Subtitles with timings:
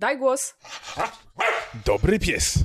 [0.00, 0.54] Daj głos.
[1.84, 2.58] Dobry pies.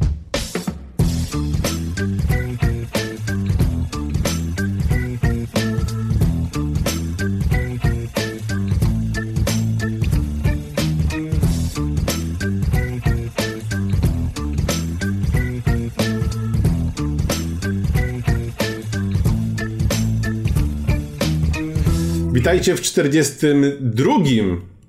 [22.34, 24.20] Witajcie w 42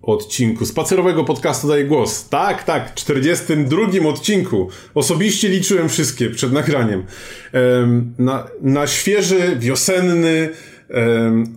[0.06, 2.28] odcinku spacerowego podcastu Daj Głos.
[2.28, 4.68] Tak, tak, 42 odcinku.
[4.94, 7.04] Osobiście liczyłem wszystkie przed nagraniem.
[7.52, 10.48] Em, na, na świeży, wiosenny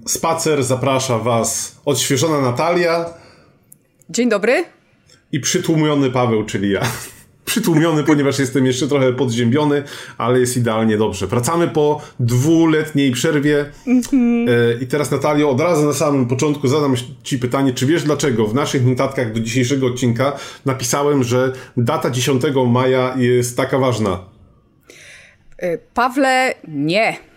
[0.08, 3.06] spacer zaprasza Was odświeżona Natalia
[4.10, 4.66] Dzień dobry.
[5.32, 6.82] i przytłumiony Paweł, czyli ja.
[7.50, 9.84] Przytłumiony, ponieważ jestem jeszcze trochę podziębiony,
[10.18, 11.28] ale jest idealnie dobrze.
[11.28, 13.60] Wracamy po dwuletniej przerwie.
[13.60, 18.48] E, I teraz, Natalio, od razu na samym początku zadam Ci pytanie, czy wiesz dlaczego
[18.48, 24.20] w naszych notatkach do dzisiejszego odcinka napisałem, że data 10 maja jest taka ważna?
[25.64, 27.29] Y, Pawle, nie.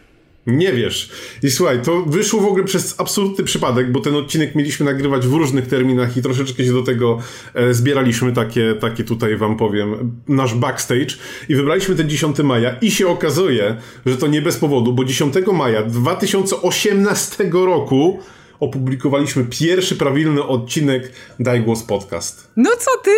[0.47, 1.11] Nie wiesz.
[1.43, 5.33] I słuchaj, to wyszło w ogóle przez absolutny przypadek, bo ten odcinek mieliśmy nagrywać w
[5.33, 7.19] różnych terminach i troszeczkę się do tego
[7.55, 11.17] e, zbieraliśmy, takie, takie tutaj wam powiem, nasz backstage
[11.48, 13.77] i wybraliśmy ten 10 maja i się okazuje,
[14.07, 18.20] że to nie bez powodu, bo 10 maja 2018 roku
[18.61, 22.51] opublikowaliśmy pierwszy prawilny odcinek Daj Głos Podcast.
[22.57, 23.11] No co ty?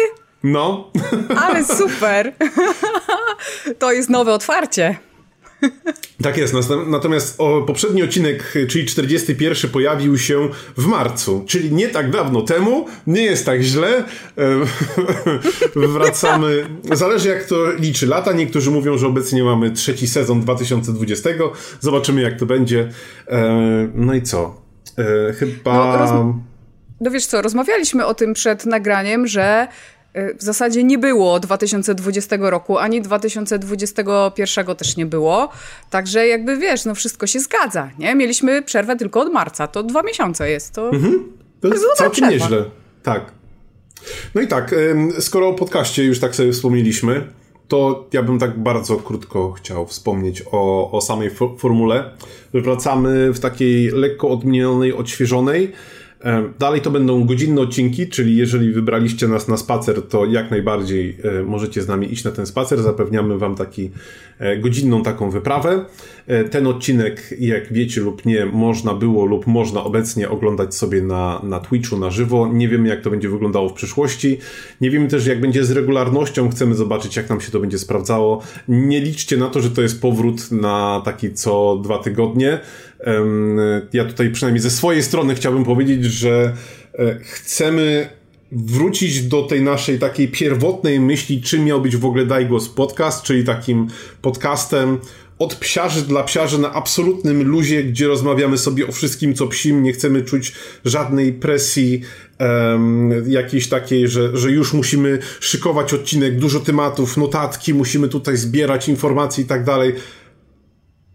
[0.43, 0.91] No,
[1.37, 2.33] Ale super.
[3.79, 4.97] to jest nowe otwarcie.
[6.23, 6.55] Tak jest,
[6.87, 12.87] natomiast o, poprzedni odcinek, czyli 41, pojawił się w marcu, czyli nie tak dawno temu,
[13.07, 13.89] nie jest tak źle.
[13.97, 14.05] E,
[15.89, 21.31] Wracamy, zależy jak to liczy lata, niektórzy mówią, że obecnie mamy trzeci sezon 2020,
[21.81, 22.89] zobaczymy jak to będzie.
[23.29, 24.61] E, No i co?
[24.99, 25.75] E, Chyba...
[25.75, 26.35] No, roz-
[27.01, 29.69] No wiesz co, rozmawialiśmy o tym przed nagraniem, że
[30.39, 35.49] w zasadzie nie było 2020 roku, ani 2021 też nie było.
[35.91, 38.15] Także jakby wiesz, no wszystko się zgadza, nie?
[38.15, 40.91] Mieliśmy przerwę tylko od marca, to dwa miesiące jest, to...
[41.61, 42.45] To jest całkiem przerwa.
[42.45, 42.65] nieźle.
[43.03, 43.33] Tak.
[44.35, 44.75] No i tak,
[45.19, 47.27] skoro o podcaście już tak sobie wspomnieliśmy,
[47.69, 52.11] to ja bym tak bardzo krótko chciał wspomnieć o, o samej fo- formule.
[52.55, 55.73] Wracamy w takiej lekko odmienionej, odświeżonej.
[56.59, 61.43] Dalej to będą godzinne odcinki, czyli jeżeli wybraliście nas na spacer, to jak najbardziej e,
[61.43, 62.83] możecie z nami iść na ten spacer.
[62.83, 63.91] Zapewniamy Wam taki
[64.39, 65.85] e, godzinną taką wyprawę.
[66.27, 71.41] E, Ten odcinek, jak wiecie lub nie, można było lub można obecnie oglądać sobie na,
[71.43, 72.51] na Twitchu na żywo.
[72.53, 74.39] Nie wiemy, jak to będzie wyglądało w przyszłości.
[74.81, 76.51] Nie wiemy też, jak będzie z regularnością.
[76.51, 78.43] Chcemy zobaczyć, jak nam się to będzie sprawdzało.
[78.69, 82.61] Nie liczcie na to, że to jest powrót na taki co dwa tygodnie.
[83.93, 86.53] Ja tutaj przynajmniej ze swojej strony chciałbym powiedzieć, że
[86.99, 88.09] e, chcemy
[88.53, 93.23] wrócić do tej naszej takiej pierwotnej myśli, czym miał być w ogóle Daj Głos Podcast,
[93.23, 93.87] czyli takim
[94.23, 94.99] podcastem
[95.39, 99.93] od psiarzy dla psiarzy na absolutnym luzie, gdzie rozmawiamy sobie o wszystkim, co psim, nie
[99.93, 100.53] chcemy czuć
[100.85, 102.01] żadnej presji
[102.39, 108.89] em, jakiejś takiej, że, że już musimy szykować odcinek, dużo tematów, notatki, musimy tutaj zbierać
[108.89, 109.95] informacje i tak dalej.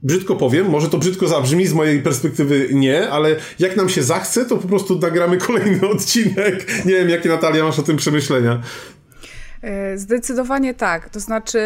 [0.04, 4.46] Brzydko powiem, może to brzydko zabrzmi, z mojej perspektywy nie, ale jak nam się zachce,
[4.46, 6.86] to po prostu nagramy kolejny odcinek.
[6.86, 8.62] Nie wiem, jakie Natalia masz o tym przemyślenia.
[9.62, 11.09] E, Zdecydowanie tak.
[11.09, 11.59] To znaczy,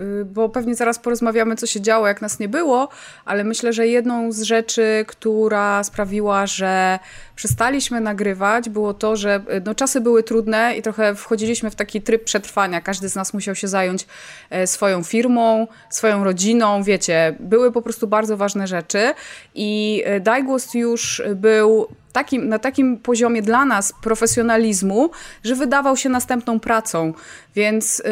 [0.00, 2.88] y, bo pewnie zaraz porozmawiamy, co się działo, jak nas nie było,
[3.24, 6.98] ale myślę, że jedną z rzeczy, która sprawiła, że
[7.36, 12.02] przestaliśmy nagrywać, było to, że y, no, czasy były trudne i trochę wchodziliśmy w taki
[12.02, 12.80] tryb przetrwania.
[12.80, 14.06] Każdy z nas musiał się zająć
[14.50, 19.14] e, swoją firmą, swoją rodziną, wiecie, były po prostu bardzo ważne rzeczy
[19.54, 25.10] i e, Daj Głos już był takim, na takim poziomie dla nas profesjonalizmu,
[25.44, 27.12] że wydawał się następną pracą.
[27.56, 28.04] Więc y,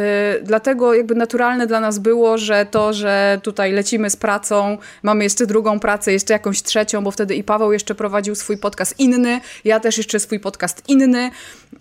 [0.43, 5.47] dlatego jakby naturalne dla nas było, że to, że tutaj lecimy z pracą, mamy jeszcze
[5.47, 9.81] drugą pracę, jeszcze jakąś trzecią, bo wtedy i Paweł jeszcze prowadził swój podcast inny, ja
[9.81, 11.31] też jeszcze swój podcast inny,
[11.75, 11.79] y,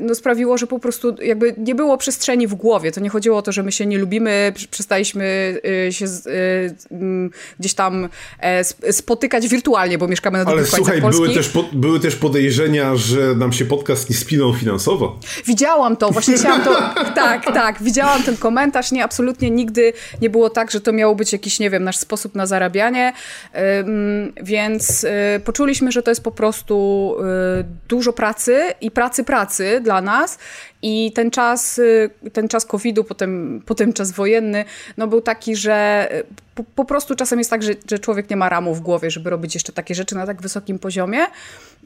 [0.00, 2.92] no sprawiło, że po prostu jakby nie było przestrzeni w głowie.
[2.92, 5.56] To nie chodziło o to, że my się nie lubimy, pr- przestaliśmy
[5.88, 7.30] y, się y, mm,
[7.60, 8.08] gdzieś tam
[8.40, 11.22] e, sp- spotykać wirtualnie, bo mieszkamy na Ale drugich końcach słuchaj, Polski.
[11.22, 15.18] były też, po, były też podejrzenia, że nam się podcast nie spinął finansowo.
[15.46, 16.80] Widziałam to, właśnie chciałam to.
[17.14, 18.92] Tak, tak, widziałam ten komentarz.
[18.92, 22.34] Nie, absolutnie nigdy nie było tak, że to miało być jakiś, nie wiem, nasz sposób
[22.34, 23.12] na zarabianie.
[23.80, 25.08] Ym, więc y,
[25.44, 27.16] poczuliśmy, że to jest po prostu
[27.60, 30.38] y, dużo pracy i pracy, pracy dla nas.
[30.82, 34.64] I ten czas, y, ten czas COVID-u, potem, potem czas wojenny,
[34.96, 36.24] no był taki, że y,
[36.54, 39.30] po, po prostu czasem jest tak, że, że człowiek nie ma ramu w głowie, żeby
[39.30, 41.26] robić jeszcze takie rzeczy na tak wysokim poziomie.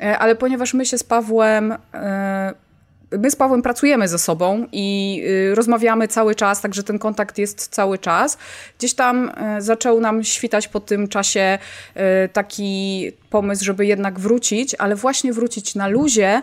[0.02, 2.54] E, Ale ponieważ my się z Pawłem e,
[3.18, 7.68] my z Pawłem pracujemy ze sobą i y, rozmawiamy cały czas, także ten kontakt jest
[7.68, 8.38] cały czas.
[8.78, 11.58] Gdzieś tam y, zaczął nam świtać po tym czasie
[12.32, 16.42] taki pomysł, żeby jednak wrócić, ale właśnie wrócić na luzie,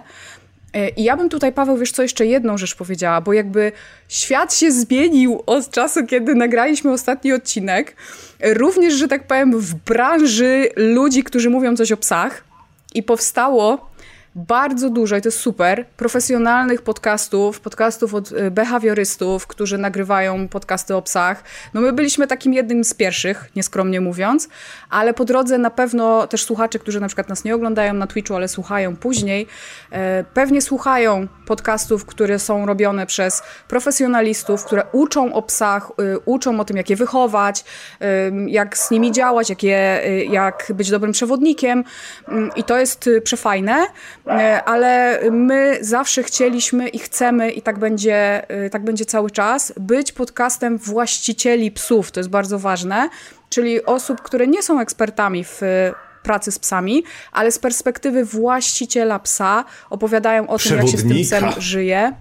[0.98, 3.72] i ja bym tutaj, Paweł, wiesz co, jeszcze jedną rzecz powiedziała, bo jakby
[4.08, 7.96] świat się zmienił od czasu, kiedy nagraliśmy ostatni odcinek.
[8.44, 12.44] Również, że tak powiem, w branży ludzi, którzy mówią coś o psach.
[12.94, 13.91] I powstało
[14.36, 20.96] bardzo dużo, i to jest super, profesjonalnych podcastów, podcastów od y, behawiorystów, którzy nagrywają podcasty
[20.96, 21.44] o psach.
[21.74, 24.50] No my byliśmy takim jednym z pierwszych, nieskromnie mówiąc,
[24.90, 28.36] ale po drodze na pewno też słuchacze, którzy na przykład nas nie oglądają na Twitchu,
[28.36, 29.48] ale słuchają później,
[29.92, 36.60] e, pewnie słuchają podcastów, które są robione przez profesjonalistów, które uczą o psach, y, uczą
[36.60, 37.64] o tym, jak je wychować,
[38.02, 38.06] y,
[38.48, 41.84] jak z nimi działać, jak, je, jak być dobrym przewodnikiem
[42.28, 43.88] mm, i to jest przefajne.
[44.28, 49.74] E, ale my zawsze chcieliśmy i chcemy, i tak będzie, e, tak będzie cały czas,
[49.80, 52.12] być podcastem właścicieli psów.
[52.12, 53.10] To jest bardzo ważne,
[53.50, 55.62] czyli osób, które nie są ekspertami w
[56.24, 61.22] pracy z psami, ale z perspektywy właściciela psa opowiadają o tym, jak się z tym
[61.22, 62.14] psem żyje.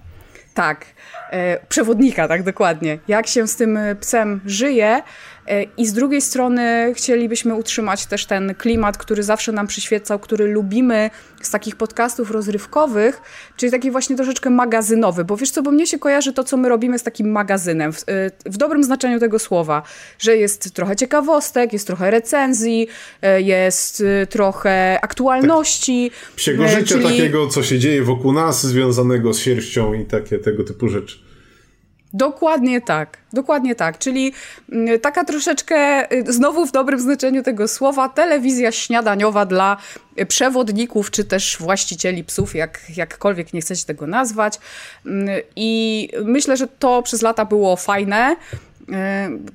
[0.54, 0.86] Tak,
[1.30, 2.98] e, przewodnika, tak dokładnie.
[3.08, 5.02] Jak się z tym psem żyje
[5.39, 5.39] E,
[5.76, 11.10] I z drugiej strony chcielibyśmy utrzymać też ten klimat, który zawsze nam przyświecał, który lubimy
[11.42, 13.20] z takich podcastów rozrywkowych,
[13.56, 16.68] czyli taki właśnie troszeczkę magazynowy, bo wiesz co, bo mnie się kojarzy to, co my
[16.68, 19.82] robimy z takim magazynem, w, e, w dobrym znaczeniu tego słowa,
[20.18, 22.88] że jest trochę ciekawostek, jest trochę recenzji,
[23.22, 26.10] e, jest trochę aktualności.
[26.10, 26.34] Tak.
[26.36, 27.04] Psiego życia czyli...
[27.04, 31.29] takiego, co się dzieje wokół nas, związanego z sierścią i takie tego typu rzeczy.
[32.12, 33.98] Dokładnie tak, dokładnie tak.
[33.98, 34.32] Czyli
[34.72, 39.76] mm, taka troszeczkę, y, znowu w dobrym znaczeniu tego słowa, telewizja śniadaniowa dla
[40.28, 44.58] przewodników, czy też właścicieli psów, jak, jakkolwiek nie chcecie tego nazwać.
[45.06, 48.36] Mm, I myślę, że to przez lata było fajne.
[48.80, 48.92] Y,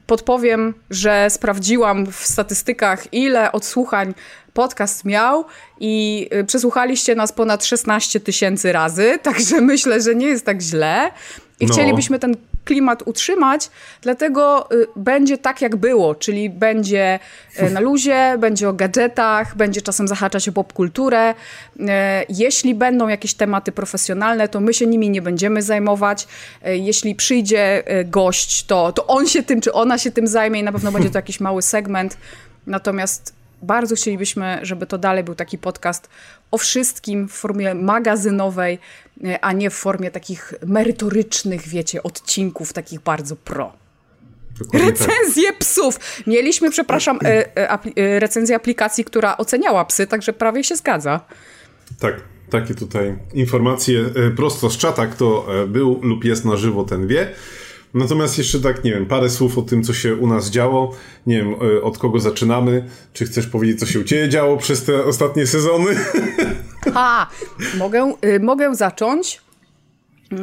[0.08, 4.14] podpowiem, że sprawdziłam w statystykach, ile odsłuchań
[4.54, 5.46] podcast miał
[5.80, 11.12] i y, przesłuchaliście nas ponad 16 tysięcy razy, także myślę, że nie jest tak źle.
[11.60, 11.74] I no.
[11.74, 12.36] chcielibyśmy ten
[12.66, 13.70] klimat utrzymać,
[14.02, 17.20] dlatego y, będzie tak, jak było, czyli będzie
[17.62, 21.32] y, na luzie, będzie o gadżetach, będzie czasem zahaczać o popkulturę.
[21.32, 21.84] Y,
[22.30, 26.28] jeśli będą jakieś tematy profesjonalne, to my się nimi nie będziemy zajmować.
[26.66, 30.72] Jeśli przyjdzie gość, to, to on się tym, czy ona się tym zajmie i na
[30.72, 32.18] pewno będzie to jakiś mały segment.
[32.68, 33.34] Natomiast
[33.66, 36.10] bardzo chcielibyśmy, żeby to dalej był taki podcast
[36.52, 38.80] o wszystkim w formie magazynowej,
[39.42, 43.74] a nie w formie takich merytorycznych, wiecie, odcinków takich bardzo pro.
[44.60, 45.58] Dokładnie Recenzje tak.
[45.58, 46.00] psów.
[46.28, 51.20] Mieliśmy, przepraszam, e, e, e, recenzję aplikacji, która oceniała psy, także prawie się zgadza.
[52.00, 57.32] Tak, takie tutaj informacje prosto z czata, kto był lub jest na żywo, ten wie.
[57.96, 60.96] Natomiast jeszcze tak, nie wiem, parę słów o tym, co się u nas działo.
[61.28, 62.90] Nie wiem, e, od kogo zaczynamy.
[63.14, 65.96] Czy chcesz powiedzieć, co się u Ciebie działo przez te ostatnie sezony?
[66.94, 67.30] Ha!
[67.78, 69.42] Mogę, y, mogę zacząć.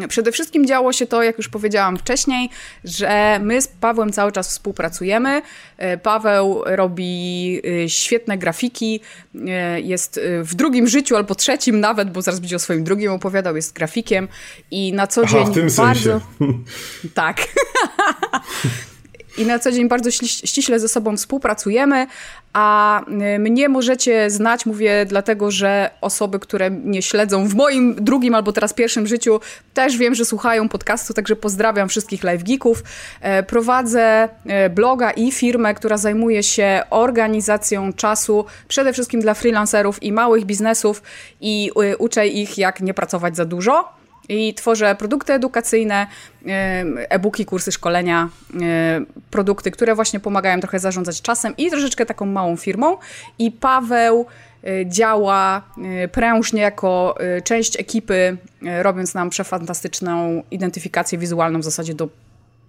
[0.08, 2.50] Przede wszystkim działo się to, jak już powiedziałam wcześniej,
[2.84, 5.42] że my z Pawłem cały czas współpracujemy.
[5.78, 9.00] E, Paweł robi e, świetne grafiki,
[9.48, 13.56] e, jest w drugim życiu albo trzecim nawet, bo zaraz będzie o swoim drugim opowiadał,
[13.56, 14.28] jest grafikiem
[14.70, 16.20] i na co dzień Aha, w tym bardzo...
[16.38, 16.58] Sensie.
[17.14, 17.36] Tak.
[19.38, 22.06] i na co dzień bardzo ściśle ze sobą współpracujemy,
[22.52, 23.00] a
[23.36, 28.52] y, mnie możecie znać, mówię dlatego, że osoby, które mnie śledzą w moim drugim albo
[28.52, 29.40] teraz pierwszym życiu,
[29.74, 32.82] też wiem, że słuchają podcastu, także pozdrawiam wszystkich live geeków.
[33.20, 40.02] E, prowadzę e, bloga i firmę, która zajmuje się organizacją czasu, przede wszystkim dla freelancerów
[40.02, 41.02] i małych biznesów
[41.40, 44.01] i y, uczę ich, jak nie pracować za dużo.
[44.28, 46.06] I tworzę produkty edukacyjne,
[47.08, 48.28] e-booki, kursy, szkolenia,
[49.30, 52.96] produkty, które właśnie pomagają trochę zarządzać czasem i troszeczkę taką małą firmą.
[53.38, 54.26] I Paweł
[54.64, 55.62] e, działa
[56.02, 58.36] e, prężnie jako e, część ekipy,
[58.82, 62.08] robiąc nam przefantastyczną identyfikację wizualną w zasadzie do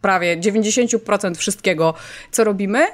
[0.01, 1.93] prawie 90% wszystkiego,
[2.31, 2.87] co robimy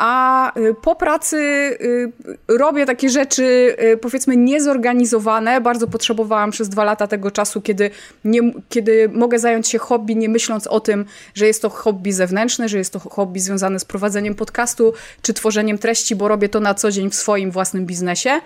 [0.00, 2.12] a y, po pracy y,
[2.48, 5.60] robię takie rzeczy, y, powiedzmy, niezorganizowane.
[5.60, 7.90] Bardzo potrzebowałam przez dwa lata tego czasu, kiedy,
[8.24, 11.04] nie, kiedy mogę zająć się hobby, nie myśląc o tym,
[11.34, 14.92] że jest to hobby zewnętrzne, że jest to hobby związane z prowadzeniem podcastu
[15.22, 18.40] czy tworzeniem treści, bo robię to na co dzień w swoim własnym biznesie.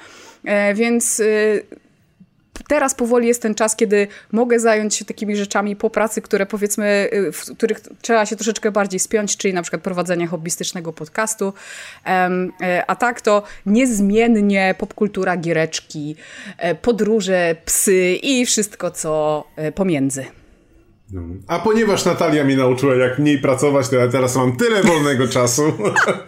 [0.44, 1.22] E, więc
[2.68, 7.08] teraz powoli jest ten czas, kiedy mogę zająć się takimi rzeczami po pracy, które powiedzmy,
[7.12, 11.52] y, w których trzeba się troszeczkę bardziej spiąć, czyli na przykład prowadzenie hobbystycznego podcastu.
[12.06, 16.16] E, a tak to niezmiennie popkultura, giereczki,
[16.58, 20.43] e, podróże, psy i wszystko, co e, pomiędzy.
[21.12, 21.22] No.
[21.46, 25.62] A ponieważ Natalia mnie nauczyła, jak mniej pracować, to ja teraz mam tyle wolnego czasu,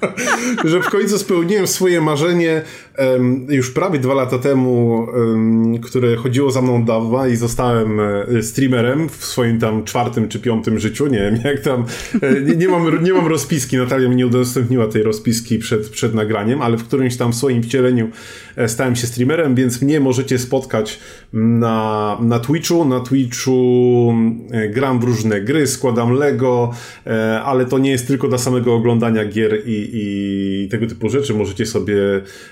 [0.64, 2.62] że w końcu spełniłem swoje marzenie
[2.98, 8.42] um, już prawie dwa lata temu, um, które chodziło za mną dawno i zostałem e,
[8.42, 11.06] streamerem w swoim tam czwartym czy piątym życiu.
[11.06, 11.84] Nie wiem, jak tam.
[12.22, 13.76] E, nie, nie, mam, nie mam rozpiski.
[13.76, 18.10] Natalia mi nie udostępniła tej rozpiski przed, przed nagraniem, ale w którymś tam swoim wcieleniu
[18.56, 21.00] e, stałem się streamerem, więc mnie możecie spotkać
[21.32, 22.84] na, na Twitchu.
[22.84, 24.14] Na Twitchu
[24.68, 26.70] gram w różne gry, składam Lego,
[27.06, 31.34] e, ale to nie jest tylko dla samego oglądania gier i, i tego typu rzeczy.
[31.34, 31.96] Możecie sobie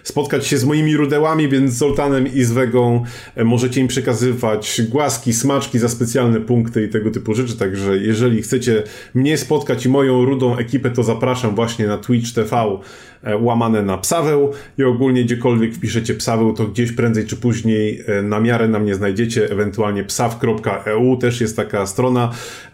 [0.02, 3.04] spotkać się z moimi rudełami, więc z Zoltanem i z Wegą
[3.35, 7.59] e, możecie im przekazywać głaski, smaczki za specjalne punkty i tego typu rzeczy.
[7.59, 8.83] Także jeżeli chcecie
[9.14, 12.78] mnie spotkać i moją rudą ekipę, to zapraszam właśnie na Twitch TV
[13.25, 18.40] E, łamane na psaweł i ogólnie gdziekolwiek wpiszecie psaweł, to gdzieś prędzej czy później na
[18.40, 22.03] miarę na mnie znajdziecie, ewentualnie psaw.eu też jest taka strona.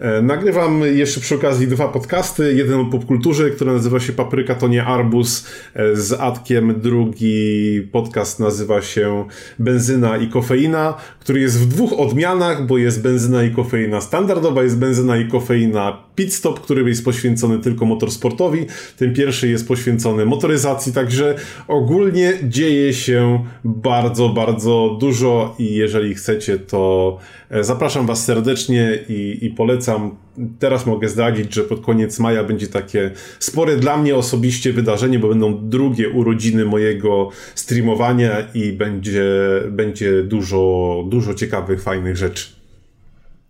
[0.00, 4.68] E, nagrywam jeszcze przy okazji dwa podcasty, jeden o popkulturze, który nazywa się Papryka to
[4.68, 5.46] nie arbus.
[5.94, 9.24] Z Atkiem, drugi podcast nazywa się
[9.58, 14.78] Benzyna i kofeina, który jest w dwóch odmianach, bo jest benzyna i kofeina standardowa, jest
[14.78, 20.92] benzyna i kofeina pit stop, który jest poświęcony tylko motorsportowi, ten pierwszy jest poświęcony motoryzacji,
[20.92, 21.34] także
[21.68, 27.18] ogólnie dzieje się bardzo, bardzo dużo i jeżeli chcecie, to
[27.50, 30.16] e, zapraszam Was serdecznie i, i polecam.
[30.58, 35.28] Teraz mogę zdradzić, że pod koniec maja będzie takie spore dla mnie osobiście wydarzenie, bo
[35.28, 39.24] będą drugie urodziny mojego streamowania i będzie,
[39.68, 42.60] będzie dużo, dużo ciekawych, fajnych rzeczy.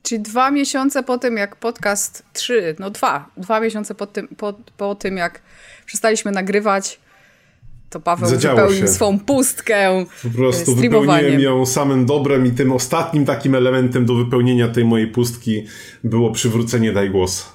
[0.02, 4.54] Czyli dwa miesiące po tym, jak podcast, trzy, no dwa, dwa miesiące po tym, po,
[4.76, 5.42] po tym jak
[5.86, 7.00] przestaliśmy nagrywać,
[7.90, 8.88] to Paweł Zadziało wypełnił się.
[8.88, 14.68] swą pustkę Po prostu wypełniłem ją samym dobrem i tym ostatnim takim elementem do wypełnienia
[14.68, 15.66] tej mojej pustki
[16.04, 17.52] było przywrócenie Daj Głos.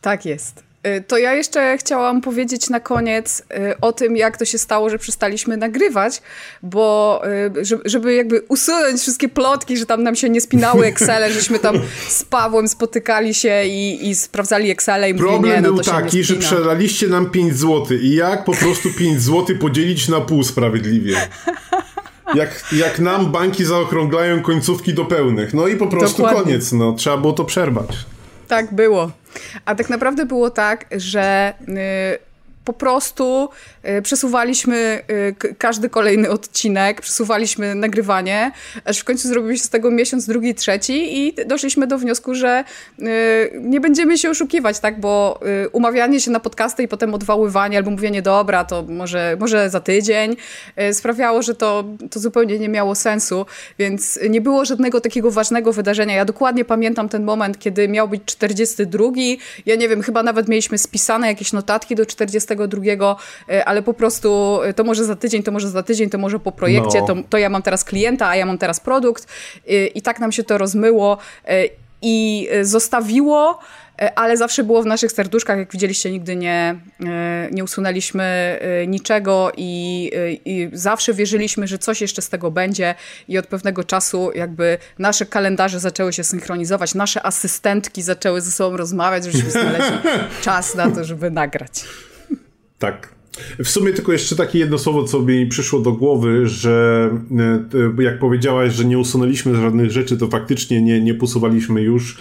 [0.00, 0.65] Tak jest.
[0.86, 4.90] Y, to ja jeszcze chciałam powiedzieć na koniec y, o tym, jak to się stało,
[4.90, 6.22] że przestaliśmy nagrywać,
[6.62, 7.22] bo
[7.56, 11.80] y, żeby jakby usunąć wszystkie plotki, że tam nam się nie spinały Excele, żeśmy tam
[12.08, 16.24] z Pawłem spotykali się i, i sprawdzali Excele i Problem mówili, nie, no, był taki,
[16.24, 21.16] że przelaliście nam 5 zł i jak po prostu 5 zł podzielić na pół sprawiedliwie?
[22.34, 25.54] Jak, jak nam banki zaokrąglają końcówki do pełnych.
[25.54, 26.42] No i po prostu Dokładnie.
[26.44, 27.88] koniec, no trzeba było to przerwać.
[28.48, 29.10] Tak było.
[29.64, 32.25] A tak naprawdę było tak, że y,
[32.66, 33.48] po prostu
[33.98, 35.02] y, przesuwaliśmy
[35.50, 38.50] y, każdy kolejny odcinek, przesuwaliśmy nagrywanie,
[38.84, 42.64] aż w końcu zrobił się z tego miesiąc, drugi, trzeci i doszliśmy do wniosku, że
[42.98, 43.04] y,
[43.60, 45.40] nie będziemy się oszukiwać, tak, bo
[45.72, 50.36] umawianie się na podcasty i potem odwaływanie albo mówienie dobra, to może, może za tydzień
[50.92, 53.46] sprawiało, że to, to zupełnie nie miało sensu,
[53.78, 56.14] więc nie było żadnego takiego ważnego wydarzenia.
[56.14, 59.04] Ja dokładnie pamiętam ten moment, kiedy miał być 42,
[59.66, 63.16] ja nie wiem, chyba nawet mieliśmy spisane jakieś notatki do 40 drugiego,
[63.48, 66.38] e, ale po prostu e, to może za tydzień, to może za tydzień, to może
[66.38, 67.06] po projekcie, no.
[67.06, 69.26] to, to ja mam teraz klienta, a ja mam teraz produkt
[69.68, 71.18] e, i tak nam się to rozmyło
[72.02, 73.58] i zostawiło
[74.14, 76.76] ale zawsze było w naszych serduszkach, jak widzieliście, nigdy nie,
[77.52, 80.10] nie usunęliśmy niczego i,
[80.44, 82.94] i, zawsze wierzyliśmy, że coś jeszcze z tego będzie
[83.28, 88.76] i od pewnego czasu jakby nasze kalendarze zaczęły się synchronizować, nasze asystentki zaczęły ze sobą
[88.76, 89.98] rozmawiać, żebyśmy znaleźli
[90.44, 91.84] czas na to, żeby nagrać.
[92.78, 93.16] Tak.
[93.64, 97.10] W sumie tylko jeszcze takie jedno słowo, co mi przyszło do głowy, że
[97.98, 102.18] e, jak powiedziałaś, że nie usunęliśmy żadnych rzeczy, to faktycznie nie, nie posuwaliśmy już,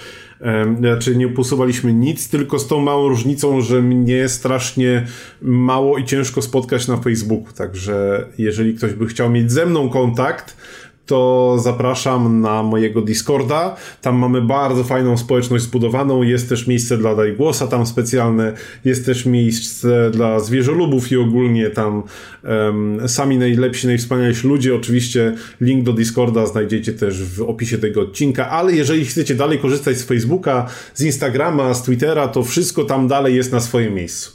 [0.80, 5.06] znaczy nie posuwaliśmy nic, tylko z tą małą różnicą, że mnie strasznie
[5.42, 10.58] mało i ciężko spotkać na Facebooku, także jeżeli ktoś by chciał mieć ze mną kontakt,
[11.06, 13.76] to zapraszam na mojego Discorda.
[14.02, 16.24] Tam mamy bardzo fajną społeczność zbudowaną.
[16.24, 18.54] Jest też miejsce dla Daj Głosa tam specjalne.
[18.86, 22.04] Jest też miejsce dla zwierzolubów i ogólnie tam
[22.44, 24.76] um, sami najlepsi, najwspanialsi ludzie.
[24.76, 29.98] Oczywiście link do Discorda znajdziecie też w opisie tego odcinka, ale jeżeli chcecie dalej korzystać
[29.98, 34.32] z Facebooka, z Instagrama, z Twittera, to wszystko tam dalej jest na swoim miejscu.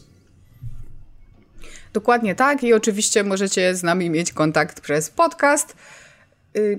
[1.93, 5.77] Dokładnie tak i oczywiście możecie z nami mieć kontakt przez podcast.
[6.57, 6.79] Y,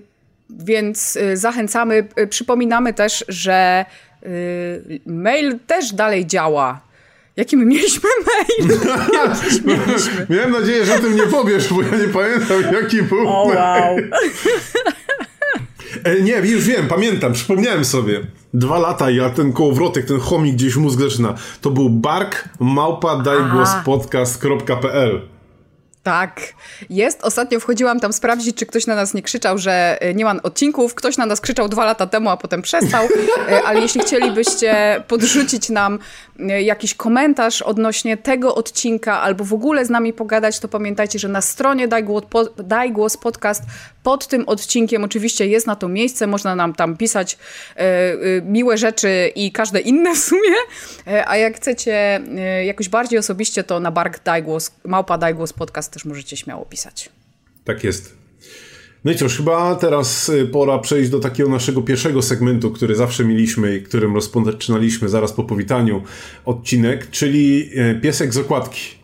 [0.50, 2.08] więc y, zachęcamy.
[2.20, 3.86] Y, przypominamy też, że
[5.06, 6.82] mail też dalej działa.
[7.38, 8.70] Jaki my mieliśmy mail?
[9.66, 10.28] mieliśmy?
[10.36, 13.56] Miałem nadzieję, że o tym nie powiesz, bo ja nie pamiętam, jaki był oh, mail.
[13.56, 13.98] Wow.
[16.04, 18.22] E, nie, już wiem, pamiętam, przypomniałem sobie.
[18.54, 21.36] Dwa lata i ja ten kołowrotek, ten chomik gdzieś mózg zaczyna.
[21.62, 25.22] To był bark małpa dajgłospodcast.pl
[26.04, 26.42] tak,
[26.90, 27.24] jest.
[27.24, 30.96] Ostatnio wchodziłam tam sprawdzić, czy ktoś na nas nie krzyczał, że e, nie ma odcinków.
[30.96, 33.08] Ktoś na nas krzyczał dwa lata temu, a potem przestał.
[33.50, 36.00] E, ale jeśli chcielibyście podrzucić nam
[36.40, 41.28] e, jakiś komentarz odnośnie tego odcinka albo w ogóle z nami pogadać, to pamiętajcie, że
[41.28, 42.24] na stronie Daj Głos,
[42.58, 43.64] Daj Głos Podcast
[44.04, 46.28] pod tym odcinkiem oczywiście jest na to miejsce.
[46.28, 47.38] Można nam tam pisać
[48.44, 50.56] miłe rzeczy i każde inne w sumie.
[51.26, 52.22] a jak chcecie
[52.66, 56.66] jakoś bardziej osobiście, to na bark Daj Głos, małpa Daj Głos Podcast też możecie śmiało
[56.66, 57.10] pisać.
[57.64, 58.22] Tak jest.
[59.06, 63.26] No i cóż, chyba teraz y, pora przejść do takiego naszego pierwszego segmentu, który zawsze
[63.26, 66.04] mieliśmy i którym rozpoczynaliśmy zaraz po powitaniu
[66.46, 69.01] odcinek, czyli y, piesek z okładki.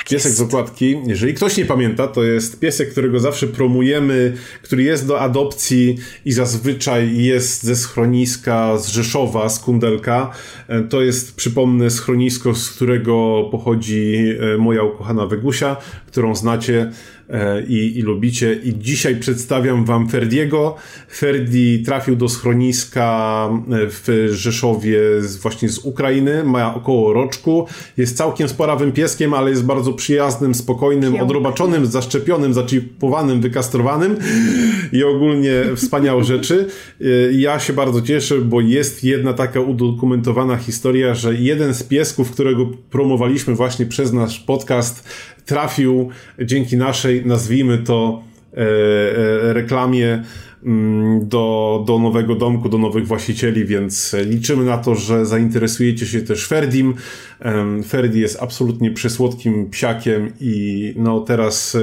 [0.00, 0.38] Tak piesek jest.
[0.38, 5.20] z okładki, jeżeli ktoś nie pamięta, to jest piesek, którego zawsze promujemy, który jest do
[5.20, 10.30] adopcji i zazwyczaj jest ze schroniska z Rzeszowa, z Kundelka.
[10.68, 14.16] E, to jest, przypomnę, schronisko, z którego pochodzi
[14.54, 15.76] e, moja ukochana Wegusia,
[16.06, 16.90] którą znacie
[17.68, 18.54] i, i lubicie.
[18.54, 20.76] I dzisiaj przedstawiam wam Ferdiego.
[21.12, 26.44] Ferdi trafił do schroniska e, w Rzeszowie z, właśnie z Ukrainy.
[26.44, 27.66] Ma około roczku.
[27.96, 34.16] Jest całkiem sporawym pieskiem, ale jest bardzo przyjaznym, spokojnym, odrobaczonym, zaszczepionym, zaczipowanym, wykastrowanym
[34.92, 36.66] i ogólnie wspaniałe rzeczy.
[37.00, 42.30] E, ja się bardzo cieszę, bo jest jedna taka udokumentowana historia, że jeden z piesków,
[42.30, 45.04] którego promowaliśmy właśnie przez nasz podcast,
[45.50, 48.22] trafił dzięki naszej, nazwijmy to,
[48.54, 50.22] e, e, reklamie
[50.64, 56.22] mm, do, do nowego domku, do nowych właścicieli, więc liczymy na to, że zainteresujecie się
[56.22, 56.94] też Ferdim.
[57.88, 61.80] Ferdi jest absolutnie przesłodkim psiakiem i no teraz e,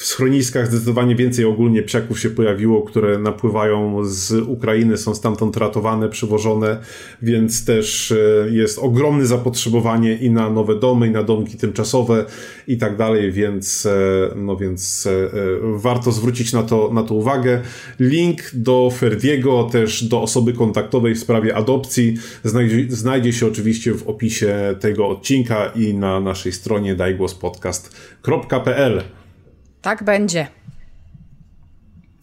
[0.00, 6.08] w schroniskach zdecydowanie więcej ogólnie psiaków się pojawiło, które napływają z Ukrainy, są stamtąd ratowane,
[6.08, 6.78] przywożone,
[7.22, 8.16] więc też e,
[8.50, 12.24] jest ogromne zapotrzebowanie i na nowe domy, i na domki tymczasowe
[12.68, 13.90] i tak dalej, więc, e,
[14.36, 15.30] no więc e,
[15.62, 17.60] warto zwrócić na to, na to uwagę.
[17.98, 22.14] Link do Ferdiego, też do osoby kontaktowej w sprawie adopcji
[22.44, 29.02] znajdzie, znajdzie się oczywiście w opisie tego odcinka i na naszej stronie dajgłospodcast.pl.
[29.82, 30.46] Tak będzie.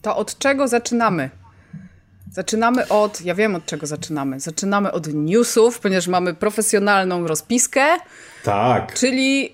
[0.01, 1.29] To od czego zaczynamy?
[2.31, 4.39] Zaczynamy od, ja wiem od czego zaczynamy.
[4.39, 7.85] Zaczynamy od newsów, ponieważ mamy profesjonalną rozpiskę.
[8.43, 8.93] Tak.
[8.93, 9.49] Czyli, yy,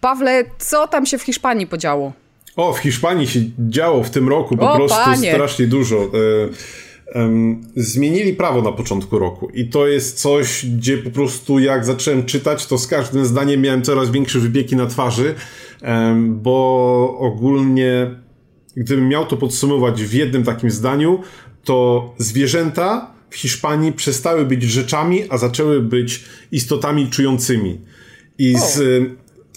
[0.00, 2.12] Pawle, co tam się w Hiszpanii podziało?
[2.56, 5.32] O, w Hiszpanii się działo w tym roku po o, prostu panie.
[5.32, 5.96] strasznie dużo.
[5.96, 6.50] Yy,
[7.76, 12.66] zmienili prawo na początku roku i to jest coś, gdzie po prostu jak zacząłem czytać,
[12.66, 15.34] to z każdym zdaniem miałem coraz większe wybiegi na twarzy,
[16.26, 18.10] bo ogólnie
[18.76, 21.20] gdybym miał to podsumować w jednym takim zdaniu,
[21.64, 27.80] to zwierzęta w Hiszpanii przestały być rzeczami, a zaczęły być istotami czującymi.
[28.38, 28.80] I z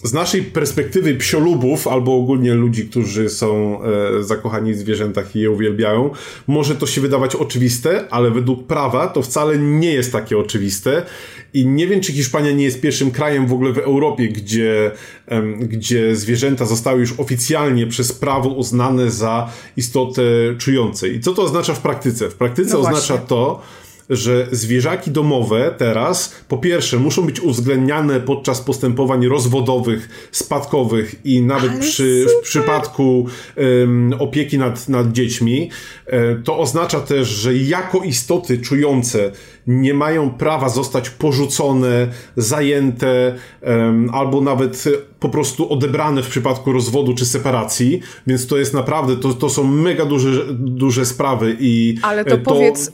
[0.04, 5.52] z naszej perspektywy psiolubów, albo ogólnie ludzi, którzy są e, zakochani w zwierzętach i je
[5.52, 6.10] uwielbiają,
[6.48, 11.06] może to się wydawać oczywiste, ale według prawa to wcale nie jest takie oczywiste.
[11.54, 14.92] I nie wiem, czy Hiszpania nie jest pierwszym krajem w ogóle w Europie, gdzie,
[15.28, 20.22] em, gdzie zwierzęta zostały już oficjalnie przez prawo uznane za istotę
[20.58, 21.10] czujące.
[21.10, 22.30] I co to oznacza w praktyce?
[22.30, 23.62] W praktyce no oznacza to,
[24.10, 31.80] że zwierzaki domowe teraz po pierwsze muszą być uwzględniane podczas postępowań rozwodowych, spadkowych i nawet
[31.80, 35.70] przy, w przypadku um, opieki nad, nad dziećmi.
[36.06, 39.32] E, to oznacza też, że jako istoty czujące
[39.68, 44.84] nie mają prawa zostać porzucone, zajęte um, albo nawet
[45.20, 49.64] po prostu odebrane w przypadku rozwodu czy separacji, więc to jest naprawdę, to, to są
[49.64, 52.92] mega duże, duże sprawy i Ale to, to powiedz,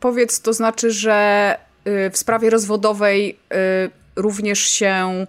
[0.00, 1.56] powiedz, to znaczy, że
[1.86, 5.26] y, w sprawie rozwodowej y, również się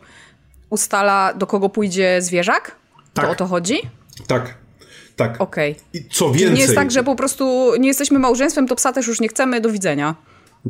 [0.70, 2.76] ustala, do kogo pójdzie zwierzak?
[3.14, 3.26] Tak.
[3.26, 3.82] To o to chodzi?
[4.28, 4.54] Tak.
[5.16, 5.42] Tak.
[5.42, 5.72] Okej.
[5.72, 5.84] Okay.
[5.94, 6.48] I co więcej...
[6.48, 9.28] Czyli nie jest tak, że po prostu nie jesteśmy małżeństwem, to psa też już nie
[9.28, 10.16] chcemy, do widzenia.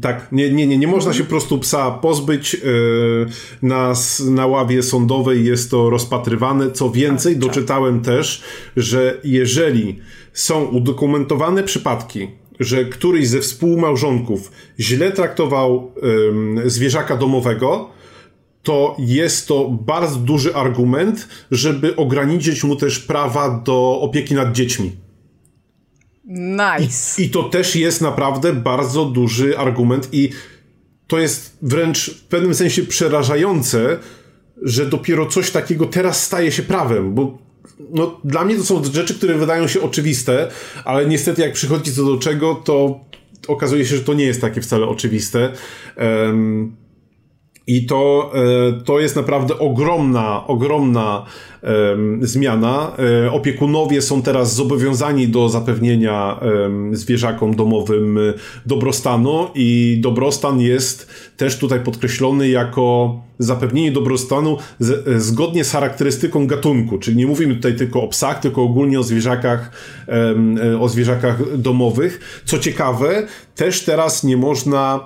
[0.02, 2.54] Tak, nie, nie, nie, nie można się po prostu psa pozbyć.
[2.54, 3.26] Yy,
[3.62, 3.94] na,
[4.30, 6.72] na ławie sądowej jest to rozpatrywane.
[6.72, 7.50] Co więcej, tak, tak.
[7.50, 8.44] doczytałem też,
[8.76, 10.00] że jeżeli
[10.34, 12.28] są udokumentowane przypadki,
[12.64, 17.90] że któryś ze współmałżonków źle traktował um, zwierzaka domowego,
[18.64, 24.92] to jest to bardzo duży argument, żeby ograniczyć mu też prawa do opieki nad dziećmi.
[26.26, 27.22] Nice.
[27.22, 30.30] I, I, to też jest naprawdę bardzo duży argument, i
[31.08, 34.00] to jest wręcz w pewnym sensie przerażające,
[34.62, 37.38] że dopiero coś takiego teraz staje się prawem, bo
[37.80, 40.52] no, dla mnie to są rzeczy, które wydają się oczywiste,
[40.86, 43.00] ale niestety jak przychodzi co do czego, to
[43.48, 45.52] okazuje się, że to nie jest takie wcale oczywiste.
[45.98, 46.76] Um,
[47.68, 51.26] i to, e, to jest naprawdę ogromna, ogromna
[52.22, 52.92] zmiana.
[53.26, 56.40] E, opiekunowie są teraz zobowiązani do zapewnienia
[56.92, 58.20] zwierzakom domowym
[58.66, 66.98] dobrostanu i dobrostan jest też tutaj podkreślony jako zapewnienie dobrostanu z, zgodnie z charakterystyką gatunku,
[66.98, 69.72] czyli nie mówimy tutaj tylko o psach, tylko ogólnie o zwierzakach,
[70.64, 72.42] e, o zwierzakach domowych.
[72.46, 75.00] Co ciekawe, też teraz nie można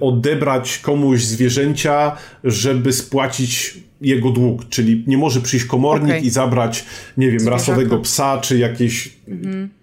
[0.00, 4.68] odebrać komuś zwierzęcia, żeby spłacić jego dług.
[4.68, 6.20] Czyli nie może przyjść komornik okay.
[6.20, 6.84] i zabrać,
[7.16, 9.12] nie wiem, rasowego psa, czy jakieś.
[9.28, 9.81] Mhm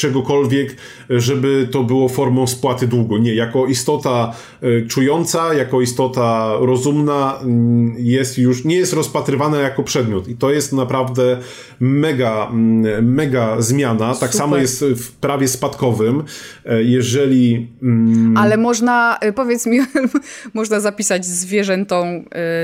[0.00, 0.76] czegokolwiek,
[1.10, 3.18] żeby to było formą spłaty długu.
[3.18, 9.82] Nie, jako istota e, czująca, jako istota rozumna mm, jest już, nie jest rozpatrywana jako
[9.82, 10.28] przedmiot.
[10.28, 11.38] I to jest naprawdę
[11.80, 14.06] mega, mm, mega zmiana.
[14.06, 14.32] Tak Super.
[14.32, 16.24] samo jest w prawie spadkowym.
[16.66, 17.68] E, jeżeli...
[17.82, 19.78] Mm, Ale można, e, powiedz mi,
[20.54, 22.06] można zapisać zwierzętom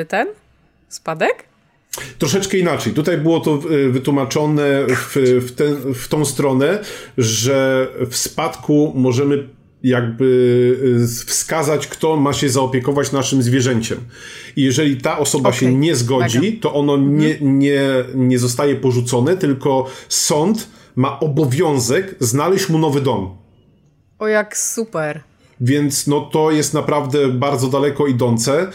[0.09, 0.27] ten
[0.89, 1.56] spadek?
[2.19, 2.93] Troszeczkę inaczej.
[2.93, 6.79] Tutaj było to e, wytłumaczone w, w, ten, w tą stronę,
[7.19, 9.49] że w spadku możemy
[9.83, 13.99] jakby e, wskazać, kto ma się zaopiekować naszym zwierzęciem.
[14.57, 15.61] I jeżeli ta osoba okay.
[15.61, 17.59] się nie zgodzi, to ono nie, mhm.
[17.59, 17.81] nie,
[18.15, 23.37] nie zostaje porzucone, tylko sąd ma obowiązek znaleźć mu nowy dom.
[24.19, 25.21] O, jak super.
[25.61, 28.71] Więc no to jest naprawdę bardzo daleko idące.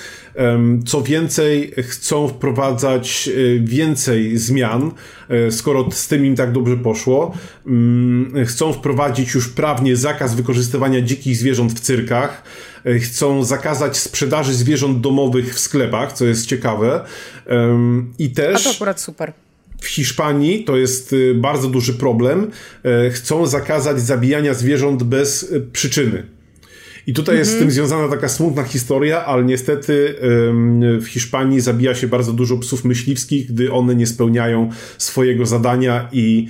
[0.86, 4.92] Co więcej, chcą wprowadzać e, więcej zmian,
[5.30, 7.34] e, skoro z tym im tak dobrze poszło.
[7.68, 12.44] Mm, chcą wprowadzić już prawnie zakaz wykorzystywania dzikich zwierząt w cyrkach.
[12.86, 17.06] E, chcą zakazać sprzedaży zwierząt domowych w sklepach, co jest ciekawe.
[18.20, 18.62] I też.
[18.62, 19.34] A to akurat super.
[19.82, 22.52] W Hiszpanii to jest bardzo duży problem.
[23.12, 26.24] Chcą zakazać zabijania zwierząt bez przyczyny.
[27.08, 27.76] I tutaj jest z tym mhm.
[27.76, 30.16] związana taka smutna historia, ale niestety
[31.02, 36.48] w Hiszpanii zabija się bardzo dużo psów myśliwskich, gdy one nie spełniają swojego zadania i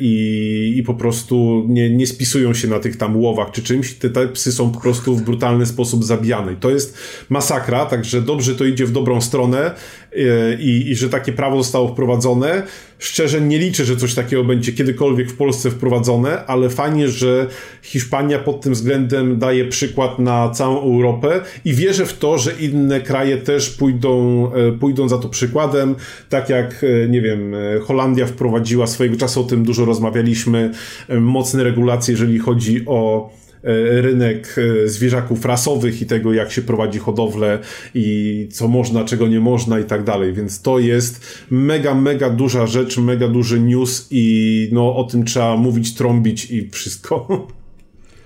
[0.00, 3.94] i, i po prostu nie, nie spisują się na tych tam łowach czy czymś.
[3.94, 6.52] Te, te psy są po prostu w brutalny sposób zabijane.
[6.52, 9.74] I to jest masakra, także dobrze to idzie w dobrą stronę
[10.12, 12.62] e, i, i że takie prawo zostało wprowadzone.
[13.00, 17.46] Szczerze nie liczę, że coś takiego będzie kiedykolwiek w Polsce wprowadzone, ale fajnie, że
[17.82, 23.00] Hiszpania pod tym względem daje przykład na całą Europę i wierzę w to, że inne
[23.00, 25.94] kraje też pójdą, e, pójdą za to przykładem,
[26.28, 30.70] tak jak, e, nie wiem, Holandia wprowadziła swoje swojego czasu o tym dużo rozmawialiśmy.
[31.08, 36.62] E, mocne regulacje, jeżeli chodzi o e, rynek e, zwierzaków rasowych i tego, jak się
[36.62, 37.58] prowadzi hodowlę
[37.94, 40.32] i co można, czego nie można i tak dalej.
[40.32, 45.56] Więc to jest mega, mega duża rzecz, mega duży news i no, o tym trzeba
[45.56, 47.26] mówić, trąbić i wszystko.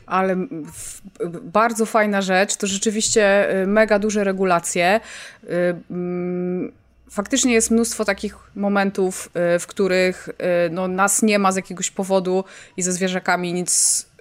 [0.06, 0.36] Ale
[1.42, 5.00] bardzo fajna rzecz, to rzeczywiście mega duże regulacje
[5.90, 6.72] mm,
[7.14, 10.32] faktycznie jest mnóstwo takich momentów, y, w których y,
[10.70, 12.44] no, nas nie ma z jakiegoś powodu
[12.76, 14.13] i ze zwierzakami nic y,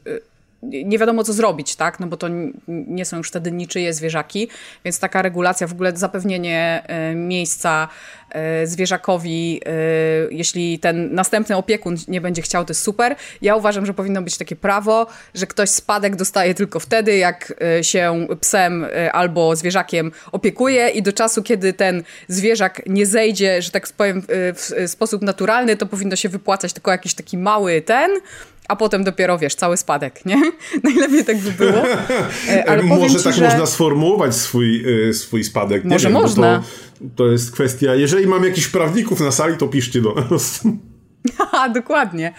[0.63, 1.99] nie wiadomo co zrobić, tak?
[1.99, 2.27] No bo to
[2.67, 4.49] nie są już wtedy niczyje zwierzaki,
[4.85, 6.83] więc taka regulacja, w ogóle zapewnienie
[7.15, 7.87] miejsca
[8.63, 9.61] zwierzakowi,
[10.29, 13.15] jeśli ten następny opiekun nie będzie chciał, to jest super.
[13.41, 18.27] Ja uważam, że powinno być takie prawo, że ktoś spadek dostaje tylko wtedy, jak się
[18.41, 24.23] psem albo zwierzakiem opiekuje i do czasu, kiedy ten zwierzak nie zejdzie, że tak powiem,
[24.27, 28.11] w sposób naturalny, to powinno się wypłacać tylko jakiś taki mały ten,
[28.67, 30.41] a potem dopiero, wiesz, cały spadek, nie?
[30.83, 31.83] Najlepiej tak by było.
[32.49, 33.43] E, ale Może tak że...
[33.43, 35.83] można sformułować swój, e, swój spadek.
[35.83, 36.63] Nie Może wiem, można.
[36.99, 40.61] To, to jest kwestia, jeżeli mam jakichś prawników na sali, to piszcie do nas.
[41.73, 42.33] Dokładnie.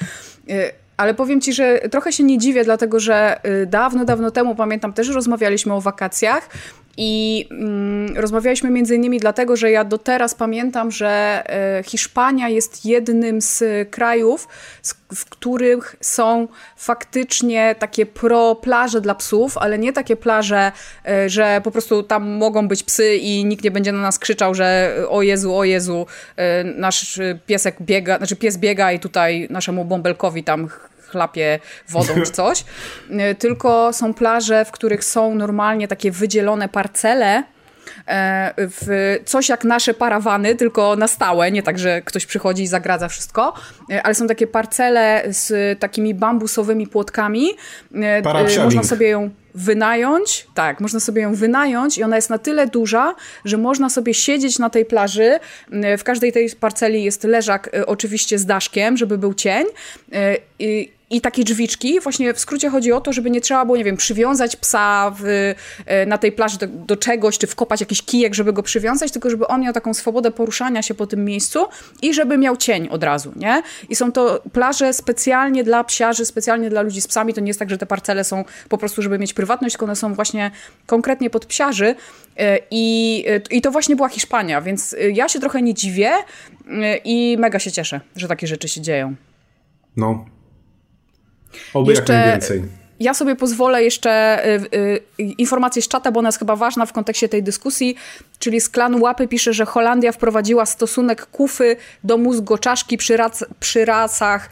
[0.48, 4.92] E, ale powiem ci, że trochę się nie dziwię, dlatego że dawno, dawno temu, pamiętam,
[4.92, 6.48] też rozmawialiśmy o wakacjach
[6.96, 11.42] i mm, rozmawialiśmy między innymi dlatego, że ja do teraz pamiętam, że
[11.78, 14.48] e, Hiszpania jest jednym z krajów,
[14.82, 20.72] z, w których są faktycznie takie pro plaże dla psów, ale nie takie plaże,
[21.06, 24.54] e, że po prostu tam mogą być psy i nikt nie będzie na nas krzyczał,
[24.54, 29.84] że o Jezu, o Jezu, e, nasz piesek biega, znaczy pies biega i tutaj naszemu
[29.84, 30.68] bąbelkowi tam
[31.14, 32.64] chlapie wodą czy coś,
[33.30, 37.42] y, tylko są plaże, w których są normalnie takie wydzielone parcele,
[38.06, 42.66] e, w coś jak nasze parawany, tylko na stałe, nie tak, że ktoś przychodzi i
[42.66, 43.54] zagradza wszystko,
[43.90, 47.48] e, ale są takie parcele z takimi bambusowymi płotkami.
[47.94, 48.22] E.
[48.64, 53.14] Można sobie ją wynająć, tak, można sobie ją wynająć i ona jest na tyle duża,
[53.44, 55.38] że można sobie siedzieć na tej plaży.
[55.98, 59.66] W każdej tej parceli jest leżak oczywiście z daszkiem, żeby był cień.
[60.58, 62.00] I i takie drzwiczki.
[62.00, 65.54] Właśnie w skrócie chodzi o to, żeby nie trzeba było, nie wiem, przywiązać psa w,
[65.86, 69.30] e, na tej plaży do, do, czegoś, czy wkopać jakiś kijek, żeby go przywiązać, tylko
[69.30, 71.66] żeby on miał taką swobodę poruszania się po tym miejscu
[72.02, 73.62] i żeby miał cień od razu, nie?
[73.88, 77.34] I są to plaże specjalnie dla psiarzy, specjalnie dla ludzi z psami.
[77.34, 79.96] To nie jest tak, że te parcele są po prostu, żeby mieć prywatność, tylko one
[79.96, 80.50] są właśnie
[80.86, 81.94] konkretnie pod psiarzy.
[82.36, 86.12] E, I, e, I to właśnie była Hiszpania, więc ja się trochę nie dziwię
[87.04, 89.14] i mega się cieszę, że takie rzeczy się dzieją.
[89.96, 90.24] No,
[91.74, 92.12] Oby Jeszcze...
[92.12, 92.62] jak najwięcej.
[93.00, 96.92] Ja sobie pozwolę jeszcze y, y, informację z czata, bo ona jest chyba ważna w
[96.92, 97.96] kontekście tej dyskusji,
[98.38, 103.84] czyli z klanu Łapy pisze, że Holandia wprowadziła stosunek kufy do mózgoczaszki przy, rac, przy
[103.84, 104.50] rasach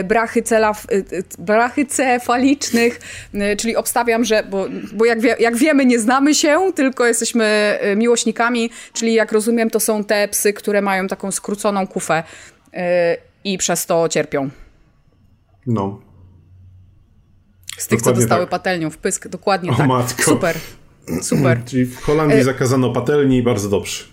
[0.00, 3.00] y, brachycelaf, y, y, brachycefalicznych,
[3.34, 7.78] y, czyli obstawiam, że, bo, bo jak, wie, jak wiemy nie znamy się, tylko jesteśmy
[7.96, 12.22] miłośnikami, czyli jak rozumiem to są te psy, które mają taką skróconą kufę
[13.44, 14.50] i przez to cierpią.
[15.66, 16.00] No,
[17.76, 18.50] z tych, dokładnie co dostały tak.
[18.50, 19.88] patelnią w pysk, dokładnie o, tak.
[19.88, 20.22] Matko.
[20.22, 20.56] Super,
[21.22, 21.60] super.
[21.64, 22.44] Czyli w Holandii e...
[22.44, 24.04] zakazano patelni i bardzo dobrze.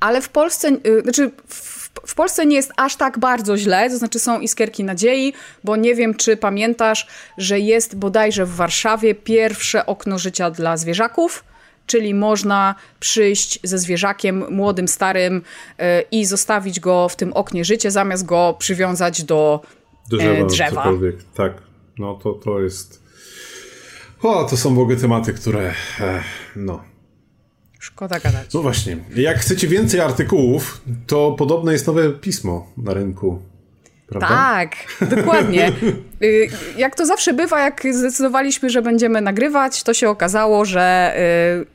[0.00, 3.98] Ale w Polsce, y, znaczy w, w, Polsce nie jest aż tak bardzo źle, to
[3.98, 5.32] znaczy są iskierki nadziei,
[5.64, 7.06] bo nie wiem, czy pamiętasz,
[7.38, 11.44] że jest bodajże w Warszawie pierwsze okno życia dla zwierzaków,
[11.86, 17.90] czyli można przyjść ze zwierzakiem młodym, starym y, i zostawić go w tym oknie życia,
[17.90, 19.60] zamiast go przywiązać do,
[20.10, 20.44] do drzewa.
[20.44, 20.92] E, drzewa.
[21.34, 21.52] Tak.
[21.98, 23.02] No to, to jest...
[24.22, 25.74] O, to są w ogóle tematy, które...
[26.00, 26.22] E,
[26.56, 26.84] no...
[27.78, 28.54] Szkoda gadać.
[28.54, 28.96] No właśnie.
[29.16, 33.42] Jak chcecie więcej artykułów, to podobne jest nowe pismo na rynku.
[34.18, 34.28] Prawda?
[34.28, 34.76] Tak,
[35.16, 35.72] dokładnie.
[36.22, 41.14] Y, jak to zawsze bywa, jak zdecydowaliśmy, że będziemy nagrywać, to się okazało, że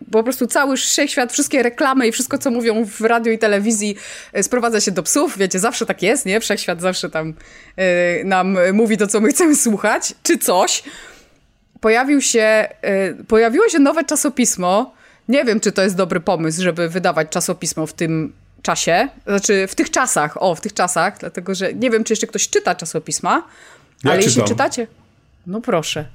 [0.08, 3.96] y, po prostu cały wszechświat, wszystkie reklamy i wszystko, co mówią w radiu i telewizji,
[4.38, 5.38] y, sprowadza się do psów.
[5.38, 6.40] Wiecie, zawsze tak jest, nie?
[6.40, 7.34] Wszechświat zawsze tam
[8.24, 10.84] nam mówi to, co my chcemy słuchać, czy coś.
[11.82, 12.68] Pojawił się,
[13.28, 14.94] pojawiło się nowe czasopismo.
[15.28, 19.76] Nie wiem, czy to jest dobry pomysł, żeby wydawać czasopismo w tym czasie, znaczy w
[19.76, 23.32] tych czasach, o, w tych czasach, dlatego że nie wiem, czy jeszcze ktoś czyta czasopisma,
[24.04, 24.24] ja ale czytam.
[24.24, 24.88] jeśli czytacie,
[25.48, 26.06] no proszę.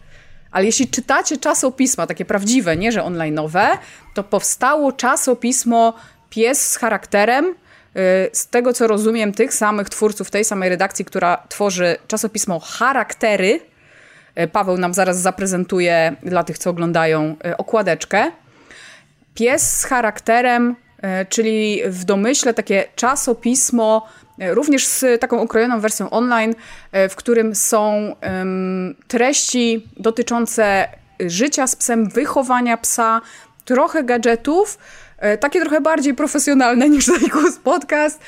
[0.50, 3.66] Ale jeśli czytacie czasopisma, takie prawdziwe, nie że online'owe,
[4.14, 5.94] to powstało czasopismo
[6.30, 7.46] Pies z charakterem.
[7.46, 13.60] Y, z tego co rozumiem, tych samych twórców, tej samej redakcji, która tworzy czasopismo Charaktery.
[14.40, 18.32] Y, Paweł nam zaraz zaprezentuje dla tych, co oglądają, y, okładeczkę.
[19.34, 20.76] Pies z charakterem
[21.28, 26.54] czyli w domyśle takie czasopismo, e, również z taką ukrojoną wersją online,
[26.92, 28.14] e, w którym są
[29.08, 30.88] treści dotyczące
[31.20, 33.20] życia z psem, wychowania psa,
[33.64, 34.78] trochę gadżetów,
[35.40, 38.20] takie trochę bardziej profesjonalne niż Zajkus Podcast,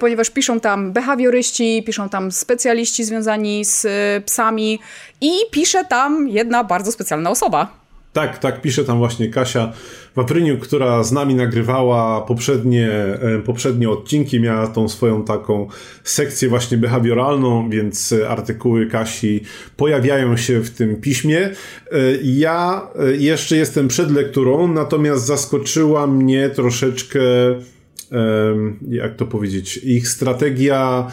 [0.00, 3.86] ponieważ piszą tam behawioryści, piszą tam specjaliści związani z
[4.24, 4.78] psami
[5.20, 7.81] i pisze tam jedna bardzo specjalna osoba.
[8.12, 9.72] Tak, tak, pisze tam właśnie Kasia
[10.16, 15.68] Wapryniuk, która z nami nagrywała poprzednie, e, poprzednie odcinki, miała tą swoją taką
[16.04, 19.40] sekcję właśnie behawioralną, więc artykuły Kasi
[19.76, 21.38] pojawiają się w tym piśmie.
[21.40, 21.52] E,
[22.22, 27.20] ja e, jeszcze jestem przed lekturą, natomiast zaskoczyła mnie troszeczkę,
[28.88, 31.10] jak to powiedzieć, ich strategia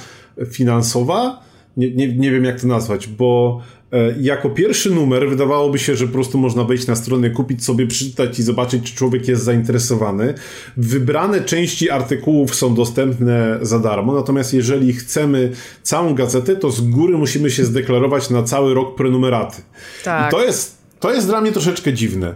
[0.52, 1.44] finansowa.
[1.78, 3.79] Nie, nie, nie wiem, jak to nazwać, bo E,
[4.22, 8.40] jako pierwszy numer wydawałoby się, że po prostu można wejść na stronę, kupić sobie, przeczytać
[8.40, 10.34] i zobaczyć, czy człowiek jest zainteresowany.
[10.78, 15.52] Wybrane części artykułów są dostępne za darmo, natomiast jeżeli chcemy
[15.84, 19.62] całą gazetę, to z góry musimy się zdeklarować na cały rok prenumeraty.
[20.04, 20.32] Tak.
[20.32, 22.34] I to jest to jest dla mnie troszeczkę dziwne,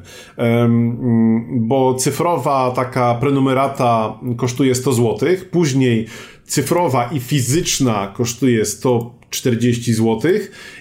[1.50, 6.08] bo cyfrowa taka prenumerata kosztuje 100 zł, później
[6.46, 10.32] cyfrowa i fizyczna kosztuje 100 40 zł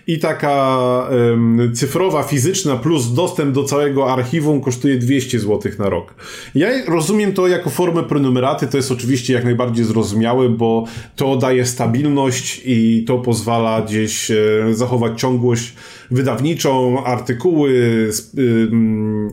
[0.06, 0.78] i taka
[1.10, 6.14] um, cyfrowa, fizyczna plus dostęp do całego archiwum kosztuje 200 zł na rok.
[6.54, 10.84] Ja rozumiem to jako formę prenumeraty, to jest oczywiście jak najbardziej zrozumiałe, bo
[11.16, 14.36] to daje stabilność i to pozwala gdzieś e,
[14.70, 15.74] zachować ciągłość
[16.10, 18.68] wydawniczą, artykuły y,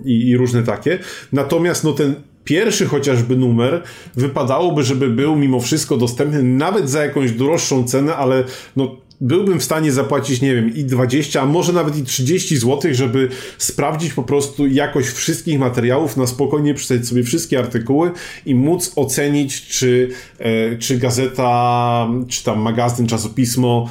[0.05, 0.99] i różne takie.
[1.33, 3.83] Natomiast no ten pierwszy chociażby numer
[4.15, 8.43] wypadałoby, żeby był mimo wszystko dostępny nawet za jakąś droższą cenę, ale
[8.75, 12.93] no byłbym w stanie zapłacić, nie wiem, i 20, a może nawet i 30 zł,
[12.93, 18.11] żeby sprawdzić po prostu jakość wszystkich materiałów, na spokojnie przeczytać sobie wszystkie artykuły
[18.45, 23.89] i móc ocenić, czy, e, czy gazeta, czy tam magazyn, czasopismo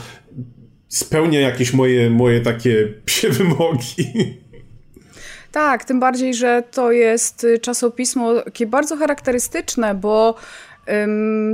[0.88, 4.38] spełnia jakieś moje, moje takie psie wymogi.
[5.52, 10.34] Tak, tym bardziej, że to jest y, czasopismo takie bardzo charakterystyczne, bo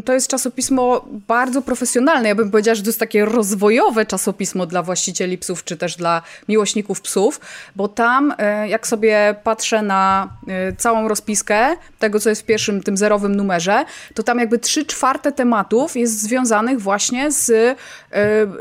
[0.04, 2.28] to jest czasopismo bardzo profesjonalne.
[2.28, 6.22] Ja bym powiedziała, że to jest takie rozwojowe czasopismo dla właścicieli psów, czy też dla
[6.48, 7.40] miłośników psów,
[7.76, 12.82] bo tam, e, jak sobie patrzę na e, całą rozpiskę tego, co jest w pierwszym,
[12.82, 17.76] tym zerowym numerze, to tam jakby trzy czwarte tematów jest związanych właśnie z, e,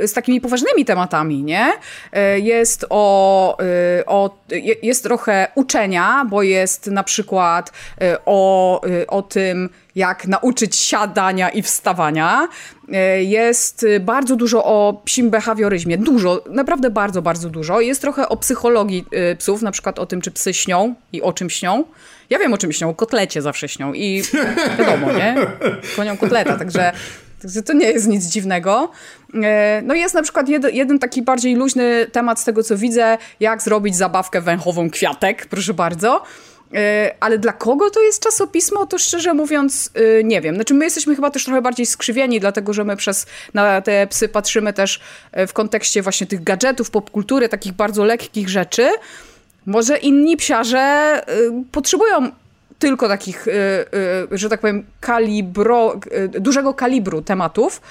[0.07, 1.73] z takimi poważnymi tematami, nie?
[2.35, 3.57] Jest o,
[4.05, 4.37] o
[4.83, 7.71] jest trochę uczenia, bo jest na przykład
[8.25, 12.47] o, o tym, jak nauczyć siadania i wstawania.
[12.93, 15.97] E, jest bardzo dużo o psim behawioryzmie.
[15.97, 17.81] Dużo, naprawdę bardzo, bardzo dużo.
[17.81, 21.33] Jest trochę o psychologii e, psów, na przykład o tym, czy psy śnią i o
[21.33, 21.83] czym śnią.
[22.29, 24.23] Ja wiem, o czym śnią, o kotlecie zawsze śnią i
[24.79, 25.35] wiadomo, nie?
[25.95, 26.93] Konią kotleta, także
[27.65, 28.91] to nie jest nic dziwnego.
[29.43, 33.61] E, no jest na przykład jeden, taki bardziej luźny temat z tego, co widzę, jak
[33.61, 36.23] zrobić zabawkę węchową kwiatek, proszę bardzo.
[36.75, 40.55] E, ale dla kogo to jest czasopismo, to szczerze mówiąc e, nie wiem.
[40.55, 44.29] Znaczy my jesteśmy chyba też trochę bardziej skrzywieni, dlatego że my przez na te psy
[44.29, 44.99] patrzymy też
[45.31, 48.89] e, w kontekście właśnie tych gadżetów, popkultury, takich bardzo lekkich rzeczy.
[49.65, 51.21] Może inni psiarze
[51.71, 52.31] potrzebują
[52.79, 53.45] tylko takich,
[54.31, 55.99] że tak powiem, kalibro,
[56.39, 57.81] dużego kalibru tematów.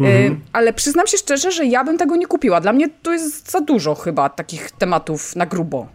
[0.00, 0.40] Mhm.
[0.52, 2.60] Ale przyznam się szczerze, że ja bym tego nie kupiła.
[2.60, 5.86] Dla mnie to jest za dużo chyba takich tematów na grubo.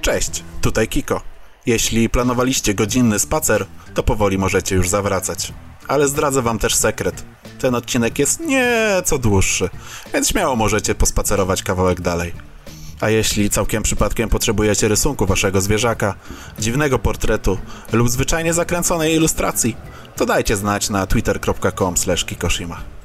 [0.00, 1.37] Cześć, tutaj Kiko.
[1.68, 5.52] Jeśli planowaliście godzinny spacer, to powoli możecie już zawracać.
[5.88, 7.24] Ale zdradzę wam też sekret.
[7.58, 9.70] Ten odcinek jest nieco dłuższy,
[10.14, 12.32] więc śmiało możecie pospacerować kawałek dalej.
[13.00, 16.14] A jeśli całkiem przypadkiem potrzebujecie rysunku waszego zwierzaka,
[16.58, 17.58] dziwnego portretu
[17.92, 19.76] lub zwyczajnie zakręconej ilustracji,
[20.16, 22.97] to dajcie znać na twitter.com/kikoshima.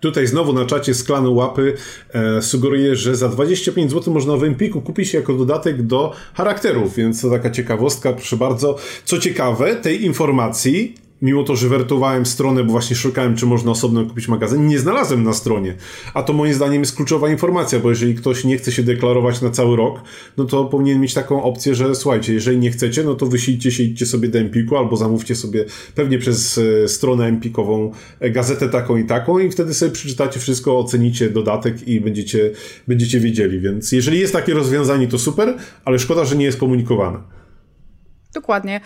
[0.00, 1.74] Tutaj znowu na czacie sklane łapy
[2.12, 7.20] e, sugeruje, że za 25 zł można w Empiku kupić jako dodatek do charakterów, więc
[7.20, 8.76] to taka ciekawostka, proszę bardzo.
[9.04, 14.04] Co ciekawe, tej informacji mimo to, że wertowałem stronę, bo właśnie szukałem, czy można osobno
[14.04, 15.74] kupić magazyn, nie znalazłem na stronie.
[16.14, 19.50] A to moim zdaniem jest kluczowa informacja, bo jeżeli ktoś nie chce się deklarować na
[19.50, 20.00] cały rok,
[20.36, 23.82] no to powinien mieć taką opcję, że słuchajcie, jeżeli nie chcecie, no to wyślijcie się,
[23.82, 28.96] idźcie sobie do Empiku, albo zamówcie sobie pewnie przez e, stronę Empikową e, gazetę taką
[28.96, 32.50] i taką i wtedy sobie przeczytacie wszystko, ocenicie dodatek i będziecie,
[32.88, 33.60] będziecie wiedzieli.
[33.60, 37.18] Więc jeżeli jest takie rozwiązanie, to super, ale szkoda, że nie jest komunikowane.
[38.36, 38.80] Dokładnie.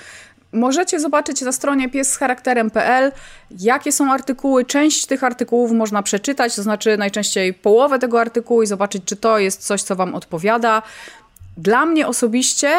[0.53, 3.13] Możecie zobaczyć na stronie piescharakterem.pl,
[3.61, 4.65] jakie są artykuły.
[4.65, 9.39] Część tych artykułów można przeczytać, to znaczy najczęściej połowę tego artykułu i zobaczyć, czy to
[9.39, 10.83] jest coś, co Wam odpowiada.
[11.57, 12.71] Dla mnie osobiście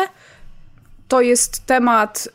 [1.08, 2.28] to jest temat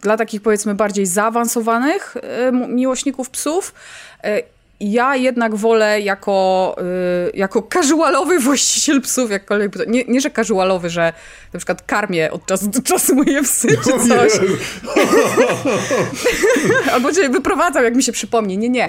[0.00, 2.16] dla takich powiedzmy bardziej zaawansowanych
[2.48, 3.74] ym, miłośników psów.
[4.24, 6.76] Y, ja jednak wolę jako,
[7.28, 11.12] y, jako casualowy właściciel psów, jakkolwiek, nie, nie, że casualowy, że
[11.52, 14.32] na przykład karmię od czasu do czasu moje psy czy coś.
[16.92, 18.58] Albo cię wyprowadzam, jak mi się przypomni.
[18.58, 18.86] Nie, nie.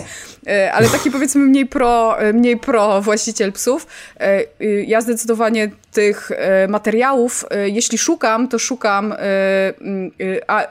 [0.47, 3.87] Y, ale taki powiedzmy mniej pro, mniej pro właściciel psów.
[4.15, 6.31] Y, y, ja zdecydowanie tych
[6.67, 9.13] materiałów, jeśli szukam, to szukam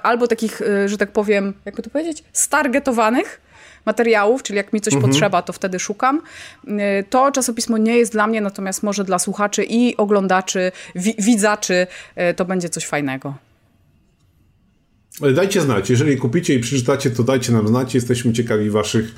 [0.03, 3.41] albo takich, że tak powiem, jakby to powiedzieć, stargetowanych,
[3.87, 5.11] materiałów, czyli jak mi coś mhm.
[5.13, 6.23] potrzeba, to wtedy szukam.
[6.69, 11.87] Y, to czasopismo nie jest dla mnie, natomiast może dla słuchaczy i oglądaczy, wi widzaczy
[12.31, 13.35] y, to będzie coś fajnego.
[15.35, 19.15] Dajcie znać, jeżeli kupicie i przeczytacie, to dajcie nam znać, jesteśmy ciekawi waszych,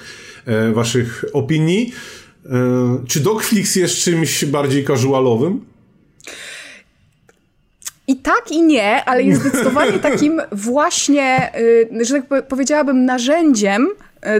[0.47, 1.93] e, waszych opinii.
[2.47, 5.65] E, czy Dogflix jest czymś bardziej casualowym?
[8.07, 13.89] I tak, i nie, ale jest zdecydowanie takim właśnie, y, że tak powiedziałabym, narzędziem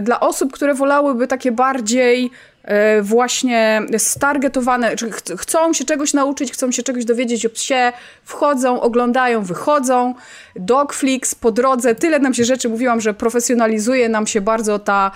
[0.01, 2.50] dla osób, które wolałyby takie bardziej E,
[3.01, 7.93] właśnie stargetowane, czy ch chcą się czegoś nauczyć, chcą się czegoś dowiedzieć o psie,
[8.23, 10.13] wchodzą, oglądają, wychodzą.
[10.55, 15.11] Dogflix po drodze, tyle nam się rzeczy mówiłam, że profesjonalizuje nam się bardzo ta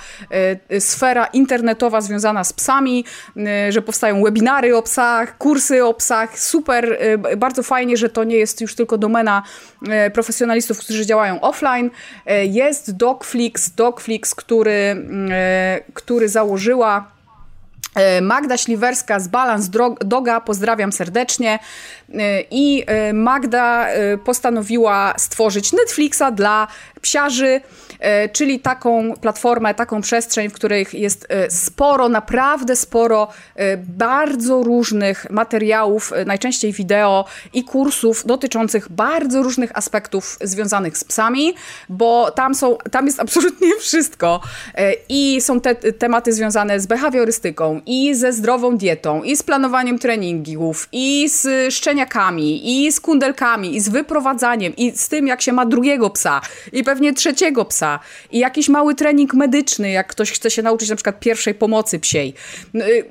[0.69, 3.05] e, sfera internetowa związana z psami,
[3.37, 8.23] e, że powstają webinary o psach, kursy o psach, super, e, bardzo fajnie, że to
[8.23, 9.43] nie jest już tylko domena
[9.89, 11.89] e, profesjonalistów, którzy działają offline.
[12.25, 15.05] E, jest Dogflix, Dogflix, który,
[15.93, 17.14] który założyła E,
[18.21, 21.59] Magda Śliwerska z Balance Doga, pozdrawiam serdecznie.
[22.13, 23.87] E, I e, Magda
[24.25, 26.67] postanowiła stworzyć Netflixa dla
[27.01, 27.61] Psiarzy,
[28.31, 33.27] czyli taką platformę, taką przestrzeń, w której jest sporo, naprawdę sporo
[33.87, 41.53] bardzo różnych materiałów, najczęściej wideo i kursów dotyczących bardzo różnych aspektów związanych z psami,
[41.89, 44.41] bo tam są, tam jest absolutnie wszystko.
[45.09, 50.89] I są te tematy związane z behawiorystyką, i ze zdrową dietą, i z planowaniem treningów,
[50.91, 55.65] i z szczeniakami, i z kundelkami, i z wyprowadzaniem, i z tym, jak się ma
[55.65, 56.41] drugiego psa,
[56.73, 57.84] i pewnie trzeciego psa,
[58.31, 62.33] i jakiś mały trening medyczny, jak ktoś chce się nauczyć na przykład pierwszej pomocy psiej.
[62.75, 63.05] Y,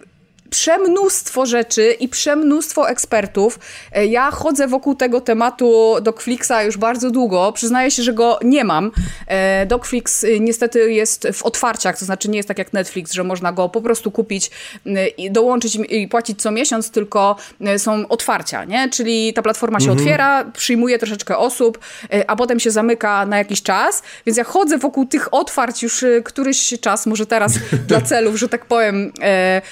[0.54, 3.58] przemnóstwo rzeczy i przemnóstwo ekspertów.
[3.92, 7.52] E, ja chodzę wokół tego tematu DocFlixa już bardzo długo.
[7.52, 8.90] Przyznaję się, że go nie mam.
[9.26, 13.24] E, DocFlix y, niestety jest w otwarciach, to znaczy nie jest tak jak Netflix, że
[13.24, 14.50] można go po prostu kupić
[14.86, 17.36] y, i dołączyć i płacić co miesiąc, tylko
[17.74, 18.88] y, są otwarcia, nie?
[18.88, 19.98] Czyli ta platforma się mhm.
[19.98, 21.78] otwiera, przyjmuje troszeczkę osób,
[22.26, 24.02] a potem się zamyka na jakiś czas.
[24.26, 27.52] Więc ja chodzę wokół tych otwarć już któryś czas, może teraz
[27.88, 29.62] dla celów, że tak powiem, e,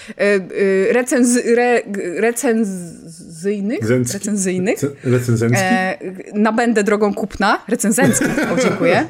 [0.92, 1.82] recenzy, re,
[2.16, 3.80] recenzyjnych,
[4.12, 4.80] recenzyjnych?
[5.04, 5.64] recenzencki?
[5.64, 5.98] E,
[6.34, 9.06] nabędę drogą kupna, recenzencki, o dziękuję,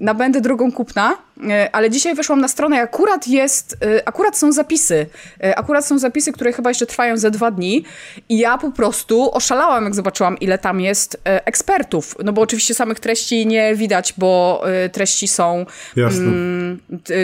[0.00, 1.16] nabędę drogą kupna,
[1.50, 5.06] e, ale dzisiaj weszłam na stronę i akurat jest, e, akurat są zapisy,
[5.42, 7.84] e, akurat są zapisy, które chyba jeszcze trwają ze dwa dni.
[8.28, 13.00] I ja po prostu oszalałam, jak zobaczyłam, ile tam jest ekspertów, no bo oczywiście samych
[13.00, 14.62] treści nie widać, bo
[14.92, 15.66] treści są
[15.96, 16.22] Jasne.
[16.22, 16.78] Mm,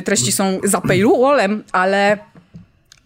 [0.05, 2.19] treści są za paywallem, ale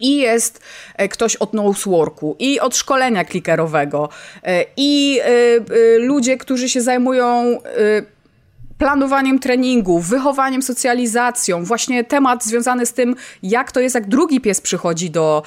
[0.00, 0.60] i jest
[0.96, 4.08] e, ktoś od noseworku, i od szkolenia klikerowego,
[4.42, 7.58] e, i e, ludzie, którzy się zajmują
[8.78, 14.60] planowaniem treningów, wychowaniem, socjalizacją, właśnie temat związany z tym, jak to jest, jak drugi pies
[14.60, 15.42] przychodzi do,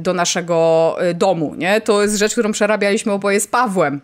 [0.00, 1.54] do naszego domu.
[1.54, 1.80] Nie?
[1.80, 4.00] To jest rzecz, którą przerabialiśmy oboje z Pawłem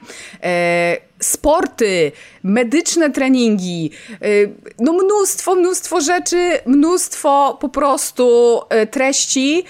[1.20, 2.12] sporty,
[2.48, 3.90] medyczne treningi,
[4.24, 9.64] y, no mnóstwo, mnóstwo rzeczy, mnóstwo po prostu y, treści y,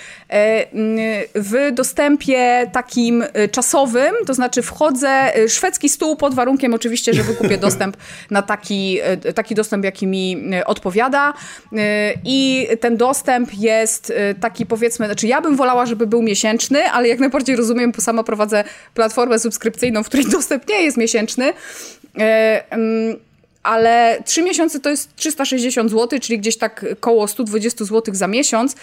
[1.34, 7.96] w dostępie takim czasowym, to znaczy wchodzę, szwedzki stół pod warunkiem oczywiście, że wykupię dostęp
[8.30, 8.98] na taki,
[9.34, 11.34] taki dostęp, jaki mi odpowiada.
[12.24, 17.18] I ten dostęp jest taki powiedzmy, znaczy ja bym wolała, żeby był miesięczny, ale jak
[17.18, 18.64] najbardziej rozumiem, bo sama prowadzę
[18.94, 21.52] platformę subskrypcyjną, w której dostęp nie jest miesięczny,
[22.18, 23.20] E,
[23.62, 28.76] ale 3 miesiące to jest 360 zł, czyli gdzieś tak koło 120 zł za miesiąc.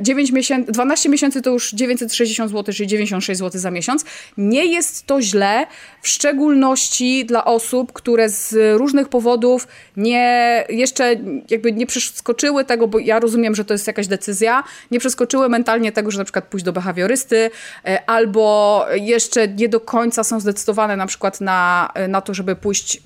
[0.00, 4.04] 9 miesięcy, 12 miesięcy to już 960 zł, czyli 96 zł za miesiąc.
[4.36, 5.66] Nie jest to źle,
[6.02, 11.16] w szczególności dla osób, które z różnych powodów nie, jeszcze
[11.50, 15.92] jakby nie przeskoczyły tego, bo ja rozumiem, że to jest jakaś decyzja, nie przeskoczyły mentalnie
[15.92, 17.50] tego, że na przykład pójść do behawiorysty,
[17.84, 23.00] e, albo jeszcze nie do końca są zdecydowane na przykład na, na to, żeby pójść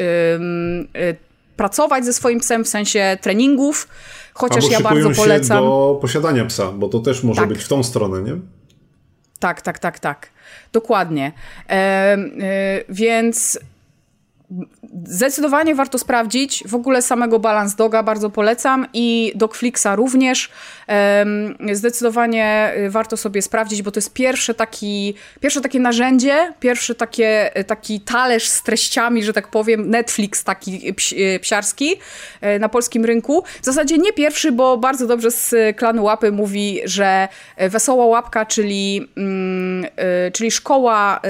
[1.57, 3.89] pracować ze swoim psem w sensie treningów,
[4.35, 5.59] chociaż Albo ja bardzo polecam.
[5.59, 7.49] Się do posiadania psa, bo to też może tak.
[7.49, 8.37] być w tą stronę, nie?
[9.39, 10.31] Tak, tak, tak, tak.
[10.73, 11.33] Dokładnie.
[11.69, 12.19] E, e,
[12.89, 13.59] więc
[15.05, 16.65] Zdecydowanie warto sprawdzić.
[16.67, 20.51] W ogóle samego Balance Doga bardzo polecam i Dogflixa również.
[21.73, 27.59] Zdecydowanie y, warto sobie sprawdzić, bo to jest pierwsze, taki, pierwsze takie narzędzie, pierwszy takie,
[27.59, 31.97] y, taki talerz z treściami, że tak powiem, Netflix taki y, psiarski
[32.61, 33.45] na polskim rynku.
[33.63, 39.09] W zasadzie nie pierwszy, bo bardzo dobrze z klanu Łapy mówi, że Wesoła Łapka, czyli,
[39.17, 39.87] mm,
[40.33, 41.21] czyli szkoła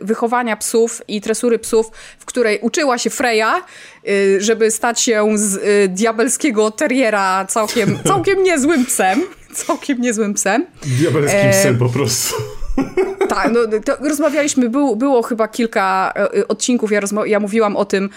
[0.00, 3.95] wychowania psów i tresury psów, w której uczyła się Freya, y,
[4.38, 9.22] żeby stać się z y, diabelskiego teriera całkiem, całkiem niezłym psem.
[9.52, 10.66] Całkiem niezłym psem.
[10.82, 11.50] Diabelskim e...
[11.50, 12.34] psem po prostu.
[13.28, 13.60] Tak, no,
[14.08, 18.10] rozmawialiśmy, było, było chyba kilka e, odcinków, ja, ja mówiłam o tym,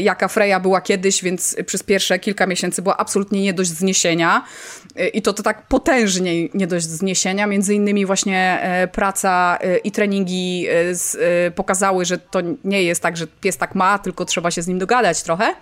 [0.00, 4.44] jaka Freya była kiedyś, więc przez pierwsze kilka miesięcy była absolutnie nie dość zniesienia
[5.12, 10.66] i to, to tak potężnie nie dość zniesienia, między innymi właśnie praca i treningi
[11.54, 14.78] pokazały, że to nie jest tak, że pies tak ma, tylko trzeba się z nim
[14.78, 15.54] dogadać trochę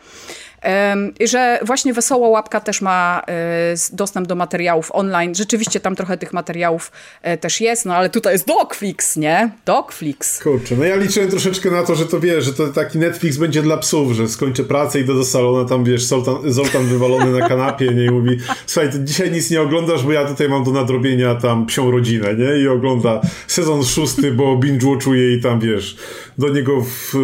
[1.27, 5.35] że właśnie Wesoła Łapka też ma e, dostęp do materiałów online.
[5.35, 6.93] Rzeczywiście tam trochę tych materiałów
[7.23, 9.51] e, też jest, no ale tutaj jest Dogflix, nie?
[9.67, 10.43] Dogflix.
[10.43, 13.63] Kurczę, no ja liczyłem troszeczkę na to, że to wiesz, że to taki Netflix będzie
[13.63, 16.03] dla psów, że skończę pracę, idę do salonu, tam wiesz,
[16.45, 18.05] Zoltan, wywalony na kanapie, nie?
[18.05, 21.91] I mówi, słuchaj, dzisiaj nic nie oglądasz, bo ja tutaj mam do nadrobienia tam psią
[21.91, 22.63] rodzinę, nie?
[22.63, 25.97] I ogląda sezon szósty, bo binge-watchuje i tam, wiesz,
[26.41, 27.15] do niego w,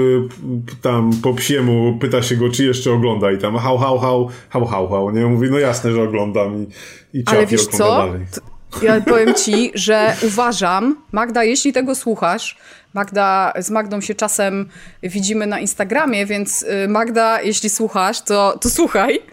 [0.82, 4.66] tam po psiemu pyta się go, czy jeszcze ogląda i tam hał, hał, hał, hał,
[4.66, 5.26] hał, hał, nie?
[5.26, 6.66] Mówi, no jasne, że oglądam
[7.14, 7.88] i, i Ale wiesz co?
[7.88, 8.20] Dalej.
[8.82, 12.56] Ja powiem ci, że uważam, Magda, jeśli tego słuchasz,
[12.94, 14.68] Magda, z Magdą się czasem
[15.02, 19.18] widzimy na Instagramie, więc y, Magda, jeśli słuchasz, to, to słuchaj.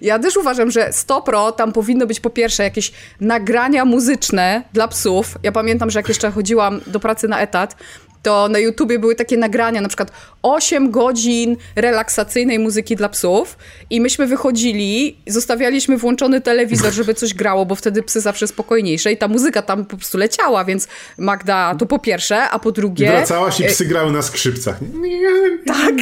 [0.00, 5.38] Ja też uważam, że 100pro tam powinno być po pierwsze jakieś nagrania muzyczne dla psów.
[5.42, 7.76] Ja pamiętam, że jak jeszcze chodziłam do pracy na etat,
[8.24, 10.12] to na YouTubie były takie nagrania, na przykład
[10.42, 13.58] 8 godzin relaksacyjnej muzyki dla psów
[13.90, 19.16] i myśmy wychodzili, zostawialiśmy włączony telewizor, żeby coś grało, bo wtedy psy zawsze spokojniejsze i
[19.16, 23.08] ta muzyka tam po prostu leciała, więc Magda, to po pierwsze, a po drugie...
[23.08, 24.78] Wracałaś i psy grały na skrzypcach.
[25.66, 25.94] Tak.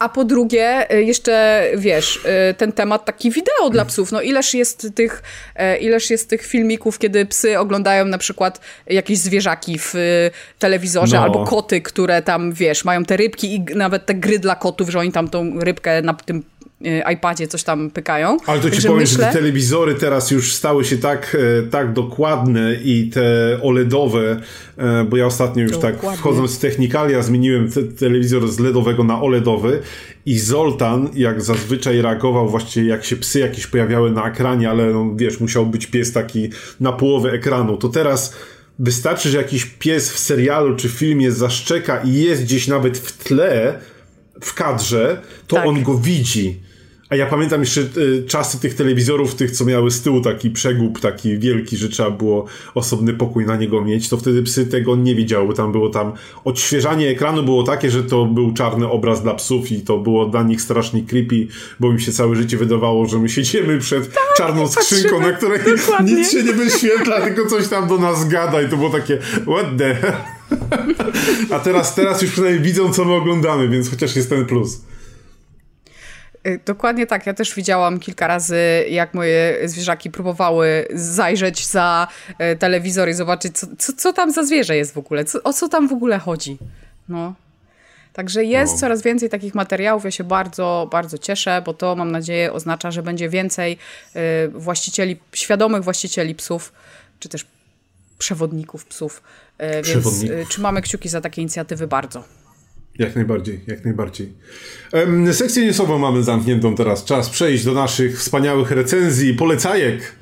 [0.00, 2.16] A po drugie, y, jeszcze wiesz,
[2.50, 4.12] y, ten temat taki wideo dla psów.
[4.12, 5.22] No ileż jest tych,
[5.56, 11.16] e, ileż jest tych filmików, kiedy psy oglądają na przykład jakieś zwierzaki w y, telewizorze,
[11.16, 11.22] no.
[11.22, 14.98] albo koty, które tam, wiesz, mają te rybki i nawet te gry dla kotów, że
[14.98, 16.44] oni tam tą rybkę na tym
[17.12, 18.36] iPadzie coś tam pykają.
[18.46, 19.24] Ale to ci powiem, myślę...
[19.24, 24.40] że te telewizory teraz już stały się tak, e, tak dokładne i te OLEDowe,
[24.76, 26.10] e, bo ja ostatnio już tak dokładnie.
[26.10, 29.82] tak wchodząc w technikalia zmieniłem te, telewizor z LEDowego na OLEDowy
[30.26, 35.10] i Zoltan jak zazwyczaj reagował właściwie jak się psy jakieś pojawiały na ekranie, ale no,
[35.16, 36.50] wiesz, musiał być pies taki
[36.80, 38.36] na połowę ekranu, to teraz
[38.78, 43.78] wystarczy, że jakiś pies w serialu czy filmie zaszczeka i jest gdzieś nawet w tle,
[44.40, 45.66] w kadrze, to tak.
[45.66, 46.69] on go widzi.
[47.10, 51.00] A ja pamiętam jeszcze y, czasy tych telewizorów, tych co miały z tyłu taki przegub,
[51.00, 52.44] taki wielki, że trzeba było
[52.74, 56.12] osobny pokój na niego mieć, to wtedy psy tego nie widziały, bo tam było tam
[56.44, 60.42] odświeżanie ekranu było takie, że to był czarny obraz dla psów i to było dla
[60.42, 61.46] nich strasznie creepy,
[61.80, 65.60] bo mi się całe życie wydawało, że my siedzimy przed tak, czarną skrzynką, na której
[65.76, 66.14] dokładnie.
[66.14, 69.66] nic się nie wyświetla, tylko coś tam do nas gada i to było takie what
[69.78, 69.96] the
[71.50, 74.80] A teraz, teraz już przynajmniej widzą, co my oglądamy, więc chociaż jest ten plus.
[76.46, 77.26] Y, dokładnie tak.
[77.26, 82.08] Ja też widziałam kilka razy, jak moje zwierzaki próbowały zajrzeć za
[82.52, 85.52] y, telewizor i zobaczyć, co, co, co tam za zwierzę jest w ogóle, co, o
[85.52, 86.58] co tam w ogóle chodzi.
[87.08, 87.34] No.
[88.12, 88.78] Także jest no.
[88.78, 90.04] coraz więcej takich materiałów.
[90.04, 93.78] Ja się bardzo, bardzo cieszę, bo to mam nadzieję oznacza, że będzie więcej
[94.16, 96.72] y, właścicieli, świadomych właścicieli psów,
[97.18, 97.46] czy też
[98.18, 99.22] przewodników psów.
[99.84, 102.24] Więc trzymamy kciuki za takie inicjatywy bardzo.
[103.00, 104.32] Jak najbardziej, jak najbardziej.
[104.92, 107.04] Um, sekcję newsową mamy zamkniętą teraz.
[107.04, 110.12] Czas przejść do naszych wspaniałych recenzji, polecajek.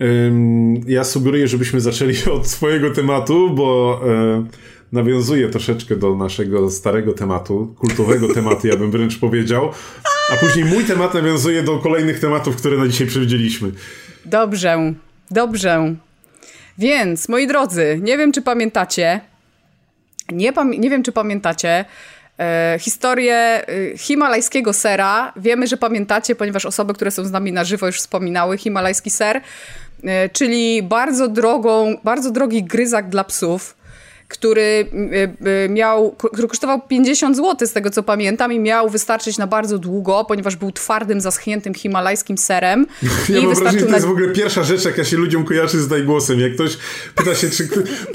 [0.00, 4.48] Um, ja sugeruję, żebyśmy zaczęli od swojego tematu, bo um,
[4.92, 9.70] nawiązuje troszeczkę do naszego starego tematu, kultowego tematu, ja bym wręcz powiedział.
[10.32, 13.70] A później mój temat nawiązuje do kolejnych tematów, które na dzisiaj przewidzieliśmy.
[14.24, 14.94] Dobrze,
[15.30, 15.94] dobrze.
[16.78, 19.20] Więc, moi drodzy, nie wiem, czy pamiętacie,
[20.32, 21.84] nie, nie wiem, czy pamiętacie
[22.38, 25.32] e, historię e, himalajskiego sera.
[25.36, 29.40] Wiemy, że pamiętacie, ponieważ osoby, które są z nami na żywo już wspominały himalajski ser,
[30.04, 33.76] e, czyli bardzo drogą, bardzo drogi gryzak dla psów
[34.28, 34.86] który
[35.66, 39.78] y, miał, który kosztował 50 zł z tego co pamiętam i miał wystarczyć na bardzo
[39.78, 42.86] długo, ponieważ był twardym, zaschniętym himalajskim serem.
[43.28, 45.88] Ja mam wrażenie, że to jest w ogóle pierwsza rzecz, jaka się ludziom kojarzy z
[45.88, 46.40] Dajgłosem.
[46.40, 46.78] Jak ktoś
[47.14, 47.68] pyta się, czy,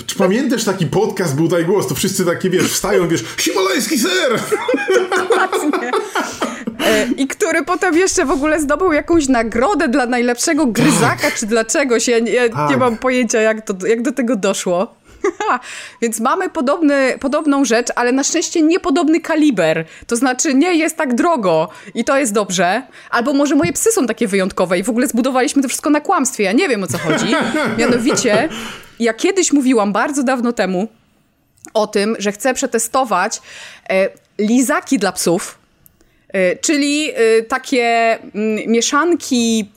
[0.05, 4.39] czy pamiętasz taki podcast był Dajgłos, to wszyscy takie, wiesz, wstają, wiesz, himalajski ser!
[6.85, 11.33] E, I który potem jeszcze w ogóle zdobył jakąś nagrodę dla najlepszego gryzaka, tak.
[11.33, 12.07] czy dlaczegoś.
[12.07, 12.69] Ja, ja tak.
[12.69, 14.95] nie mam pojęcia, jak, to, jak do tego doszło.
[16.01, 19.85] Więc mamy podobny, podobną rzecz, ale na szczęście niepodobny kaliber.
[20.07, 22.81] To znaczy nie jest tak drogo i to jest dobrze.
[23.09, 26.43] Albo może moje psy są takie wyjątkowe i w ogóle zbudowaliśmy to wszystko na kłamstwie.
[26.43, 27.35] Ja nie wiem o co chodzi.
[27.77, 28.49] Mianowicie,
[28.99, 30.87] ja kiedyś mówiłam bardzo dawno temu
[31.73, 33.41] o tym, że chcę przetestować
[33.89, 35.57] e, lizaki dla psów.
[36.29, 39.71] E, czyli e, takie mm, mieszanki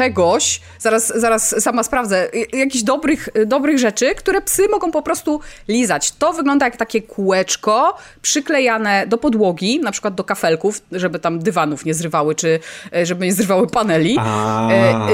[0.00, 6.12] czegoś, zaraz, zaraz sama sprawdzę, jakichś dobrych, dobrych rzeczy, które psy mogą po prostu lizać.
[6.12, 11.84] To wygląda jak takie kółeczko przyklejane do podłogi, na przykład do kafelków, żeby tam dywanów
[11.84, 12.60] nie zrywały, czy
[12.92, 14.16] e, żeby nie zrywały paneli.
[14.18, 14.70] A.
[14.70, 15.10] E, e,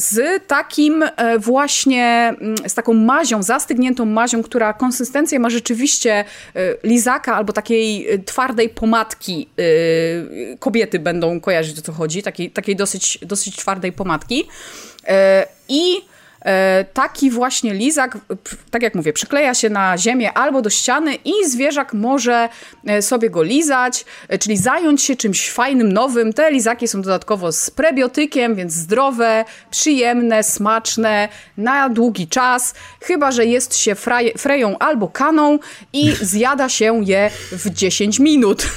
[0.00, 1.04] z takim
[1.38, 6.24] właśnie, mm, z taką mazią, zastygniętą mazią, która konsystencję ma rzeczywiście
[6.84, 9.48] lizaka albo takiej twardej pomadki.
[10.58, 14.48] Kobiety będą kojarzyć o co chodzi, takiej, takiej dosyć, dosyć twardej pomadki.
[15.06, 16.09] E, I e,
[16.92, 18.18] taki właśnie lizak,
[18.70, 22.48] tak jak mówię, przykleja się na ziemię albo do ściany i zwierzak może
[22.86, 24.04] e, sobie go lizać,
[24.40, 26.32] czyli zająć się czymś fajnym, nowym.
[26.32, 33.46] Te lizaki są dodatkowo z prebiotykiem, więc zdrowe, przyjemne, smaczne, na długi czas, chyba że
[33.46, 35.58] jest się fraj, freją albo kaną
[35.92, 38.66] i zjada się je w 10 minut.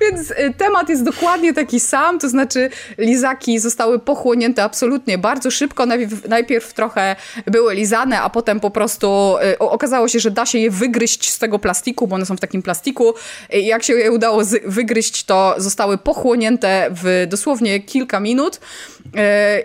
[0.00, 5.83] Więc temat jest dokładnie taki sam, to znaczy lizaki zostały pochłonięte absolutnie bardzo szybko.
[5.86, 7.16] Najpierw, najpierw trochę
[7.46, 11.38] były lizane, a potem po prostu y, okazało się, że da się je wygryźć z
[11.38, 13.14] tego plastiku, bo one są w takim plastiku.
[13.50, 18.56] Jak się je udało wygryźć, to zostały pochłonięte w dosłownie kilka minut.
[18.56, 19.10] Y,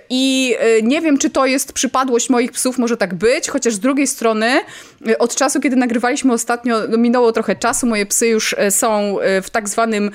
[0.10, 4.08] I nie wiem, czy to jest przypadłość moich psów, może tak być, chociaż z drugiej
[4.08, 4.60] strony
[5.20, 9.70] od czasu, kiedy nagrywaliśmy ostatnio, no minęło trochę czasu, moje psy już są w tak
[9.70, 10.12] zwanym,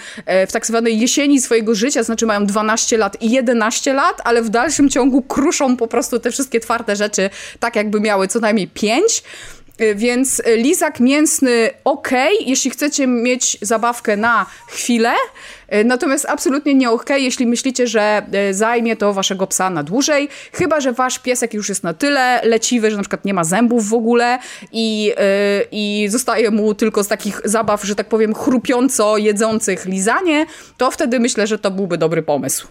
[0.49, 4.49] w tak zwanej jesieni swojego życia, znaczy mają 12 lat i 11 lat, ale w
[4.49, 7.31] dalszym ciągu kruszą po prostu te wszystkie twarde rzeczy,
[7.61, 9.23] tak jakby miały co najmniej 5.
[9.81, 12.11] Y, więc lizak mięsny ok,
[12.41, 15.13] jeśli chcecie mieć zabawkę na chwilę,
[15.75, 20.29] y, natomiast absolutnie nie ok, jeśli myślicie, że y, zajmie to waszego psa na dłużej,
[20.53, 23.89] chyba że wasz piesek już jest na tyle leciwy, że na przykład nie ma zębów
[23.89, 24.39] w ogóle
[24.73, 25.13] i,
[25.73, 30.47] i zostaje mu tylko z takich zabaw, że tak powiem, chrupiąco jedzących lizanie,
[30.77, 32.69] to wtedy myślę, że to byłby dobry pomysł.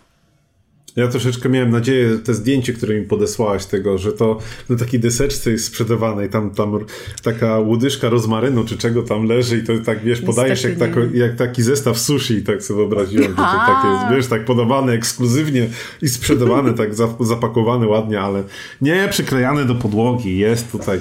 [0.95, 4.39] Ja troszeczkę miałem nadzieję, te zdjęcie, które mi podesłałaś tego, że to
[4.69, 6.79] na takiej deseczce jest sprzedawane i tam, tam
[7.23, 11.35] taka łodyżka rozmarynu czy czego tam leży i to tak, wiesz, podajesz jak, tako, jak
[11.35, 15.67] taki zestaw sushi i tak sobie wyobraziłem, że to takie jest, wiesz, tak podawane ekskluzywnie
[16.01, 16.89] i sprzedawane, tak
[17.19, 18.43] zapakowane ładnie, ale
[18.81, 20.99] nie przyklejane do podłogi, jest tutaj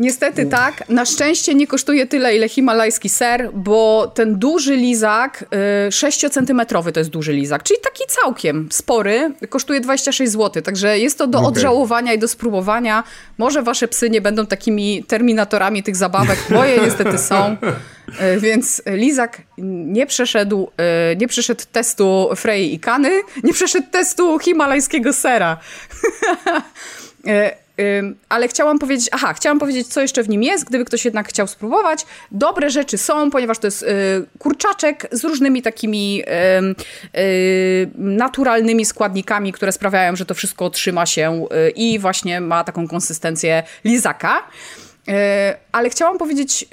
[0.00, 0.88] Niestety tak.
[0.88, 5.44] Na szczęście nie kosztuje tyle, ile himalajski ser, bo ten duży lizak,
[5.88, 10.62] 6-centymetrowy y, to jest duży lizak, czyli taki całkiem spory, kosztuje 26 zł.
[10.62, 11.48] Także jest to do okay.
[11.48, 13.04] odżałowania i do spróbowania.
[13.38, 17.56] Może wasze psy nie będą takimi terminatorami tych zabawek, moje niestety są.
[18.36, 20.70] Y, więc lizak nie przeszedł,
[21.12, 23.10] y, nie przeszedł testu Frey i Kany,
[23.42, 25.56] nie przeszedł testu himalajskiego sera.
[28.28, 31.46] Ale chciałam powiedzieć, aha, chciałam powiedzieć, co jeszcze w nim jest, gdyby ktoś jednak chciał
[31.46, 32.06] spróbować.
[32.30, 33.86] Dobre rzeczy są, ponieważ to jest y,
[34.38, 36.22] kurczaczek z różnymi takimi
[37.16, 42.88] y, naturalnymi składnikami, które sprawiają, że to wszystko trzyma się y, i właśnie ma taką
[42.88, 44.42] konsystencję lizaka.
[45.72, 46.64] Ale chciałam powiedzieć,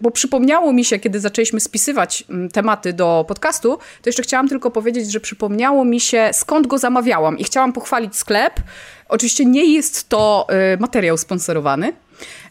[0.00, 5.12] bo przypomniało mi się, kiedy zaczęliśmy spisywać tematy do podcastu, to jeszcze chciałam tylko powiedzieć,
[5.12, 8.60] że przypomniało mi się, skąd go zamawiałam i chciałam pochwalić sklep,
[9.08, 11.92] Oczywiście nie jest to y, materiał sponsorowany.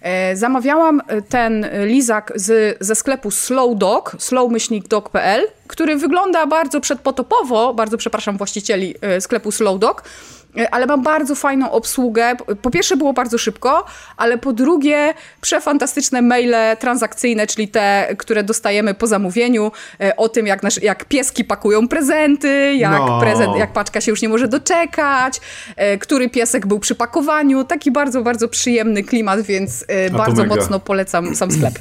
[0.01, 7.73] E, zamawiałam y, ten lizak z, ze sklepu Slow Dog, slowmyślnikdog.pl, który wygląda bardzo przedpotopowo,
[7.73, 10.32] bardzo przepraszam właścicieli y, sklepu Slow Dog, E,
[10.71, 12.35] ale mam bardzo fajną obsługę.
[12.61, 13.85] Po pierwsze było bardzo szybko,
[14.17, 20.47] ale po drugie przefantastyczne maile transakcyjne, czyli te, które dostajemy po zamówieniu e, o tym,
[20.47, 23.19] jak, nasz, jak pieski pakują prezenty, jak, no.
[23.19, 25.41] prezent, jak paczka się już nie może doczekać,
[25.75, 27.63] e, który piesek był przy pakowaniu.
[27.63, 31.73] Taki bardzo, bardzo przyjemny klimat, więc bardzo mocno polecam sam sklep.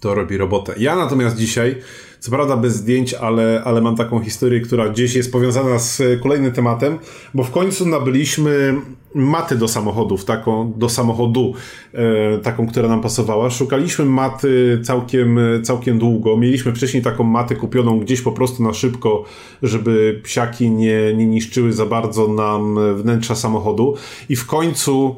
[0.00, 0.74] To robi robotę.
[0.76, 1.82] Ja natomiast dzisiaj
[2.24, 6.52] co prawda bez zdjęć, ale, ale mam taką historię, która gdzieś jest powiązana z kolejnym
[6.52, 6.98] tematem,
[7.34, 8.74] bo w końcu nabyliśmy
[9.14, 11.54] maty do samochodów, taką, do samochodu,
[11.92, 13.50] e, taką, która nam pasowała.
[13.50, 16.36] Szukaliśmy maty całkiem, całkiem długo.
[16.36, 19.24] Mieliśmy wcześniej taką matę kupioną gdzieś po prostu na szybko,
[19.62, 23.94] żeby psiaki nie, nie niszczyły za bardzo nam wnętrza samochodu.
[24.28, 25.14] I w końcu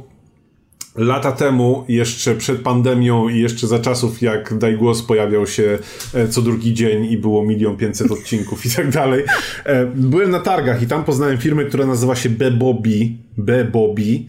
[0.97, 5.79] lata temu, jeszcze przed pandemią i jeszcze za czasów, jak Daj Głos pojawiał się
[6.15, 9.25] e, co drugi dzień i było milion pięćset odcinków i tak dalej,
[9.65, 14.29] e, byłem na targach i tam poznałem firmę, która nazywa się Bebobi, Bebobi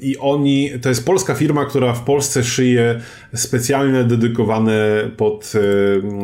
[0.00, 3.00] i oni, to jest polska firma, która w Polsce szyje
[3.34, 5.52] specjalne, dedykowane pod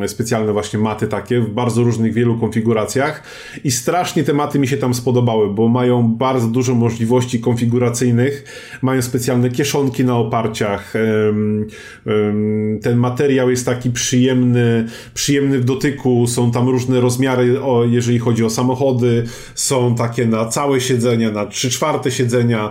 [0.07, 3.23] specjalne właśnie maty takie w bardzo różnych wielu konfiguracjach.
[3.65, 8.45] I strasznie te maty mi się tam spodobały, bo mają bardzo dużo możliwości konfiguracyjnych,
[8.83, 10.93] mają specjalne kieszonki na oparciach,
[12.83, 17.59] ten materiał jest taki przyjemny, przyjemny w dotyku, są tam różne rozmiary,
[17.91, 22.71] jeżeli chodzi o samochody, są takie na całe siedzenia, na trzy czwarte siedzenia,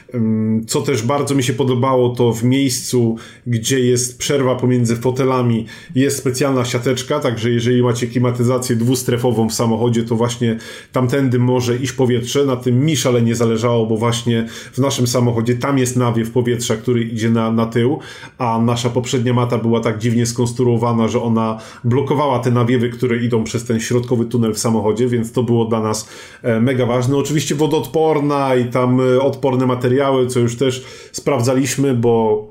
[0.67, 3.15] co też bardzo mi się podobało, to w miejscu,
[3.47, 10.03] gdzie jest przerwa pomiędzy fotelami, jest specjalna siateczka, także jeżeli macie klimatyzację dwustrefową w samochodzie,
[10.03, 10.57] to właśnie
[10.91, 12.45] tamtędy może iść powietrze.
[12.45, 17.03] Na tym mi szalenie zależało, bo właśnie w naszym samochodzie tam jest nawiew powietrza, który
[17.03, 17.99] idzie na, na tył,
[18.37, 23.43] a nasza poprzednia mata była tak dziwnie skonstruowana, że ona blokowała te nawiewy, które idą
[23.43, 26.09] przez ten środkowy tunel w samochodzie, więc to było dla nas
[26.41, 27.17] e, mega ważne.
[27.17, 32.47] Oczywiście wodoodporna i tam e, odporne materiały materiały, co już też sprawdzaliśmy, bo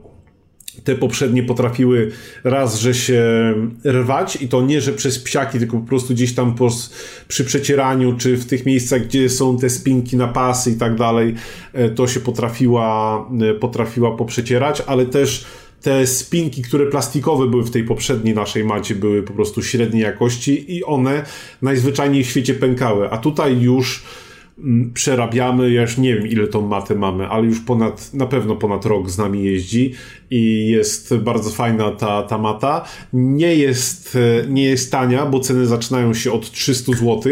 [0.84, 2.10] te poprzednie potrafiły
[2.44, 3.24] raz, że się
[3.86, 6.68] rwać i to nie, że przez psiaki, tylko po prostu gdzieś tam po,
[7.28, 11.34] przy przecieraniu, czy w tych miejscach, gdzie są te spinki na pasy i tak dalej,
[11.72, 15.44] e, to się potrafiła, e, potrafiła poprzecierać, ale też
[15.82, 20.76] te spinki, które plastikowe były w tej poprzedniej naszej macie, były po prostu średniej jakości
[20.76, 21.24] i one
[21.62, 23.10] najzwyczajniej w świecie pękały.
[23.10, 24.02] A tutaj już
[24.94, 28.86] przerabiamy, ja już nie wiem ile tą matę mamy, ale już ponad, na pewno ponad
[28.86, 29.94] rok z nami jeździ
[30.30, 32.84] i jest bardzo fajna ta, ta mata.
[33.12, 37.22] Nie jest, e, nie jest tania, bo ceny zaczynają się od 300 zł.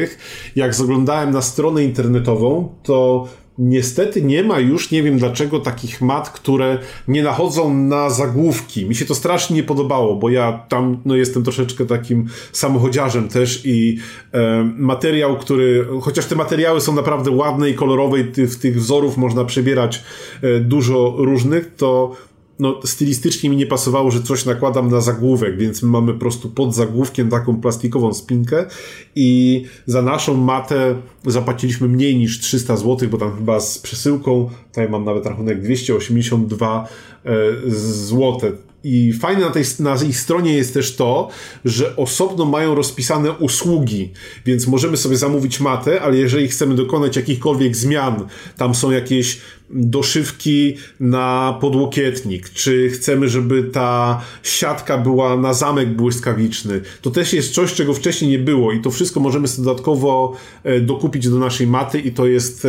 [0.57, 3.29] Jak zaglądałem na stronę internetową, to
[3.59, 6.79] Niestety nie ma już, nie wiem dlaczego, takich mat, które
[7.09, 8.87] nie nachodzą na zagłówki.
[8.87, 13.63] Mi się to strasznie nie podobało, bo ja tam no, jestem troszeczkę takim samochodziarzem też
[13.65, 13.99] i
[14.33, 18.79] e, materiał, który, chociaż te materiały są naprawdę ładne i kolorowe i ty, w tych
[18.79, 20.03] wzorów można przebierać
[20.43, 22.17] e, dużo różnych, to
[22.59, 26.51] no, stylistycznie mi nie pasowało, że coś nakładam na zagłówek, więc my mamy po prostu
[26.51, 28.67] pod zagłówkiem taką plastikową spinkę
[29.15, 30.97] i za naszą matę
[31.27, 36.89] zapłaciliśmy mniej niż 300 zł, bo tam chyba z przesyłką, tutaj mam nawet rachunek 282
[37.25, 37.31] e,
[37.71, 38.53] zł.
[38.85, 41.29] I fajne na, tej, na ich stronie jest też to,
[41.65, 44.13] że osobno mają rozpisane usługi,
[44.47, 49.41] więc możemy sobie zamówić matę, ale jeżeli chcemy dokonać jakichkolwiek zmian, tam są jakieś
[49.71, 56.81] doszywki na podłokietnik, czy chcemy, żeby ta siatka była na zamek błyskawiczny.
[57.03, 60.81] To też jest coś, czego wcześniej nie było i to wszystko możemy sobie dodatkowo e,
[60.81, 62.69] dokupić do naszej maty i to jest e,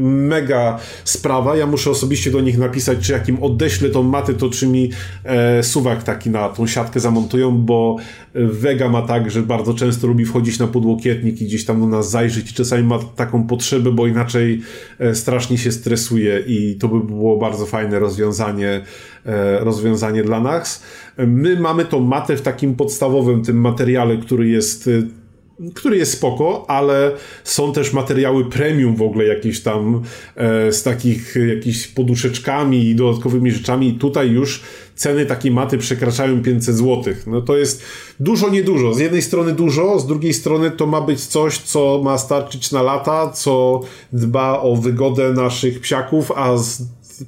[0.00, 1.56] mega sprawa.
[1.56, 4.90] Ja muszę osobiście do nich napisać, czy jak im odeślę tą matę, to czy mi
[5.24, 7.96] e, suwak taki na tą siatkę zamontują, bo
[8.34, 12.10] Vega ma tak, że bardzo często lubi wchodzić na podłokietnik i gdzieś tam do nas
[12.10, 14.62] zajrzeć i czasami ma taką potrzebę, bo inaczej
[15.12, 16.15] strasznie się stresuje
[16.46, 18.80] i to by było bardzo fajne rozwiązanie,
[19.26, 20.82] e, rozwiązanie dla nas.
[21.18, 24.90] My mamy tą matę w takim podstawowym tym materiale, który jest e,
[25.74, 27.12] który jest spoko, ale
[27.44, 30.02] są też materiały premium w ogóle jakieś tam
[30.36, 33.92] e, z takich jakiś poduszeczkami i dodatkowymi rzeczami.
[33.94, 34.62] Tutaj już
[34.94, 37.14] ceny takiej maty przekraczają 500 zł.
[37.26, 37.82] No to jest
[38.20, 38.94] dużo, niedużo.
[38.94, 42.82] Z jednej strony dużo, z drugiej strony to ma być coś, co ma starczyć na
[42.82, 43.80] lata, co
[44.12, 46.82] dba o wygodę naszych psiaków, a z,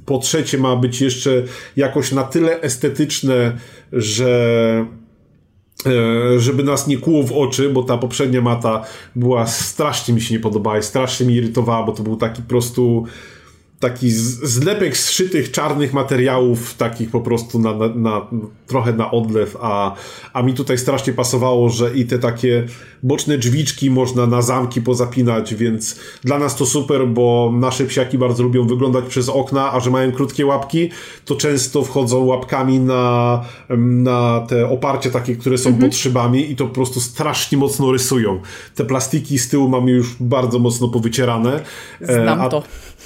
[0.07, 1.43] po trzecie ma być jeszcze
[1.77, 3.59] jakoś na tyle estetyczne,
[3.93, 4.87] że
[6.39, 8.85] żeby nas nie kłuło w oczy, bo ta poprzednia mata
[9.17, 13.07] była strasznie mi się nie podobała i strasznie mi irytowała, bo to był taki prostu
[13.81, 18.27] taki zlepek zszytych czarnych materiałów, takich po prostu na, na, na,
[18.67, 19.95] trochę na odlew, a,
[20.33, 22.67] a mi tutaj strasznie pasowało, że i te takie
[23.03, 28.43] boczne drzwiczki można na zamki pozapinać, więc dla nas to super, bo nasze psiaki bardzo
[28.43, 30.91] lubią wyglądać przez okna, a że mają krótkie łapki,
[31.25, 33.45] to często wchodzą łapkami na,
[33.79, 35.91] na te oparcia takie, które są mhm.
[35.91, 38.41] pod szybami i to po prostu strasznie mocno rysują.
[38.75, 41.61] Te plastiki z tyłu mamy już bardzo mocno powycierane.
[42.01, 42.63] Znam e, a, to.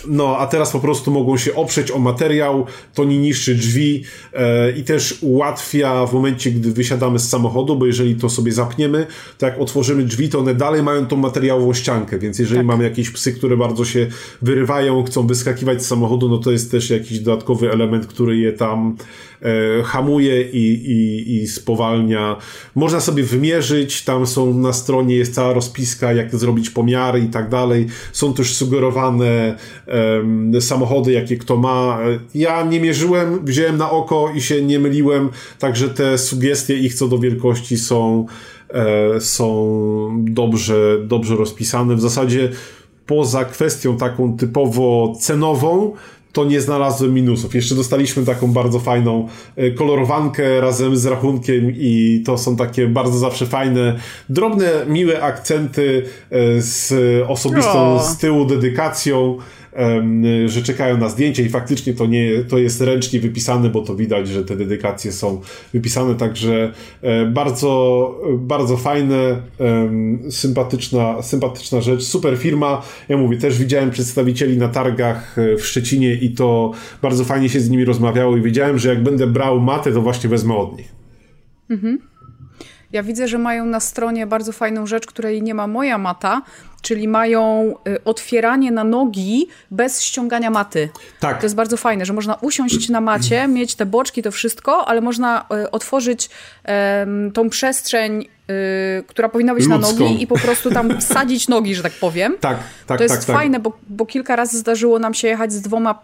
[0.08, 4.72] No, a teraz po prostu mogą się oprzeć o materiał, to nie niszczy drzwi e,
[4.72, 9.06] i też ułatwia w momencie, gdy wysiadamy z samochodu, bo jeżeli to sobie zapniemy,
[9.38, 12.66] to jak otworzymy drzwi, to one dalej mają tą materiałową ściankę, więc jeżeli tak.
[12.66, 14.06] mamy jakieś psy, które bardzo się
[14.42, 18.96] wyrywają, chcą wyskakiwać z samochodu, no to jest też jakiś dodatkowy element, który je tam
[19.84, 22.36] hamuje i, i, i spowalnia.
[22.74, 27.48] Można sobie wymierzyć, tam są na stronie jest cała rozpiska, jak zrobić pomiary i tak
[27.48, 27.86] dalej.
[28.12, 29.56] Są też sugerowane
[30.54, 31.98] e, samochody, jakie kto ma.
[32.34, 35.28] Ja nie mierzyłem, wziąłem na oko i się nie myliłem,
[35.58, 38.26] także te sugestie ich co do wielkości są,
[38.70, 41.94] e, są dobrze, dobrze rozpisane.
[41.96, 42.50] W zasadzie
[43.06, 45.92] poza kwestią taką typowo cenową,
[46.32, 47.54] to nie znalazłem minusów.
[47.54, 53.18] Jeszcze dostaliśmy taką bardzo fajną e, kolorowankę razem z rachunkiem i to są takie bardzo
[53.18, 56.94] zawsze fajne, drobne, miłe akcenty e, z
[57.28, 59.38] osobistą z tyłu dedykacją
[60.46, 64.28] że czekają na zdjęcie i faktycznie to nie to jest ręcznie wypisane, bo to widać,
[64.28, 65.40] że te dedykacje są
[65.72, 69.42] wypisane, także e, bardzo, bardzo fajne,
[70.30, 72.82] sympatyczna, sympatyczna rzecz, super firma.
[73.08, 77.60] Ja mówię, też widziałem przedstawicieli na targach e, w Szczecinie i to bardzo fajnie się
[77.60, 80.92] z nimi rozmawiało i wiedziałem, że jak będę brał matę, to właśnie wezmę od nich.
[81.70, 81.98] Mhm.
[82.92, 86.42] Ja widzę, że mają na stronie bardzo fajną rzecz, której nie ma moja mata,
[86.82, 90.88] czyli mają y, otwieranie na nogi bez ściągania maty.
[91.20, 91.38] Tak.
[91.38, 95.00] To jest bardzo fajne, że można usiąść na macie, mieć te boczki, to wszystko, ale
[95.00, 96.30] można y, otworzyć
[96.68, 99.80] um, tą przestrzeń Yy, która powinna być Ludzką.
[99.80, 102.36] na nogi i po prostu tam wsadzić nogi, że tak powiem.
[102.40, 103.36] Tak, tak, To jest tak, tak.
[103.36, 105.98] fajne, Bo, bo kilka razy zdarzyło nam się jechać z dwoma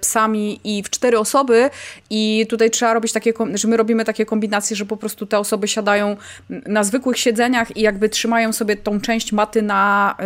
[0.00, 1.70] psami i w cztery osoby
[2.10, 5.68] i tutaj trzeba robić takie, że my robimy takie kombinacje, że po prostu te osoby
[5.68, 6.16] siadają
[6.48, 10.16] na zwykłych siedzeniach i jakby trzymają sobie tą część maty na,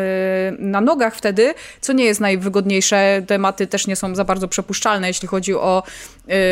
[0.58, 3.22] na nogach wtedy, co nie jest najwygodniejsze.
[3.26, 5.82] Te maty też nie są za bardzo przepuszczalne, jeśli chodzi o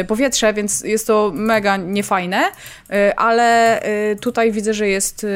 [0.08, 2.44] powietrze, więc jest to mega niefajne,
[3.16, 3.80] ale
[4.20, 5.26] tutaj widzę, że jest,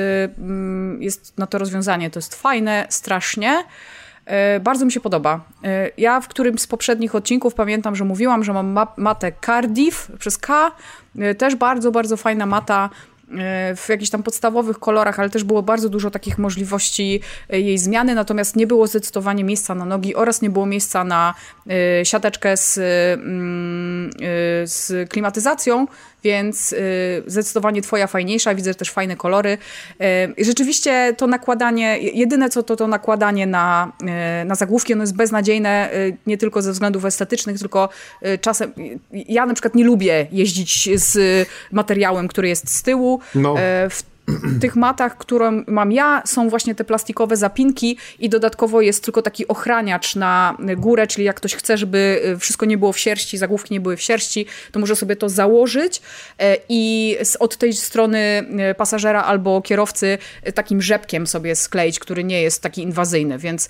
[0.99, 2.11] jest na to rozwiązanie.
[2.11, 3.65] To jest fajne, strasznie.
[4.27, 5.41] E, bardzo mi się podoba.
[5.65, 10.39] E, ja w którymś z poprzednich odcinków pamiętam, że mówiłam, że mam matę Cardiff przez
[10.39, 10.73] K.
[11.19, 12.91] E, też bardzo, bardzo fajna mata
[13.77, 18.57] w jakichś tam podstawowych kolorach, ale też było bardzo dużo takich możliwości jej zmiany, natomiast
[18.57, 21.35] nie było zdecydowanie miejsca na nogi oraz nie było miejsca na
[22.05, 22.79] siateczkę z,
[23.21, 24.11] mm,
[24.65, 25.87] z klimatyzacją,
[26.25, 29.59] więc y, zdecydowanie twoja fajniejsza, widzę też fajne kolory.
[30.39, 33.93] Y, rzeczywiście to nakładanie, jedyne co to to nakładanie na,
[34.43, 35.91] y, na zagłówki, ono jest beznadziejne,
[36.27, 37.89] nie tylko ze względów estetycznych, tylko
[38.41, 38.73] czasem,
[39.13, 41.19] ja na przykład nie lubię jeździć z
[41.73, 43.21] materiałem, który jest z tyłu.
[43.35, 43.55] No.
[43.91, 44.10] W
[44.61, 49.49] tych matach, którą mam ja, są właśnie te plastikowe zapinki i dodatkowo jest tylko taki
[49.49, 53.81] ochraniacz na górę, czyli jak ktoś chce, żeby wszystko nie było w sierści, zagłówki nie
[53.81, 56.03] były w sierści, to może sobie to założyć
[56.39, 62.25] e, i od tej strony e, pasażera albo kierowcy e, takim rzepkiem sobie skleić, który
[62.25, 63.69] nie jest taki inwazyjny, więc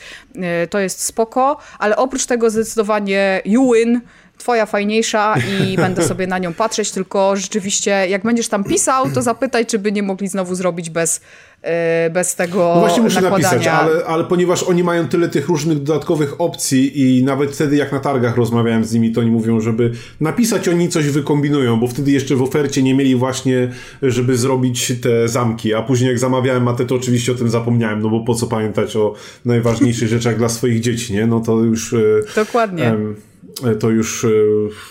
[0.70, 4.00] to jest spoko, ale oprócz tego zdecydowanie you win,
[4.40, 9.22] twoja fajniejsza i będę sobie na nią patrzeć, tylko rzeczywiście jak będziesz tam pisał, to
[9.22, 11.20] zapytaj, czy by nie mogli znowu zrobić bez,
[11.62, 13.52] e, bez tego No właśnie muszę nakładania.
[13.52, 17.92] napisać, ale, ale ponieważ oni mają tyle tych różnych dodatkowych opcji i nawet wtedy jak
[17.92, 22.10] na targach rozmawiałem z nimi, to oni mówią, żeby napisać oni coś wykombinują, bo wtedy
[22.10, 23.68] jeszcze w ofercie nie mieli właśnie,
[24.02, 28.08] żeby zrobić te zamki, a później jak zamawiałem matę, to oczywiście o tym zapomniałem, no
[28.10, 29.14] bo po co pamiętać o
[29.44, 31.26] najważniejszych rzeczach dla swoich dzieci, nie?
[31.26, 31.92] No to już...
[31.92, 31.98] E,
[32.36, 32.94] Dokładnie.
[33.80, 34.28] To już e,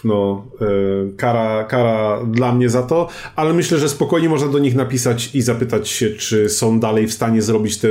[0.03, 0.66] no, e,
[1.18, 5.41] kara, kara dla mnie za to, ale myślę, że spokojnie można do nich napisać i
[5.41, 7.88] zapytać się, czy są dalej w stanie zrobić te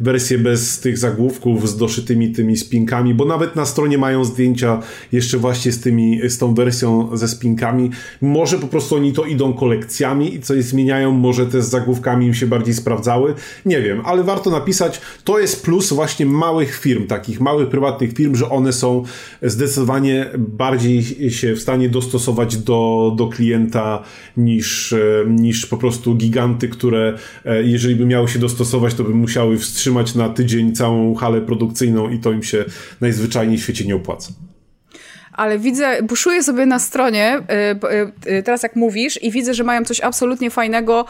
[0.00, 5.38] wersje bez tych zagłówków z doszytymi tymi spinkami, bo nawet na stronie mają zdjęcia jeszcze
[5.38, 7.90] właśnie z tymi, z tą wersją ze spinkami.
[8.20, 12.34] Może po prostu oni to idą kolekcjami i coś zmieniają, może te z zagłówkami im
[12.34, 13.34] się bardziej sprawdzały.
[13.66, 15.00] Nie wiem, ale warto napisać.
[15.24, 19.02] To jest plus właśnie małych firm, takich małych prywatnych firm, że one są
[19.42, 20.05] zdecydowanie
[20.38, 24.02] bardziej się w stanie dostosować do, do klienta
[24.36, 24.98] niż, e,
[25.28, 30.14] niż po prostu giganty, które e, jeżeli by miały się dostosować, to by musiały wstrzymać
[30.14, 32.64] na tydzień całą halę produkcyjną i to im się
[33.00, 34.32] najzwyczajniej w świecie nie opłaca
[35.36, 39.64] ale widzę, buszuję sobie na stronie, y, y, y, teraz jak mówisz, i widzę, że
[39.64, 41.04] mają coś absolutnie fajnego,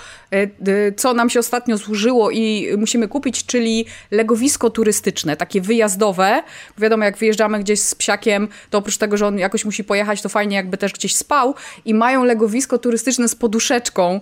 [0.97, 6.43] co nam się ostatnio złożyło i musimy kupić, czyli legowisko turystyczne, takie wyjazdowe.
[6.79, 10.29] Wiadomo, jak wyjeżdżamy gdzieś z psiakiem, to oprócz tego, że on jakoś musi pojechać, to
[10.29, 11.55] fajnie jakby też gdzieś spał.
[11.85, 14.21] I mają legowisko turystyczne z poduszeczką,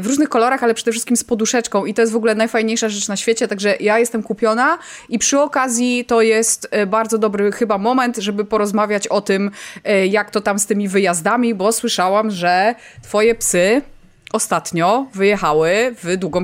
[0.00, 1.84] w różnych kolorach, ale przede wszystkim z poduszeczką.
[1.84, 4.78] I to jest w ogóle najfajniejsza rzecz na świecie, także ja jestem kupiona
[5.08, 9.50] i przy okazji to jest bardzo dobry chyba moment, żeby porozmawiać o tym, tym,
[9.84, 13.82] e, jak to tam z tymi wyjazdami, bo słyszałam, że twoje psy
[14.32, 16.42] ostatnio wyjechały w długą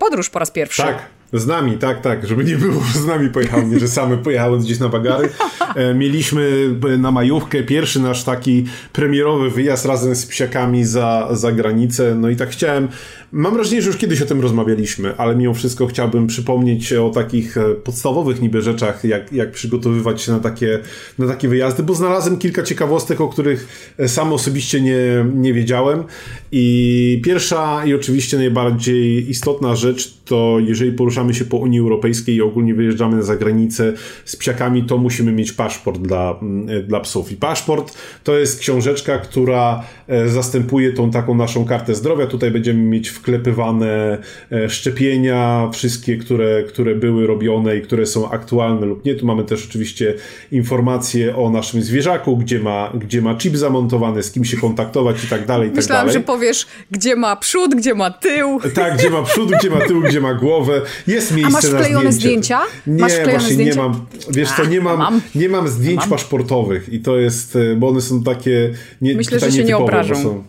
[0.00, 0.82] podróż po raz pierwszy.
[0.82, 1.19] Tak.
[1.32, 4.78] Z nami, tak, tak, żeby nie było, z nami pojechałem, nie, że same pojechałem gdzieś
[4.78, 5.28] na bagary.
[5.74, 12.14] E, mieliśmy na majówkę pierwszy nasz taki premierowy wyjazd razem z psiakami za, za granicę,
[12.14, 12.88] no i tak chciałem
[13.32, 17.56] Mam wrażenie, że już kiedyś o tym rozmawialiśmy, ale mimo wszystko chciałbym przypomnieć o takich
[17.56, 20.78] e, podstawowych niby rzeczach, jak, jak przygotowywać się na takie,
[21.18, 26.04] na takie wyjazdy, bo znalazłem kilka ciekawostek, o których e, sam osobiście nie, nie wiedziałem.
[26.52, 32.42] I pierwsza i oczywiście najbardziej istotna rzecz to jeżeli poruszamy się po Unii Europejskiej i
[32.42, 33.92] ogólnie wyjeżdżamy na zagranicę
[34.24, 37.32] z psiakami, to musimy mieć paszport dla, e, dla psów.
[37.32, 39.84] I paszport to jest książeczka, która
[40.26, 42.26] zastępuje tą taką naszą kartę zdrowia.
[42.26, 44.18] Tutaj będziemy mieć wklepywane
[44.52, 49.14] e, szczepienia, wszystkie, które, które były robione i które są aktualne lub nie.
[49.14, 50.14] Tu mamy też oczywiście
[50.52, 55.26] informacje o naszym zwierzaku, gdzie ma, gdzie ma chip zamontowany, z kim się kontaktować i
[55.26, 55.68] tak dalej.
[55.68, 56.20] I tak Myślałam, dalej.
[56.20, 58.60] że powiesz, gdzie ma przód, gdzie ma tył.
[58.74, 60.82] Tak, gdzie ma przód, gdzie ma tył, gdzie ma głowę.
[61.10, 62.60] Jest miejsce A masz wklejone zdjęcia?
[62.86, 63.74] Nie, masz właśnie zdjęcia?
[63.74, 64.06] nie mam.
[64.30, 65.20] Wiesz co, nie mam, mam.
[65.34, 66.10] Nie mam zdjęć mam.
[66.10, 70.14] paszportowych i to jest, e, bo one są takie nie, Myślę, że się nie obrażą.
[70.14, 70.44] Są,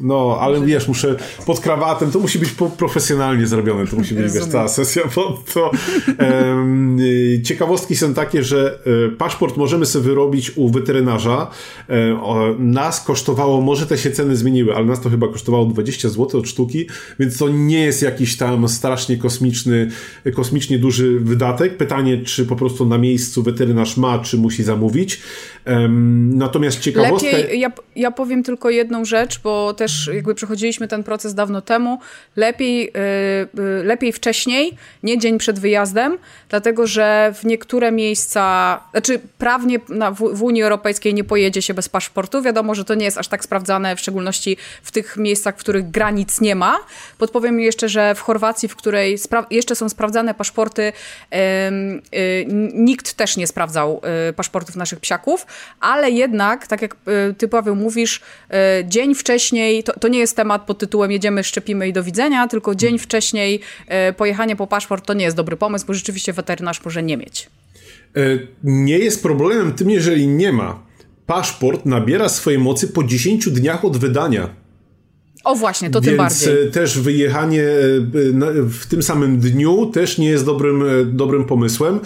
[0.00, 1.16] no, ale wiesz, muszę
[1.46, 5.70] pod krawatem, to musi być profesjonalnie zrobione, to musi być, wiesz, cała sesja pod to.
[6.18, 6.98] Um,
[7.44, 11.50] ciekawostki są takie, że e, paszport możemy sobie wyrobić u weterynarza.
[11.88, 12.18] E,
[12.58, 16.48] nas kosztowało, może te się ceny zmieniły, ale nas to chyba kosztowało 20 zł od
[16.48, 16.86] sztuki,
[17.18, 19.90] więc to nie jest jakiś tam strasznie kosmiczny,
[20.34, 21.76] kosmicznie duży wydatek.
[21.76, 25.20] Pytanie, czy po prostu na miejscu weterynarz ma, czy musi zamówić.
[26.30, 27.36] Natomiast ciekawostka...
[27.36, 31.98] Lepiej, ja, ja powiem tylko jedną rzecz, bo też jakby przechodziliśmy ten proces dawno temu.
[32.36, 32.92] Lepiej,
[33.54, 40.10] yy, lepiej wcześniej, nie dzień przed wyjazdem, dlatego że w niektóre miejsca, znaczy prawnie na,
[40.10, 42.42] w, w Unii Europejskiej nie pojedzie się bez paszportu.
[42.42, 45.90] Wiadomo, że to nie jest aż tak sprawdzane, w szczególności w tych miejscach, w których
[45.90, 46.78] granic nie ma.
[47.18, 49.18] Podpowiem jeszcze, że w Chorwacji, w której
[49.50, 50.92] jeszcze są sprawdzane paszporty,
[51.32, 51.38] yy,
[52.74, 54.00] nikt też nie sprawdzał
[54.36, 55.46] paszportów naszych psiaków,
[55.80, 56.96] ale jednak, tak jak
[57.30, 58.20] y, ty Paweł mówisz,
[58.80, 62.48] y, dzień wcześniej, to, to nie jest temat pod tytułem jedziemy, szczepimy i do widzenia,
[62.48, 63.60] tylko dzień wcześniej
[64.16, 67.48] pojechanie po paszport to nie jest dobry pomysł, bo rzeczywiście weterynarz może nie mieć.
[68.16, 68.20] E,
[68.64, 70.82] nie jest problemem tym, jeżeli nie ma.
[71.26, 74.65] Paszport nabiera swojej mocy po 10 dniach od wydania.
[75.46, 76.62] O właśnie, to Więc tym bardziej.
[76.62, 78.00] E, też wyjechanie e,
[78.68, 82.00] w tym samym dniu też nie jest dobrym, e, dobrym pomysłem.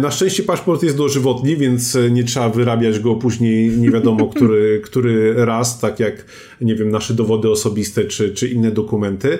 [0.00, 5.34] Na szczęście paszport jest dożywotni, więc nie trzeba wyrabiać go później nie wiadomo który, który
[5.44, 6.24] raz, tak jak
[6.60, 9.38] nie wiem, nasze dowody osobiste czy, czy inne dokumenty.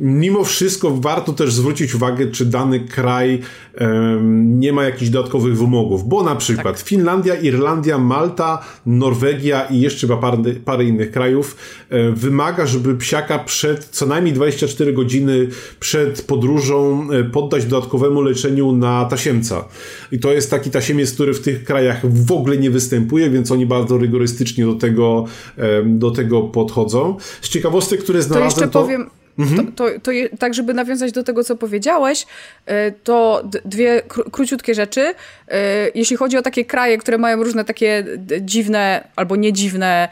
[0.00, 3.40] Mimo wszystko warto też zwrócić uwagę, czy dany kraj
[4.32, 6.86] nie ma jakichś dodatkowych wymogów, bo na przykład tak.
[6.86, 11.56] Finlandia, Irlandia, Malta, Norwegia i jeszcze chyba parę, parę innych krajów
[11.90, 15.48] e, wymaga, żeby psiaka przed co najmniej 24 godziny
[15.80, 19.64] przed podróżą e, poddać dodatkowemu leczeniu na tasiemca.
[20.12, 23.66] I to jest taki tasiemiec, który w tych krajach w ogóle nie występuje, więc oni
[23.66, 25.24] bardzo rygorystycznie do tego,
[25.84, 27.16] do tego podchodzą.
[27.40, 28.88] Z ciekawostek, które znalazłem, to...
[28.88, 29.21] Jeszcze to...
[29.38, 29.72] Mhm.
[29.72, 32.26] To, to, to, tak, żeby nawiązać do tego, co powiedziałeś,
[32.66, 35.14] e, to dwie kró króciutkie rzeczy.
[35.48, 38.04] E, jeśli chodzi o takie kraje, które mają różne takie
[38.40, 40.08] dziwne albo niedziwne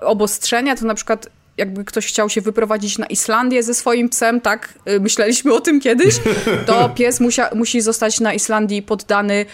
[0.00, 4.74] obostrzenia, to na przykład jakby ktoś chciał się wyprowadzić na Islandię ze swoim psem, tak,
[4.84, 6.14] e, myśleliśmy o tym kiedyś,
[6.66, 9.46] to pies musia, musi zostać na Islandii poddany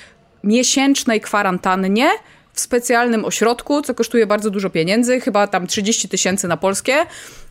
[0.45, 2.11] miesięcznej kwarantannie,
[2.55, 6.95] w specjalnym ośrodku, co kosztuje bardzo dużo pieniędzy, chyba tam 30 tysięcy na polskie,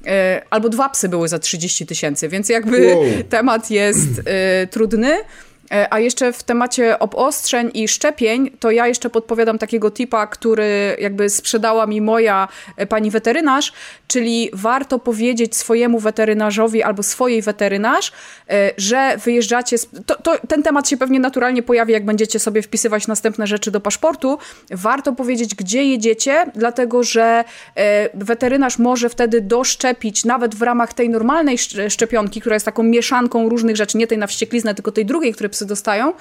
[0.05, 3.03] e, albo dwa psy były za 30 tysięcy, więc jakby wow.
[3.29, 4.19] temat jest
[4.63, 5.17] y, trudny.
[5.71, 10.97] E, a jeszcze w temacie obostrzeń i szczepień, to ja jeszcze podpowiadam takiego tipa, który
[10.99, 12.47] jakby sprzedała mi moja
[12.77, 13.73] e, pani weterynarz,
[14.07, 18.11] czyli warto powiedzieć swojemu weterynarzowi albo swojej weterynarz,
[18.49, 19.77] e, że wyjeżdżacie.
[19.77, 19.89] Z...
[20.05, 23.81] To, to, ten temat się pewnie naturalnie pojawi, jak będziecie sobie wpisywać następne rzeczy do
[23.81, 24.37] paszportu.
[24.71, 27.43] Warto powiedzieć, gdzie jedziecie, dlatego że
[28.13, 31.57] weterynarz może wtedy doszczepić, nawet w ramach tej normalnej
[31.89, 35.49] szczepionki, która jest taką mieszanką różnych rzeczy, nie tej na wściekliznę, tylko tej drugiej, które
[35.53, 36.13] psy dostają,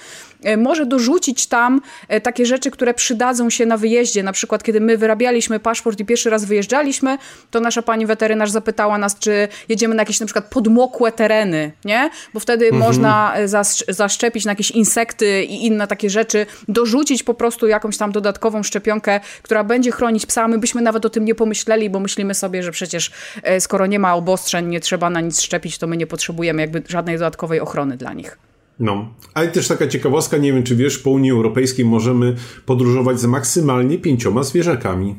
[0.43, 4.23] e, może dorzucić tam e, takie rzeczy, które przydadzą się na wyjeździe.
[4.23, 7.19] Na przykład, kiedy my wyrabialiśmy paszport i pierwszy raz wyjeżdżaliśmy,
[7.51, 12.11] to nasza pani weterynarz zapytała nas, czy jedziemy na jakieś na przykład podmokłe tereny, nie?
[12.35, 12.83] Bo wtedy mhm.
[12.83, 13.49] można e,
[13.89, 19.21] zaszczepić na jakieś insekty i inne takie rzeczy, dorzucić po prostu jakąś tam dodatkową szczepionkę,
[19.43, 20.49] która będzie chronić psa.
[20.49, 23.11] My byśmy nawet o tym nie pomyśleli, bo myślimy sobie, że przecież
[23.59, 27.17] skoro nie ma obostrzeń, nie trzeba na nic szczepić, to my nie potrzebujemy jakby żadnej
[27.17, 28.39] dodatkowej ochrony dla nich.
[28.81, 33.27] No, ale też taka ciekawostka, nie wiem czy wiesz, po Unii Europejskiej możemy podróżować z
[33.27, 35.15] maksymalnie pięcioma zwierzakami.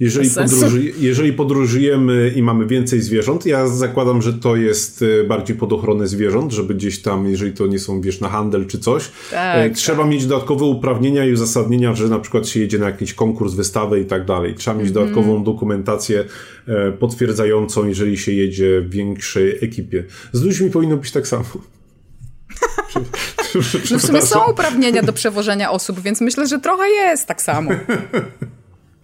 [0.00, 5.56] Jeżeli, podróży, jeżeli podróżujemy i mamy więcej zwierząt, ja zakładam, że to jest e, bardziej
[5.56, 9.10] pod ochronę zwierząt, żeby gdzieś tam, jeżeli to nie są, wiesz, na handel czy coś,
[9.30, 10.10] tak, e, trzeba tak.
[10.10, 14.04] mieć dodatkowe uprawnienia i uzasadnienia, że na przykład się jedzie na jakiś konkurs, wystawę i
[14.04, 14.54] tak dalej.
[14.54, 15.06] Trzeba mieć mm -hmm.
[15.06, 16.24] dodatkową dokumentację
[16.68, 20.04] e, potwierdzającą, jeżeli się jedzie w większej ekipie.
[20.32, 21.44] Z ludźmi powinno być tak samo.
[23.90, 27.70] No w sumie są uprawnienia do przewożenia osób, więc myślę, że trochę jest tak samo.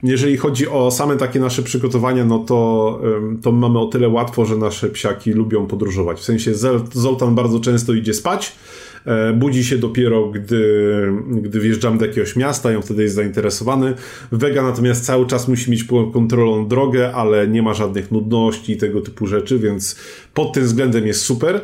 [0.03, 3.01] Jeżeli chodzi o same takie nasze przygotowania, no to,
[3.43, 6.19] to mamy o tyle łatwo, że nasze psiaki lubią podróżować.
[6.19, 6.53] W sensie
[6.93, 8.53] Zoltan bardzo często idzie spać,
[9.35, 13.95] budzi się dopiero, gdy, gdy wjeżdżamy do jakiegoś miasta i on wtedy jest zainteresowany.
[14.33, 18.77] Vega natomiast cały czas musi mieć pod kontrolą drogę, ale nie ma żadnych nudności i
[18.77, 19.97] tego typu rzeczy, więc
[20.35, 21.61] pod tym względem jest super.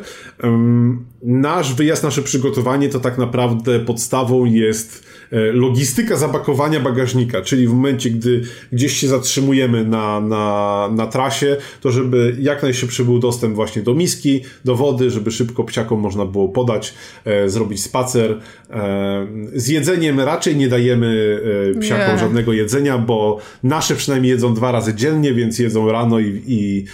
[1.23, 7.73] Nasz wyjazd, nasze przygotowanie to tak naprawdę podstawą jest e, logistyka zapakowania bagażnika, czyli w
[7.73, 13.55] momencie, gdy gdzieś się zatrzymujemy na, na, na trasie, to żeby jak najszybszy był dostęp
[13.55, 16.93] właśnie do miski, do wody, żeby szybko psiakom można było podać
[17.25, 18.39] E, zrobić spacer.
[18.69, 21.39] E, z jedzeniem raczej nie dajemy
[21.75, 22.19] e, psiakom nie.
[22.19, 26.85] żadnego jedzenia, bo nasze przynajmniej jedzą dwa razy dziennie, więc jedzą rano i, i,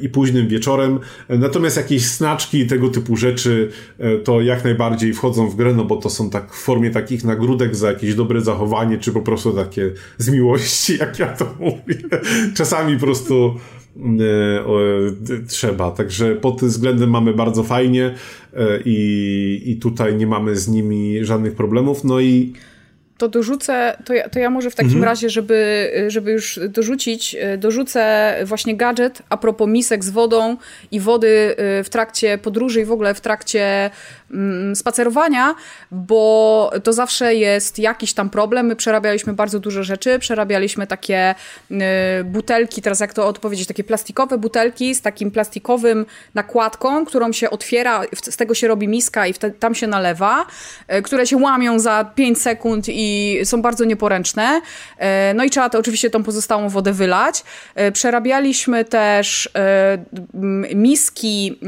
[0.00, 0.98] i późnym wieczorem.
[1.28, 3.70] Natomiast jakieś snaczki i tego typu rzeczy
[4.24, 7.24] to jak najbardziej wchodzą w grę, no bo to są tak w formie takich
[7.72, 11.94] za jakieś dobre zachowanie, czy po prostu takie z miłości, jak ja to mówię.
[12.54, 13.54] Czasami po prostu
[15.48, 15.90] trzeba.
[15.90, 18.14] Także pod tym względem mamy bardzo fajnie.
[18.54, 22.04] E, i, i tutaj nie mamy z nimi żadnych problemów.
[22.04, 22.52] No i
[23.18, 25.04] to dorzucę, to ja, to ja może w takim mhm.
[25.04, 30.56] razie, żeby, żeby już dorzucić, dorzucę właśnie gadżet a propos misek z wodą
[30.90, 33.90] i wody w trakcie podróży i w ogóle w trakcie
[34.74, 35.54] spacerowania,
[35.90, 38.66] bo to zawsze jest jakiś tam problem.
[38.66, 41.34] My przerabialiśmy bardzo dużo rzeczy, przerabialiśmy takie
[41.70, 41.74] y,
[42.24, 48.02] butelki, teraz jak to odpowiedzieć, takie plastikowe butelki z takim plastikowym nakładką, którą się otwiera,
[48.22, 50.46] z tego się robi miska i tam się nalewa,
[50.98, 54.60] y, które się łamią za 5 sekund i są bardzo nieporęczne.
[54.60, 57.44] Y, no i trzeba to oczywiście tą pozostałą wodę wylać.
[57.92, 59.48] Przerabialiśmy też
[60.74, 61.60] miski,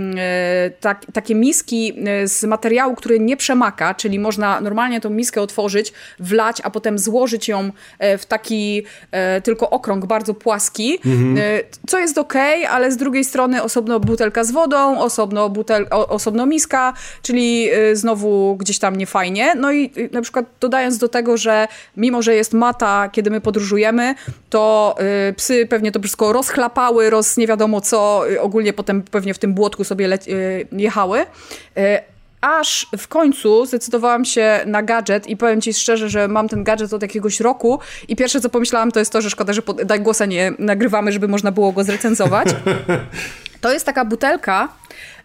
[0.80, 1.94] tak, takie miski
[2.24, 7.48] z materiału, który nie przemaka, czyli można normalnie tą miskę otworzyć, wlać, a potem złożyć
[7.48, 11.38] ją e, w taki e, tylko okrąg bardzo płaski, mhm.
[11.38, 12.34] E, co jest ok,
[12.70, 16.92] ale z drugiej strony osobno butelka z wodą, osobno, butel, osobno miska,
[17.22, 19.54] czyli znowu gdzieś tam niefajnie.
[19.54, 24.14] No i na przykład dodając do tego, że mimo, że jest mata, kiedy my podróżujemy,
[24.50, 24.94] to
[25.36, 29.84] psy pewnie to wszystko rozchlapały, roz nie wiadomo co, ogólnie potem pewnie w tym błotku
[29.84, 30.18] sobie
[30.72, 31.26] jechały
[32.40, 36.92] aż w końcu zdecydowałam się na gadżet i powiem ci szczerze, że mam ten gadżet
[36.92, 37.78] od jakiegoś roku
[38.08, 41.12] i pierwsze co pomyślałam to jest to, że szkoda, że pod, daj głosa nie nagrywamy,
[41.12, 42.48] żeby można było go zrecenzować.
[43.60, 44.68] To jest taka butelka,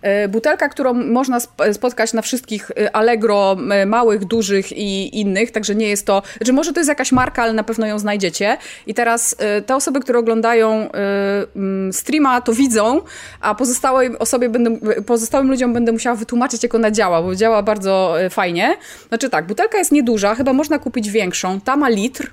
[0.06, 1.40] E, butelka, którą można
[1.74, 6.54] spotkać na wszystkich e, Allegro, e, małych, dużych i innych, także nie jest to, znaczy
[6.54, 8.58] może to jest jakaś marka, ale na pewno ją znajdziecie.
[8.88, 13.02] I teraz te osoby, które oglądają mm, streama, to widzą,
[13.42, 18.16] a pozostałej osobie będę, pozostałym ludziom będę musiała wytłumaczyć, jak ona działa, bo działa bardzo
[18.30, 18.78] fajnie.
[19.08, 21.62] Znaczy tak, butelka jest nieduża, chyba można kupić większą.
[21.62, 22.32] Ta ma litr,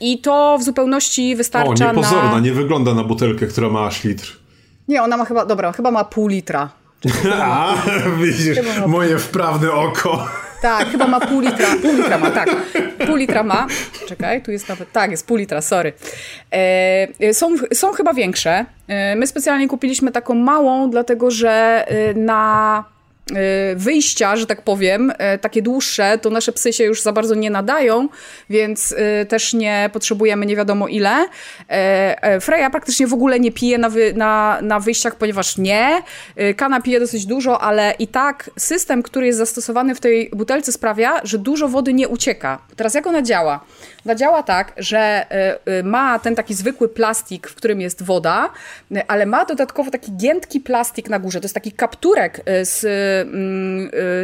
[0.00, 2.40] i to w zupełności wystarcza o, niepozorna, na...
[2.40, 4.35] nie wygląda na butelkę, która ma aż litr.
[4.88, 6.68] Nie, ona ma chyba, dobra, chyba ma pół litra.
[7.42, 7.74] A,
[8.22, 8.86] widzisz, ma...
[8.86, 10.26] moje wprawne oko.
[10.62, 11.68] Tak, chyba ma pół litra.
[11.82, 12.48] Pół litra ma, tak.
[13.06, 13.66] Pół litra ma.
[14.08, 14.92] Czekaj, tu jest nawet.
[14.92, 15.92] Tak, jest pół litra, sorry.
[16.50, 18.64] E, są, są chyba większe.
[18.88, 22.84] E, my specjalnie kupiliśmy taką małą, dlatego że e, na
[23.76, 27.50] wyjścia, że tak powiem, y, takie dłuższe, to nasze psy się już za bardzo nie
[27.50, 28.08] nadają,
[28.50, 31.28] więc y, też nie potrzebujemy nie wiadomo ile.
[32.40, 36.02] Freya praktycznie w ogóle nie pije na, wy, na, na wyjściach, ponieważ nie.
[36.56, 41.20] Kana pije dosyć dużo, ale i tak system, który jest zastosowany w tej butelce sprawia,
[41.24, 42.58] że dużo wody nie ucieka.
[42.76, 43.60] Teraz jak ona działa?
[44.06, 45.26] Ona działa tak, że
[45.84, 48.50] ma ten taki zwykły plastik, w którym jest woda,
[49.08, 51.40] ale ma dodatkowo taki giętki plastik na górze.
[51.40, 53.15] To jest taki kapturek z y,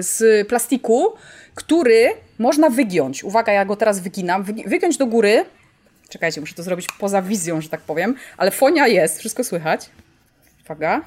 [0.00, 1.12] z plastiku,
[1.54, 3.24] który można wygiąć.
[3.24, 4.44] Uwaga, ja go teraz wyginam.
[4.66, 5.44] Wygiąć do góry.
[6.08, 8.14] Czekajcie, muszę to zrobić poza wizją, że tak powiem.
[8.36, 9.90] Ale fonia jest, wszystko słychać.
[10.64, 11.02] Uwaga.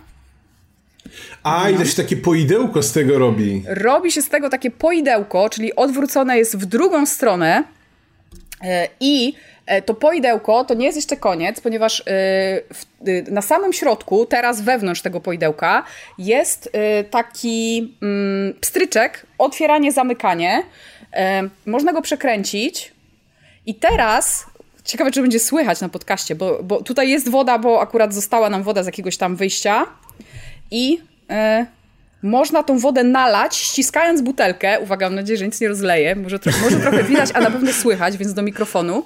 [1.44, 3.64] A, i się takie poidełko z tego robi.
[3.68, 7.64] Robi się z tego takie poidełko, czyli odwrócone jest w drugą stronę
[8.62, 9.34] e, i
[9.86, 12.62] to poidełko to nie jest jeszcze koniec, ponieważ e, e,
[13.32, 15.84] na samym środku, teraz wewnątrz tego poidełka,
[16.18, 16.70] jest
[17.12, 20.64] taki mm, pstryczek, otwieranie, zamykanie.
[21.66, 22.92] Można go przekręcić.
[23.66, 24.46] I teraz
[24.84, 28.64] Ciekawe, czy będzie słychać na podcaście, bo, bo tutaj jest woda, bo akurat została nam
[28.64, 29.86] woda z jakiegoś tam wyjścia.
[30.72, 31.00] I
[32.26, 34.80] można tą wodę nalać, ściskając butelkę.
[34.80, 36.16] Uwaga, mam nadzieję, że nic nie rozleje.
[36.16, 39.06] Może, może trochę widać, a na pewno słychać, więc do mikrofonu.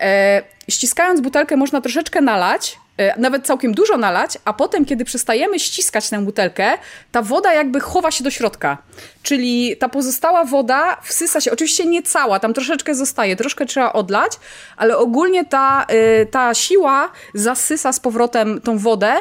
[0.00, 5.58] E, ściskając butelkę można troszeczkę nalać, e, nawet całkiem dużo nalać, a potem, kiedy przestajemy
[5.60, 6.72] ściskać tę butelkę,
[7.12, 8.78] ta woda jakby chowa się do środka.
[9.22, 14.32] Czyli ta pozostała woda wsysa się, oczywiście nie cała, tam troszeczkę zostaje, troszkę trzeba odlać,
[14.76, 19.14] ale ogólnie ta, e, ta siła zasysa z powrotem tą wodę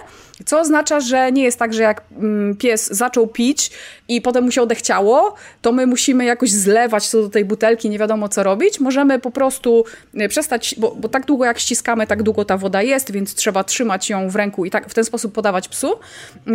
[0.46, 3.72] co oznacza, że nie jest tak, że jak mm, pies zaczął pić
[4.08, 8.00] i potem mu się odechciało, to my musimy jakoś zlewać to do tej butelki, nie
[8.00, 8.80] wiadomo co robić.
[8.80, 12.82] Możemy po prostu e, przestać, bo, bo tak długo jak ściskamy, tak długo ta woda
[12.82, 16.00] jest, więc trzeba trzymać ją w ręku i tak w ten sposób podawać psu.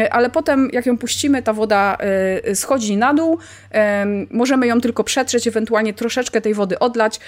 [0.01, 3.39] E, ale potem, jak ją puścimy, ta woda e, schodzi na dół.
[4.31, 7.21] Możemy ją tylko przetrzeć, ewentualnie troszeczkę tej wody odlać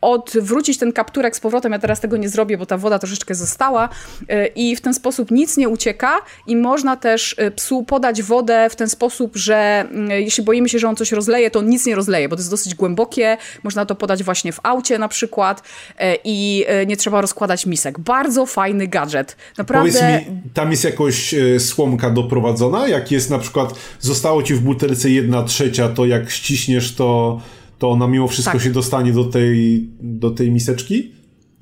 [0.00, 1.72] odwrócić ten kapturek z powrotem.
[1.72, 3.88] Ja teraz tego nie zrobię, bo ta woda troszeczkę została
[4.28, 8.68] e, i w ten sposób nic nie ucieka i można też e, psu podać wodę
[8.70, 9.56] w ten sposób, że
[9.90, 12.40] mm, jeśli boimy się, że on coś rozleje, to on nic nie rozleje, bo to
[12.40, 13.36] jest dosyć głębokie.
[13.62, 15.62] Można to podać właśnie w aucie na przykład
[15.98, 17.98] e, i nie trzeba rozkładać misek.
[17.98, 19.36] Bardzo fajny gadżet.
[19.58, 19.92] Naprawdę...
[19.92, 22.88] Powiedz mi, tam jest jakoś słomka doprowadzona?
[22.88, 27.40] Jak jest na przykład, zostało ci w butelce jedna trzecia, to jak ściśniesz to
[27.78, 28.62] to ona mimo wszystko tak.
[28.62, 31.12] się dostanie do tej, do tej miseczki?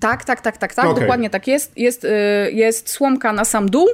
[0.01, 0.85] Tak, tak, tak, tak, tak.
[0.85, 1.01] Okay.
[1.01, 1.79] Dokładnie tak jest.
[1.79, 2.09] Jest, y,
[2.53, 3.89] jest słomka na sam dół.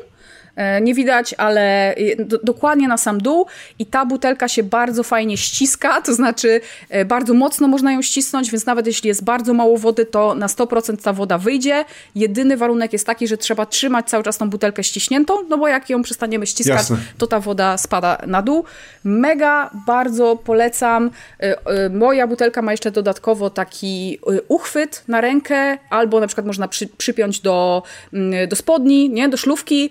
[0.60, 3.46] E, nie widać, ale do, dokładnie na sam dół
[3.78, 8.50] i ta butelka się bardzo fajnie ściska, to znaczy e, bardzo mocno można ją ścisnąć,
[8.50, 11.84] więc nawet jeśli jest bardzo mało wody, to na 100% ta woda wyjdzie.
[12.14, 15.90] Jedyny warunek jest taki, że trzeba trzymać cały czas tą butelkę ściśniętą, no bo jak
[15.90, 16.96] ją przestaniemy ściskać, Jasne.
[17.18, 18.64] to ta woda spada na dół.
[19.04, 21.10] Mega, bardzo polecam.
[21.38, 24.18] E, moja butelka ma jeszcze dodatkowo taki
[24.48, 27.82] uchwyt na rękę, albo na przykład można przy, przypiąć do,
[28.12, 29.90] mm, do spodni, nie, do szlówki,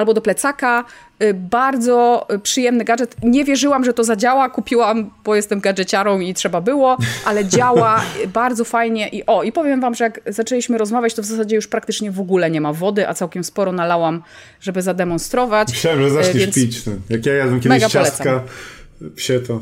[0.00, 0.84] albo do plecaka.
[1.22, 3.16] Y, bardzo przyjemny gadżet.
[3.22, 4.48] Nie wierzyłam, że to zadziała.
[4.50, 8.02] Kupiłam, bo jestem gadżeciarą i trzeba było, ale działa
[8.40, 9.08] bardzo fajnie.
[9.08, 12.20] I o, i powiem wam, że jak zaczęliśmy rozmawiać, to w zasadzie już praktycznie w
[12.20, 14.22] ogóle nie ma wody, a całkiem sporo nalałam,
[14.60, 15.68] żeby zademonstrować.
[15.68, 16.82] Myślałem, że zaczniesz Więc pić.
[17.08, 19.16] Jak ja jadłem kiedyś ciastka polecam.
[19.16, 19.60] psie, to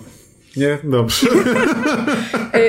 [0.56, 0.78] nie?
[0.84, 1.26] Dobrze.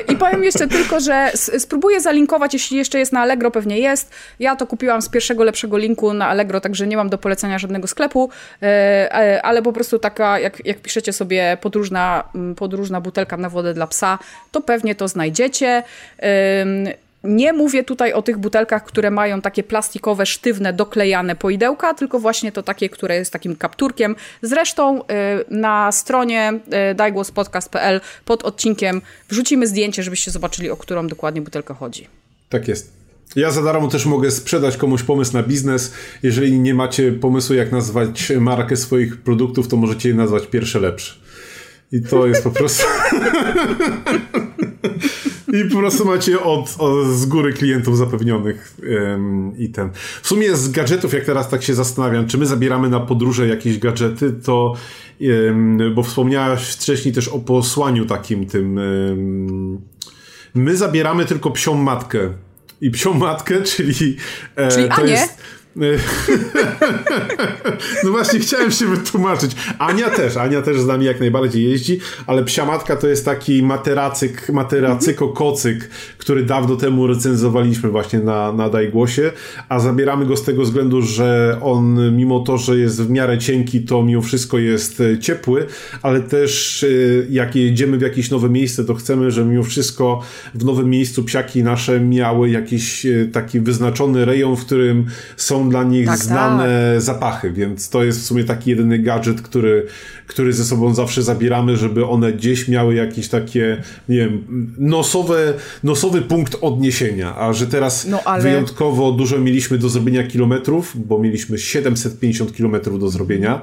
[0.10, 4.12] I powiem jeszcze tylko, że spróbuję zalinkować, jeśli jeszcze jest na Allegro, pewnie jest.
[4.40, 7.88] Ja to kupiłam z pierwszego lepszego linku na Allegro, także nie mam do polecenia żadnego
[7.88, 8.30] sklepu,
[8.62, 12.24] e, e, ale po prostu taka, jak, jak piszecie sobie podróżna,
[12.56, 14.20] podróżna butelka na wodę dla psa,
[14.52, 15.84] to pewnie to znajdziecie.
[17.24, 22.52] Nie mówię tutaj o tych butelkach, które mają takie plastikowe, sztywne, doklejane poidełka, tylko właśnie
[22.52, 24.16] to takie, które jest takim kapturkiem.
[24.42, 25.06] Zresztą y,
[25.50, 26.60] na stronie
[26.92, 32.08] y, dajgłospodcast.pl pod odcinkiem wrzucimy zdjęcie, żebyście zobaczyli, o którą dokładnie butelkę chodzi.
[32.50, 33.00] Tak jest.
[33.36, 35.94] Ja za darmo też mogę sprzedać komuś pomysł na biznes.
[36.24, 41.16] Jeżeli nie macie pomysłu, jak nazwać markę swoich produktów, to możecie je nazwać pierwsze lepsze.
[41.92, 42.84] I to jest po prostu.
[45.54, 49.90] I po prostu macie od, od z góry klientów zapewnionych um, i ten.
[50.22, 53.80] W sumie z gadżetów, jak teraz tak się zastanawiam, czy my zabieramy na podróże jakieś
[53.80, 54.74] gadżety, to
[55.22, 58.78] um, bo wspomniałaś wcześniej też o posłaniu takim tym.
[58.78, 59.82] Um,
[60.56, 62.20] my zabieramy tylko psią matkę.
[62.82, 64.18] I psią matkę, czyli.
[64.56, 65.12] E, czyli to Anię?
[65.12, 65.38] jest
[68.04, 69.52] no właśnie, chciałem się wytłumaczyć.
[69.80, 74.50] Ania też, Ania też z nami jak najbardziej jeździ, ale psiamatka to jest taki materacyk,
[74.50, 75.80] materacyko-kocyk,
[76.18, 79.32] który dawno temu recenzowaliśmy właśnie na, na Dajgłosie,
[79.70, 83.82] a zabieramy go z tego względu, że on mimo to, że jest w miarę cienki,
[83.82, 85.66] to mimo wszystko jest e, ciepły,
[86.02, 86.88] ale też e,
[87.30, 90.22] jak jedziemy w jakieś nowe miejsce, to chcemy, żeby mimo wszystko
[90.56, 95.06] w nowym miejscu psiaki nasze miały jakiś e, taki wyznaczony rejon, w którym
[95.38, 97.02] są dla nich tak, znane tak.
[97.02, 99.86] zapachy, więc to jest w sumie taki jedyny gadżet, który,
[100.28, 104.44] który ze sobą zawsze zabieramy, żeby one gdzieś miały jakieś takie, nie wiem,
[104.78, 105.54] nosowe,
[105.84, 108.44] nosowy punkt odniesienia, a że teraz no, ale...
[108.44, 113.62] wyjątkowo dużo mieliśmy do zrobienia kilometrów, bo mieliśmy 750 kilometrów do zrobienia,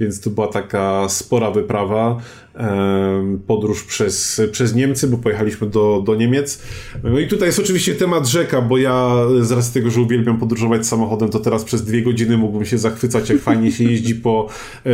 [0.00, 2.20] więc to była taka spora wyprawa,
[3.46, 6.62] podróż przez, przez Niemcy, bo pojechaliśmy do, do Niemiec.
[7.04, 10.86] No i tutaj jest oczywiście temat rzeka, bo ja z racji tego, że uwielbiam podróżować
[10.86, 14.48] samochodem, to teraz przez dwie godziny mógłbym się zachwycać, jak fajnie się jeździ po,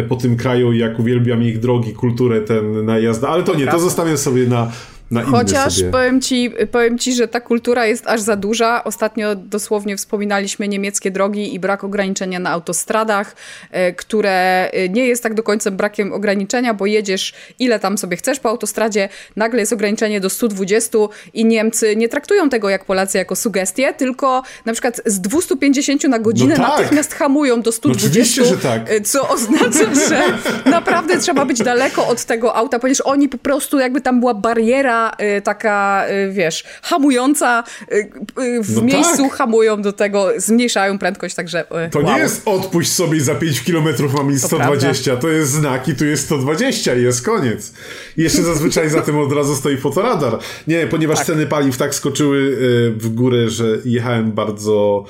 [0.08, 3.66] po tym kraju i jak uwielbiam ich drogi, kulturę, ten na jazdę, ale to nie,
[3.66, 4.72] to zostawię sobie na,
[5.12, 8.84] na Chociaż powiem ci, powiem ci, że ta kultura jest aż za duża.
[8.84, 13.36] Ostatnio dosłownie wspominaliśmy niemieckie drogi i brak ograniczenia na autostradach,
[13.70, 18.16] e, które e, nie jest tak do końca brakiem ograniczenia, bo jedziesz ile tam sobie
[18.16, 20.98] chcesz po autostradzie, nagle jest ograniczenie do 120
[21.34, 26.18] i Niemcy nie traktują tego jak Polacy jako sugestię, tylko na przykład z 250 na
[26.18, 26.78] godzinę no tak.
[26.78, 28.90] natychmiast hamują do 120, no tak.
[28.90, 30.22] E, co oznacza, że
[30.70, 35.01] naprawdę trzeba być daleko od tego auta, ponieważ oni po prostu jakby tam była bariera
[35.10, 39.32] Y, taka, y, wiesz, hamująca y, w no miejscu, tak.
[39.32, 42.12] hamują do tego, zmniejszają prędkość, także To wow.
[42.12, 43.84] nie jest odpuść sobie za 5 km
[44.16, 45.22] mam 120, prawda.
[45.22, 47.72] to jest znak i tu jest 120 i jest koniec.
[48.16, 50.38] I jeszcze zazwyczaj za tym od razu stoi fotoradar.
[50.66, 51.26] Nie, ponieważ tak.
[51.26, 52.56] ceny paliw tak skoczyły
[52.96, 55.04] w górę, że jechałem bardzo,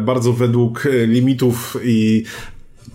[0.00, 2.24] bardzo według limitów i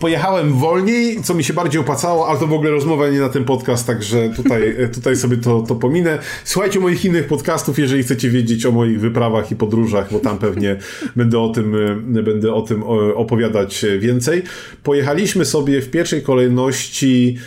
[0.01, 3.45] pojechałem wolniej, co mi się bardziej opłacało, ale to w ogóle rozmowa nie na ten
[3.45, 6.19] podcast, także tutaj, tutaj sobie to, to pominę.
[6.43, 10.75] Słuchajcie moich innych podcastów, jeżeli chcecie wiedzieć o moich wyprawach i podróżach, bo tam pewnie
[11.15, 11.75] będę o tym,
[12.23, 12.83] będę o tym
[13.15, 14.43] opowiadać więcej.
[14.83, 17.37] Pojechaliśmy sobie w pierwszej kolejności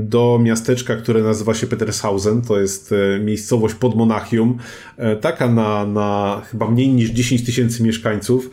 [0.00, 2.42] do miasteczka, które nazywa się Petershausen.
[2.42, 4.58] To jest e, miejscowość pod Monachium,
[4.96, 8.50] e, taka na, na chyba mniej niż 10 tysięcy mieszkańców.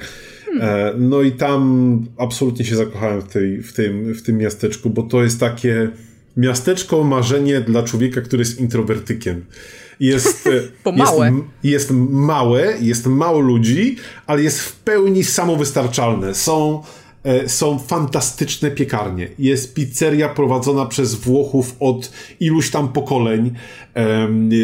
[0.61, 5.03] E, no i tam absolutnie się zakochałem w, tej, w, tym, w tym miasteczku, bo
[5.03, 5.89] to jest takie
[6.38, 9.45] miasteczko marzenie dla człowieka, który jest introwertykiem.
[9.99, 10.49] Jest,
[10.85, 11.25] bo małe.
[11.25, 13.95] Jest, jest małe, jest mało ludzi,
[14.27, 16.35] ale jest w pełni samowystarczalne.
[16.35, 16.84] Są
[17.23, 19.27] e, są fantastyczne piekarnie.
[19.39, 23.53] Jest pizzeria prowadzona przez Włochów od iluś tam pokoleń.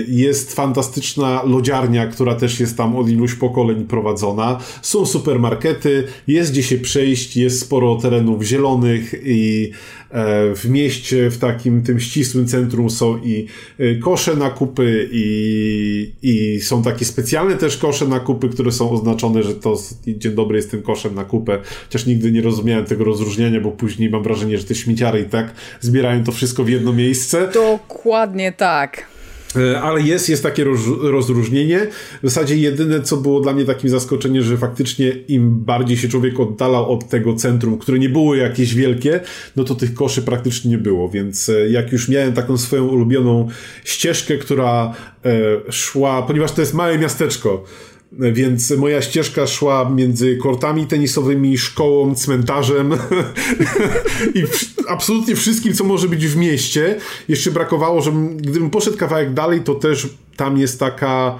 [0.07, 4.59] Jest fantastyczna lodziarnia, która też jest tam od iluś pokoleń prowadzona.
[4.81, 9.71] Są supermarkety, jest gdzie się przejść, jest sporo terenów zielonych i
[10.11, 13.45] e, w mieście, w takim tym ścisłym centrum są i
[13.79, 18.91] e, kosze na kupy i, i są takie specjalne też kosze na kupy, które są
[18.91, 19.77] oznaczone, że to
[20.07, 21.59] dzień dobry jest tym koszem na kupę.
[21.83, 25.53] Chociaż nigdy nie rozumiałem tego rozróżnienia, bo później mam wrażenie, że te śmieciary i tak
[25.81, 27.49] zbierają to wszystko w jedno miejsce.
[27.53, 29.18] Dokładnie tak.
[29.55, 31.87] E, ale jest, jest takie roz, rozróżnienie.
[32.23, 36.39] W zasadzie jedyne, co było dla mnie takim zaskoczeniem, że faktycznie im bardziej się człowiek
[36.39, 39.19] oddalał od tego centrum, które nie było jakieś wielkie,
[39.55, 43.47] no to tych koszy praktycznie nie było, więc e, jak już miałem taką swoją ulubioną
[43.85, 44.93] ścieżkę, która
[45.25, 47.63] e, szła, ponieważ to jest małe miasteczko,
[48.11, 52.93] więc moja ścieżka szła między kortami tenisowymi, szkołą, cmentarzem
[54.35, 54.43] i
[54.87, 56.95] absolutnie wszystkim, co może być w mieście.
[57.27, 61.39] Jeszcze brakowało, że gdybym poszedł kawałek dalej, to też tam jest taka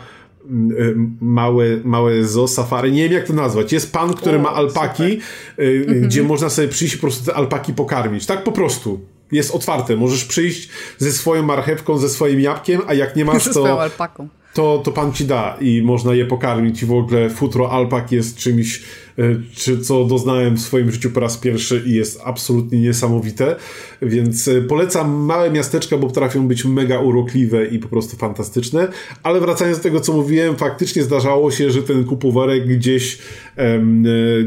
[0.49, 3.73] mm, małe, małe zoo safari, nie wiem jak to nazwać.
[3.73, 5.65] Jest pan, który o, ma alpaki, super.
[5.65, 6.01] Y, mhm.
[6.01, 8.25] gdzie można sobie przyjść i po prostu te alpaki pokarmić.
[8.25, 8.99] Tak po prostu.
[9.31, 9.95] Jest otwarte.
[9.95, 13.53] Możesz przyjść ze swoją marchewką, ze swoim jabłkiem, a jak nie masz, to...
[13.53, 14.27] Ze swoją alpaką
[14.59, 18.37] to, to pan ci da i można je pokarmić i w ogóle futro alpak jest
[18.37, 18.81] czymś
[19.19, 23.55] E, czy co doznałem w swoim życiu po raz pierwszy i jest absolutnie niesamowite.
[24.01, 28.87] Więc e, polecam małe miasteczka, bo potrafią być mega urokliwe i po prostu fantastyczne.
[29.23, 33.17] Ale wracając do tego, co mówiłem, faktycznie zdarzało się, że ten kupowarek gdzieś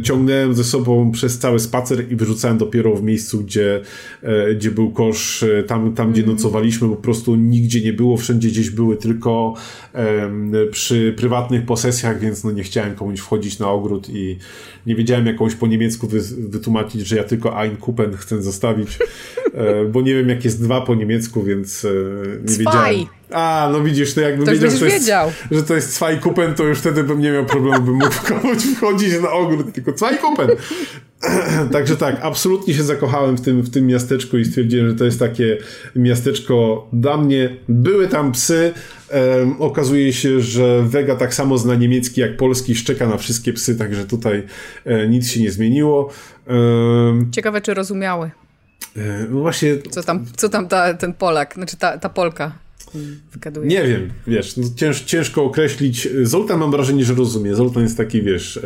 [0.02, 3.80] ciągnąłem ze sobą przez cały spacer i wyrzucałem dopiero w miejscu, gdzie,
[4.22, 6.36] e, gdzie był kosz, tam, tam gdzie mhm.
[6.36, 9.54] nocowaliśmy, po prostu nigdzie nie było, wszędzie gdzieś były tylko
[10.70, 14.38] przy prywatnych posesjach, więc no nie chciałem komuś wchodzić na ogród i
[14.86, 18.98] nie wiedziałem jakąś po niemiecku wy, wytłumaczyć, że ja tylko ein Kupen chcę zostawić,
[19.54, 21.88] e, bo nie wiem jak jest dwa po niemiecku, więc e,
[22.42, 22.58] nie Zwei.
[22.58, 23.06] wiedziałem.
[23.34, 25.32] A, no widzisz, to jakbym to wiedział, że to, jest, wiedział.
[25.50, 28.62] że to jest Zwei Kupen, to już wtedy bym nie miał problemu, bym mógł komuś
[28.76, 30.50] wchodzić na ogród, tylko Zwei Kupen.
[31.72, 35.18] Także tak, absolutnie się zakochałem w tym, w tym miasteczku i stwierdziłem, że to jest
[35.18, 35.58] takie
[35.96, 37.56] miasteczko dla mnie.
[37.68, 38.72] Były tam psy.
[39.12, 43.76] Um, okazuje się, że Vega tak samo zna niemiecki jak polski, szczeka na wszystkie psy,
[43.76, 44.42] także tutaj
[44.84, 46.10] e, nic się nie zmieniło.
[46.46, 48.30] Um, Ciekawe, czy rozumiały.
[48.96, 49.78] E, no właśnie.
[49.90, 52.52] Co tam, co tam ta, ten Polak, znaczy ta, ta Polka.
[53.64, 56.08] Nie wiem, wiesz, no cięż, ciężko określić.
[56.22, 57.54] Zoltan mam wrażenie, że rozumie.
[57.54, 58.60] Zoltan jest taki, wiesz,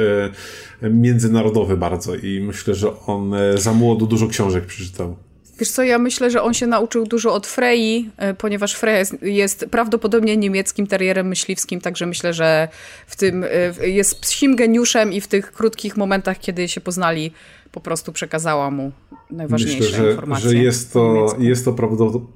[0.82, 5.16] e, międzynarodowy bardzo i myślę, że on e, za młodu dużo książek przeczytał.
[5.58, 9.22] Wiesz co, ja myślę, że on się nauczył dużo od Frei, e, ponieważ Freya jest,
[9.22, 12.68] jest, prawdopodobnie niemieckim terrierem myśliwskim, także myślę, że
[13.06, 13.44] w tym
[13.80, 17.32] jest psim geniuszem i w tych krótkich momentach, kiedy się poznali,
[17.72, 18.92] po prostu przekazała mu
[19.30, 20.50] najważniejsze myślę, że, informacje.
[20.50, 21.76] że jest to, jest to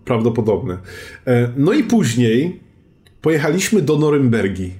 [0.04, 0.78] prawdopodobne.
[1.26, 2.60] E, no i później
[3.22, 4.72] pojechaliśmy do Norymbergi.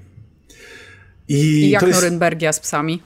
[1.29, 2.03] I, I jak jest...
[2.03, 3.01] Norymbergia z psami?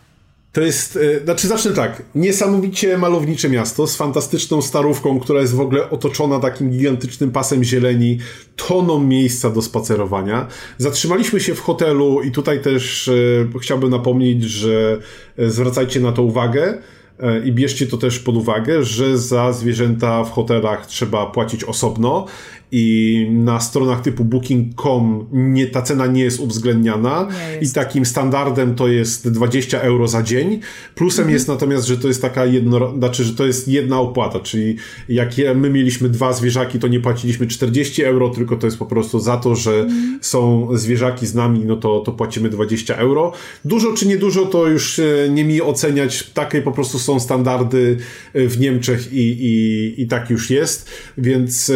[0.55, 5.61] To jest, e, znaczy zacznę tak, niesamowicie malownicze miasto z fantastyczną starówką, która jest w
[5.61, 8.19] ogóle otoczona takim gigantycznym pasem zieleni,
[8.57, 10.47] toną miejsca do spacerowania.
[10.79, 14.99] Zatrzymaliśmy się w hotelu i tutaj też e, chciałbym napomnieć, że
[15.39, 16.79] e, zwracajcie na to uwagę.
[17.21, 22.27] E, i bierzcie to też pod uwagę, że za zwierzęta w hotelach trzeba płacić osobno
[22.73, 27.29] i na stronach typu booking.com nie, ta cena nie jest uwzględniana
[27.61, 27.73] jest.
[27.73, 30.61] i takim standardem to jest 20 euro za dzień.
[30.95, 31.35] Plusem mhm.
[31.35, 34.77] jest natomiast, że to jest taka jedno, znaczy, że to jest jedna opłata, czyli
[35.09, 39.21] jak my mieliśmy dwa zwierzaki, to nie płaciliśmy 40 euro, tylko to jest po prostu
[39.21, 40.19] za to, że mhm.
[40.23, 43.33] są zwierzaki z nami, no to, to płacimy 20 euro.
[43.65, 47.97] Dużo czy niedużo to już e, nie mi oceniać, takie po prostu są standardy
[48.33, 51.73] e, w Niemczech i, i, i tak już jest, więc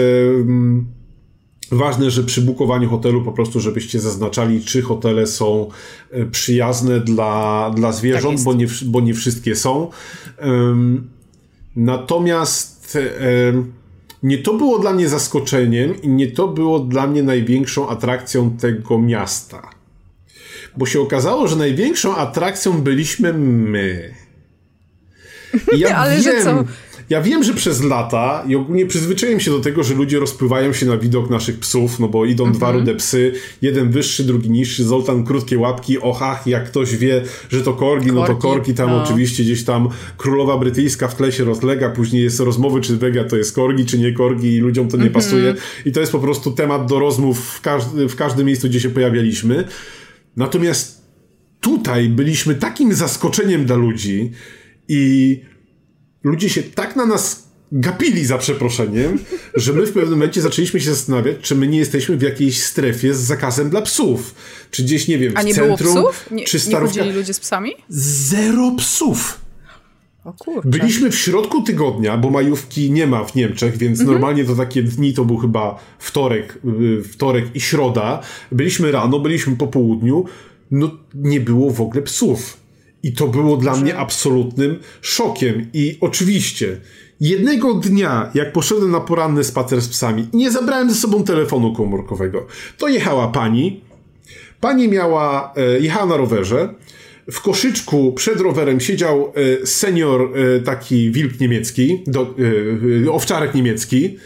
[1.73, 5.69] Ważne, że przy bukowaniu hotelu po prostu, żebyście zaznaczali, czy hotele są
[6.11, 9.91] e, przyjazne dla, dla zwierząt, tak bo, nie, bo nie wszystkie są.
[10.43, 11.11] Um,
[11.77, 12.99] natomiast
[13.47, 13.73] um,
[14.23, 18.99] nie to było dla mnie zaskoczeniem i nie to było dla mnie największą atrakcją tego
[18.99, 19.71] miasta.
[20.77, 24.15] Bo się okazało, że największą atrakcją byliśmy my.
[25.73, 26.65] I ja Ale wiem, że co?
[27.11, 30.87] Ja wiem, że przez lata i ogólnie przyzwyczaiłem się do tego, że ludzie rozpływają się
[30.87, 32.53] na widok naszych psów, no bo idą -hmm.
[32.53, 33.33] dwa rude psy,
[33.63, 38.27] jeden wyższy, drugi niższy, Zoltan krótkie łapki, ochach, jak ktoś wie, że to korgi, no
[38.27, 39.03] to korki tam no.
[39.03, 43.37] oczywiście gdzieś tam królowa brytyjska w tle się rozlega, później jest rozmowy, czy wega to
[43.37, 45.11] jest korgi, czy nie korgi i ludziom to nie -hmm.
[45.11, 45.55] pasuje
[45.85, 48.91] i to jest po prostu temat do rozmów w, każdy, w każdym miejscu, gdzie się
[48.91, 49.65] pojawialiśmy.
[50.37, 51.09] Natomiast
[51.61, 54.31] tutaj byliśmy takim zaskoczeniem dla ludzi
[54.89, 55.41] i
[56.29, 59.19] ludzie się tak na nas gapili za przeproszeniem,
[59.55, 63.15] że my w pewnym momencie zaczęliśmy się zastanawiać, czy my nie jesteśmy w jakiejś strefie
[63.15, 64.35] z zakazem dla psów.
[64.71, 66.29] Czy gdzieś, nie wiem, w A nie centrum, było psów?
[66.31, 66.99] Nie, czy nie starówka.
[67.01, 67.71] chodzili ludzie z psami?
[67.89, 69.41] Zero psów.
[70.65, 74.13] Byliśmy w środku tygodnia, bo majówki nie ma w Niemczech, więc Mhm.
[74.15, 76.59] normalnie to takie dni to był chyba wtorek,
[77.01, 78.21] y, wtorek i środa.
[78.53, 80.25] Byliśmy rano, byliśmy po południu,
[80.71, 82.57] no nie było w ogóle psów.
[83.03, 85.67] I to było dla mnie absolutnym szokiem.
[85.73, 86.81] I oczywiście,
[87.21, 92.47] jednego dnia, jak poszedłem na poranny spacer z psami, nie zabrałem ze sobą telefonu komórkowego.
[92.79, 93.89] To jechała pani,
[94.61, 96.75] Pani miała, e, jechała na rowerze.
[97.31, 102.35] W koszyczku przed rowerem siedział e, senior, e, taki wilk niemiecki, do,
[103.11, 104.19] owczarek niemiecki,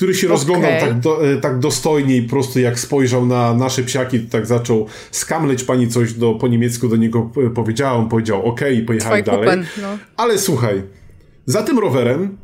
[0.00, 3.82] który się rozglądał tak, do, e, tak dostojnie i po prostu jak spojrzał na nasze
[3.82, 8.08] psiaki, to tak zaczął skamleć pani coś do, po niemiecku do niego e, powiedziała, on
[8.08, 9.40] powiedział ok i pojechali dalej.
[9.40, 9.98] Kupen, no.
[10.16, 10.82] Ale słuchaj,
[11.46, 12.38] za tym rowerem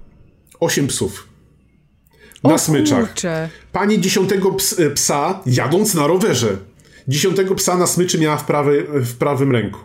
[0.61, 1.28] osiem psów.
[2.45, 3.07] Na O smyczach.
[3.07, 3.49] kurczę.
[3.73, 6.57] Pani dziesiątego ps, e, psa, jadąc na rowerze,
[7.09, 9.81] dziesiątego psa na smyczy miała w, prawy, w prawym ręku.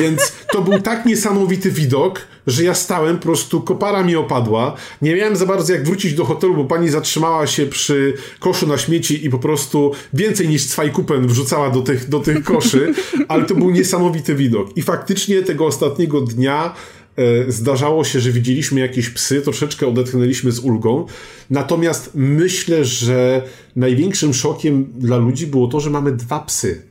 [0.00, 4.76] Więc to był tak niesamowity widok, że ja stałem, po prostu kopara mi opadła.
[5.02, 8.78] Nie miałem za bardzo jak wrócić do hotelu, bo pani zatrzymała się przy koszu na
[8.78, 12.94] śmieci i po prostu więcej niż cwajkupen wrzucała do tych, do tych koszy,
[13.28, 14.76] ale to był niesamowity widok.
[14.76, 16.74] I faktycznie tego ostatniego dnia
[17.16, 21.06] e, zdarzało się, że widzieliśmy jakieś psy, troszeczkę odetchnęliśmy z ulgą.
[21.50, 23.42] Natomiast myślę, że
[23.76, 26.89] największym szokiem dla ludzi było to, że mamy dwa psy.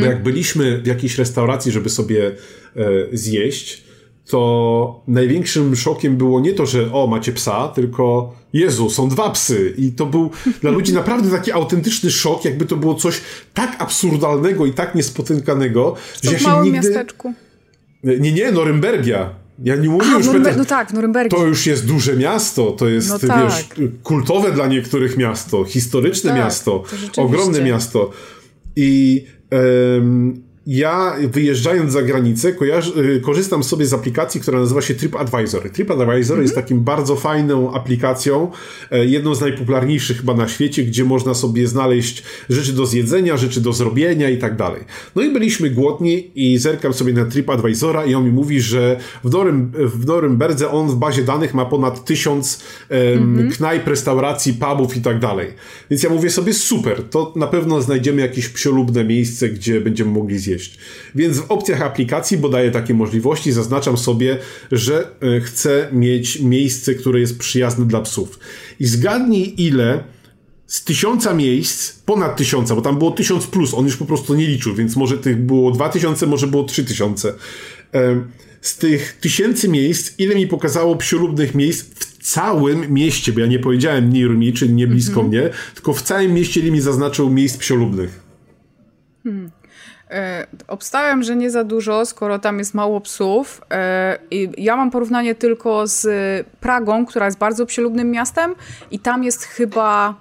[0.00, 2.34] Bo jak byliśmy w jakiejś restauracji, żeby sobie e,
[3.12, 3.84] zjeść,
[4.30, 9.74] to największym szokiem było nie to, że o, macie psa, tylko Jezu, są dwa psy.
[9.78, 10.30] I to był
[10.60, 13.20] dla ludzi naprawdę taki autentyczny szok, jakby to było coś
[13.54, 16.78] tak absurdalnego i tak niespotykanego, To że ja w się małym nigdy...
[16.88, 17.34] miasteczku.
[18.04, 19.30] Nie, nie, Norymbergia.
[19.64, 20.26] Ja nie mówię A, już...
[20.26, 21.38] Norymber- no tak, w Norymbergie.
[21.38, 23.28] to już jest duże miasto, to jest, No wiesz,
[23.68, 23.78] tak.
[24.02, 26.84] kultowe dla niektórych miasto, historyczne No tak, miasto,
[27.16, 28.10] ogromne miasto.
[28.76, 32.52] I em, ja wyjeżdżając za granicę
[32.96, 35.70] y, korzystam sobie z aplikacji, która nazywa się TripAdvisor.
[35.70, 38.50] TripAdvisor jest takim bardzo fajną aplikacją,
[38.90, 43.60] e, jedną z najpopularniejszych chyba na świecie, gdzie można sobie znaleźć rzeczy do zjedzenia, rzeczy
[43.60, 44.82] do zrobienia i tak dalej.
[45.16, 49.30] No i byliśmy głodni i zerkam sobie na TripAdvisora i on mi mówi, że w,
[49.30, 55.00] Norym, w Norymberdze on w bazie danych ma ponad tysiąc em, knajp, restauracji, pubów i
[55.00, 55.48] tak dalej.
[55.90, 60.38] Więc ja mówię sobie, super, to na pewno znajdziemy jakieś psiolubne miejsce, gdzie będziemy mogli
[60.38, 60.53] zjeść.
[61.14, 64.38] Więc w opcjach aplikacji, bo daję takie możliwości, zaznaczam sobie,
[64.72, 68.38] że e, chcę mieć miejsce, które jest przyjazne dla psów.
[68.80, 70.04] I zgadnij ile
[70.66, 74.46] z tysiąca miejsc, ponad tysiąca, bo tam było tysiąc plus, on już po prostu nie
[74.46, 77.34] liczył, więc może tych było dwa tysiące, może było trzy tysiące.
[78.60, 83.58] Z tych tysięcy miejsc, ile mi pokazało psiolubnych miejsc w całym mieście, bo ja nie
[83.58, 87.56] powiedziałem near me, czyli nie blisko mnie, tylko w całym mieście, ile mi zaznaczył miejsc
[87.56, 88.20] psiolubnych.
[90.14, 93.60] E, obstałem, że nie za dużo, skoro tam jest mało psów.
[93.70, 96.06] E, I ja mam porównanie tylko z
[96.60, 98.54] Pragą, która jest bardzo psielubnym miastem
[98.90, 100.14] i tam jest chyba,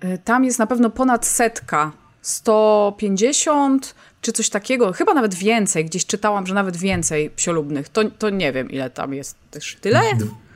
[0.00, 1.92] e, tam jest na pewno ponad setka,
[2.22, 7.88] 150 czy coś takiego, chyba nawet więcej, gdzieś czytałam, że nawet więcej psiolubnych.
[7.88, 9.36] To, to nie wiem, ile tam jest.
[9.50, 10.00] Też tyle?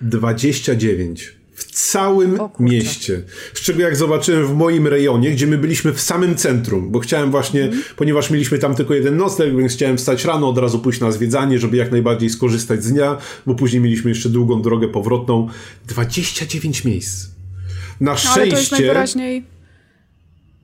[0.00, 1.35] 29.
[1.56, 3.22] W całym mieście.
[3.54, 7.30] Z czego jak zobaczyłem w moim rejonie, gdzie my byliśmy w samym centrum, bo chciałem
[7.30, 7.82] właśnie, Mhm.
[7.96, 11.58] ponieważ mieliśmy tam tylko jeden nocleg, więc chciałem wstać rano, od razu pójść na zwiedzanie,
[11.58, 15.48] żeby jak najbardziej skorzystać z dnia, bo później mieliśmy jeszcze długą drogę powrotną.
[15.86, 17.26] 29 miejsc.
[18.00, 18.76] Na No, ale to jest szczęście...
[18.76, 19.44] najwyraźniej...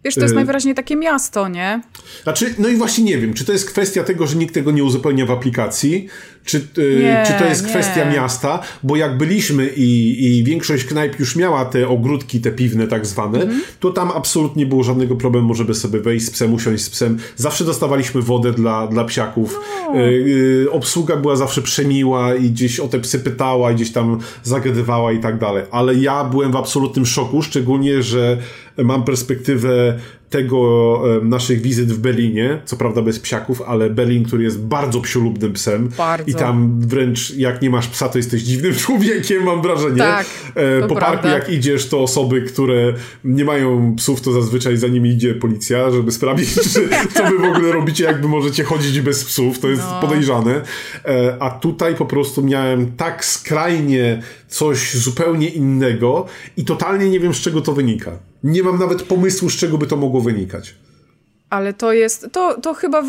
[0.05, 1.82] Wiesz, to jest Y- najwyraźniej takie miasto, nie?
[2.23, 4.85] Znaczy, no i właśnie nie wiem, czy to jest kwestia tego, że nikt tego nie
[4.85, 6.09] uzupełnia w aplikacji,
[6.44, 7.69] czy, y, Nie, czy to jest nie.
[7.70, 12.86] kwestia miasta, bo jak byliśmy i, i większość knajp już miała te ogródki, te piwne
[12.86, 13.62] tak zwane, Mhm.
[13.81, 17.19] to tam absolutnie nie było żadnego problemu, żeby sobie wejść z psem, usiąść z psem.
[17.36, 19.60] Zawsze dostawaliśmy wodę dla, dla psiaków.
[19.94, 20.01] No.
[20.01, 24.19] Y, y, obsługa była zawsze przemiła i gdzieś o te psy pytała, i gdzieś tam
[24.43, 25.62] zagadywała i tak dalej.
[25.70, 28.39] Ale ja byłem w absolutnym szoku, szczególnie, że
[28.78, 29.98] mam perspektywę
[30.33, 35.53] tego naszych wizyt w Berlinie, co prawda bez psiaków, ale Berlin, który jest bardzo psiolubnym
[35.53, 36.31] psem Bardzo.
[36.31, 39.97] i tam wręcz jak nie masz psa, to jesteś dziwnym człowiekiem, mam wrażenie.
[39.99, 41.31] Tak, E, po parku prawda.
[41.33, 42.95] jak idziesz, to osoby, które
[43.25, 46.55] nie mają psów, to zazwyczaj za nimi idzie policja, żeby sprawdzić,
[47.15, 50.01] co wy w ogóle robicie, jakby możecie chodzić bez psów, to jest No.
[50.01, 50.61] podejrzane.
[51.05, 54.23] E, a tutaj po prostu miałem tak skrajnie
[54.53, 56.27] coś zupełnie innego
[56.57, 58.19] i totalnie nie wiem, z czego to wynika.
[58.45, 60.74] Nie mam nawet pomysłu, z czego by to mogło wynikać.
[61.53, 63.03] Ale to jest, to, to chyba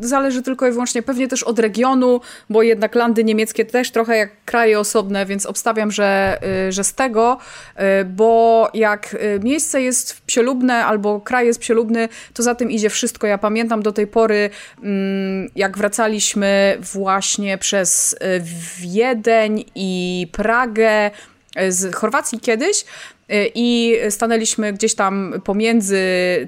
[0.00, 4.30] zależy tylko i wyłącznie pewnie też od regionu, bo jednak landy niemieckie też trochę jak
[4.44, 6.38] kraje osobne, więc obstawiam, że,
[6.68, 7.38] y, że z tego,
[8.00, 12.90] y, bo jak y, miejsce jest psiolubne albo kraj jest psiolubny, to za tym idzie
[12.90, 13.26] wszystko.
[13.26, 14.50] Ja pamiętam do tej pory,
[14.82, 18.16] mm, jak wracaliśmy właśnie przez
[18.78, 21.10] Wiedeń i Pragę,
[21.68, 22.84] z Chorwacji kiedyś,
[23.54, 25.98] i stanęliśmy gdzieś tam pomiędzy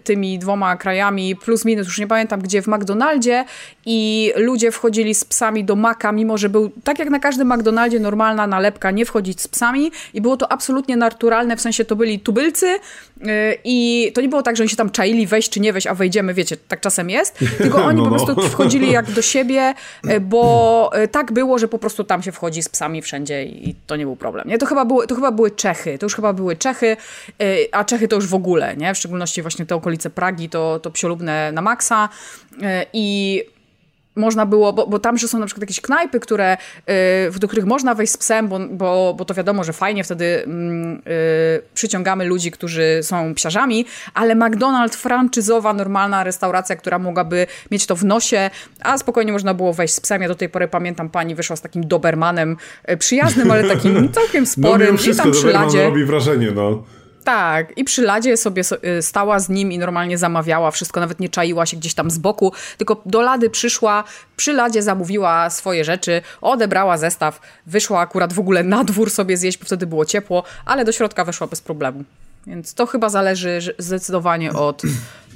[0.05, 3.45] tymi dwoma krajami, plus minus, już nie pamiętam gdzie, w McDonaldzie
[3.87, 8.01] i ludzie wchodzili z psami do Maka, mimo że był, tak jak na każdym McDonaldzie,
[8.01, 12.21] normalna nalepka, nie wchodzić z psami i było to absolutnie naturalne, w sensie to byli
[12.21, 12.79] tubylcy y,
[13.65, 15.95] i to nie było tak, że oni się tam czaili wejść czy nie wejść, a
[15.95, 18.11] wejdziemy, wiecie, tak czasem jest, tylko oni no, no.
[18.11, 19.75] po prostu wchodzili jak do siebie,
[20.11, 23.97] y, bo tak było, że po prostu tam się wchodzi z psami wszędzie i to
[23.97, 24.49] nie był problem.
[24.49, 24.59] Nie?
[24.59, 26.97] To, chyba były, to chyba były Czechy, to już chyba były Czechy, Czechy,
[27.43, 28.95] y, a Czechy to już w ogóle, nie?
[28.95, 32.09] W szczególności właśnie te okolice Pragi to, to psiolubne na maksa
[32.53, 32.57] y,
[32.93, 33.43] i
[34.17, 37.65] można było, bo, bo tam, że są na przykład jakieś knajpy, które, yy, do których
[37.65, 42.51] można wejść z psem, bo, bo, bo to wiadomo, że fajnie wtedy yy, przyciągamy ludzi,
[42.51, 48.51] którzy są psiarzami, ale McDonald's, franczyzowa, normalna restauracja, która mogłaby mieć to w nosie,
[48.81, 50.23] a spokojnie można było wejść z psem.
[50.23, 52.57] Ja do tej pory pamiętam, pani wyszła z takim Dobermanem,
[52.89, 54.93] yy, przyjaznym, ale takim całkiem sporym.
[54.93, 55.85] No, wszystko, i tam przy ladzie.
[55.85, 56.83] robi wrażenie, no.
[57.25, 58.63] Tak, i przy ladzie sobie
[58.99, 62.19] y, stała z nim i normalnie zamawiała wszystko, nawet nie czaiła się gdzieś tam z
[62.19, 64.05] boku, tylko do lady przyszła,
[64.37, 69.59] przy ladzie zamówiła swoje rzeczy, odebrała zestaw, wyszła akurat w ogóle na dwór sobie zjeść,
[69.59, 72.05] bo wtedy było ciepło, ale do środka weszła bez problemu.
[72.47, 74.83] Więc to chyba zależy zdecydowanie od,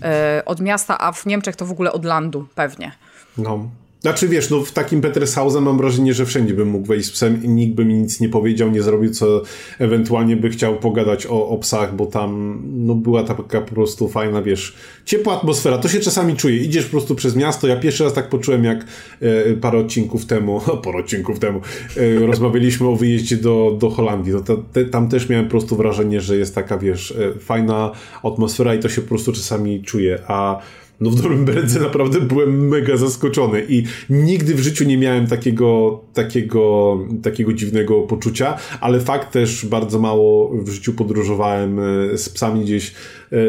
[0.02, 2.92] e, od miasta, a w Niemczech to w ogóle od landu pewnie.
[3.38, 3.68] No,
[4.08, 7.44] znaczy wiesz, no w takim Petershausen mam wrażenie, że wszędzie bym mógł wejść z psem
[7.44, 9.42] i nikt by mi nic nie powiedział, nie zrobił, co
[9.78, 14.42] ewentualnie by chciał pogadać o, o psach, bo tam no była taka po prostu fajna,
[14.42, 15.78] wiesz, ciepła atmosfera.
[15.78, 16.56] To się czasami czuje.
[16.56, 17.66] Idziesz po prostu przez miasto.
[17.66, 18.84] Ja pierwszy raz tak poczułem, jak
[19.20, 21.60] e, parę odcinków temu, parę odcinków temu,
[21.96, 24.32] e, rozmawialiśmy o wyjeździe do, do Holandii.
[24.72, 28.78] Te, tam też miałem po prostu wrażenie, że jest taka, wiesz, e, fajna atmosfera i
[28.78, 30.18] to się po prostu czasami czuje.
[30.26, 30.60] A
[31.00, 36.98] no w Norymberdze naprawdę byłem mega zaskoczony i nigdy w życiu nie miałem takiego, takiego,
[37.22, 42.94] takiego dziwnego poczucia, ale fakt też bardzo mało w życiu podróżowałem e, z psami gdzieś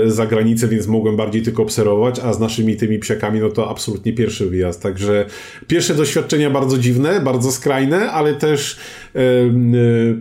[0.05, 4.13] za granicę, więc mogłem bardziej tylko obserwować, a z naszymi tymi psiakami no to absolutnie
[4.13, 5.25] pierwszy wyjazd, także
[5.67, 8.77] pierwsze doświadczenia bardzo dziwne, bardzo skrajne, ale też
[9.15, 9.19] e,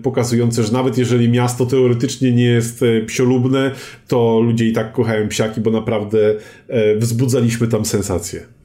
[0.02, 3.70] pokazujące, że nawet jeżeli miasto teoretycznie nie jest psiolubne,
[4.08, 6.34] to ludzie i tak kochają psiaki, bo naprawdę
[6.98, 8.57] wzbudzaliśmy tam sensację.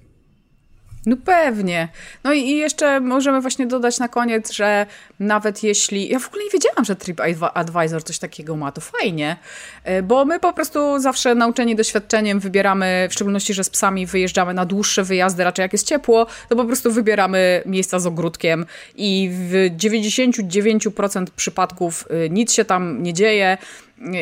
[1.05, 1.87] No pewnie.
[2.23, 4.85] No i jeszcze możemy właśnie dodać na koniec, że
[5.19, 6.09] nawet jeśli.
[6.09, 9.37] Ja w ogóle nie wiedziałam, że TripAdvisor coś takiego ma, to fajnie,
[9.83, 14.53] e, bo my po prostu zawsze nauczeni doświadczeniem wybieramy, w szczególności, że z psami wyjeżdżamy
[14.53, 18.65] na dłuższe wyjazdy, raczej jak jest ciepło, to po prostu wybieramy miejsca z ogródkiem
[18.95, 23.57] i w 99% przypadków y, nic się tam nie dzieje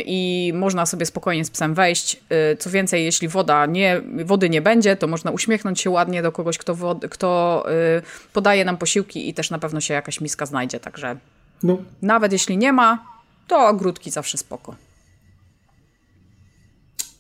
[0.06, 2.24] i można sobie spokojnie z psem wejść.
[2.54, 6.32] Y, co więcej, jeśli woda nie, wody nie będzie, to można uśmiechnąć się ładnie do
[6.32, 7.64] kogoś, kto, wod, kto
[7.98, 11.18] y, podaje nam posiłki i też na pewno się jakaś miska znajdzie, także
[11.64, 11.78] no.
[12.02, 13.06] nawet jeśli nie ma,
[13.48, 14.76] to ogródki zawsze spoko.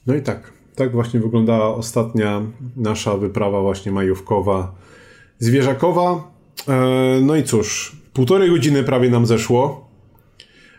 [0.07, 2.41] No i tak, tak właśnie wyglądała ostatnia
[2.75, 4.71] nasza wyprawa właśnie majówkowa
[5.39, 6.31] zwierzakowa.
[6.67, 9.90] E, no i cóż, półtorej godziny prawie nam zeszło.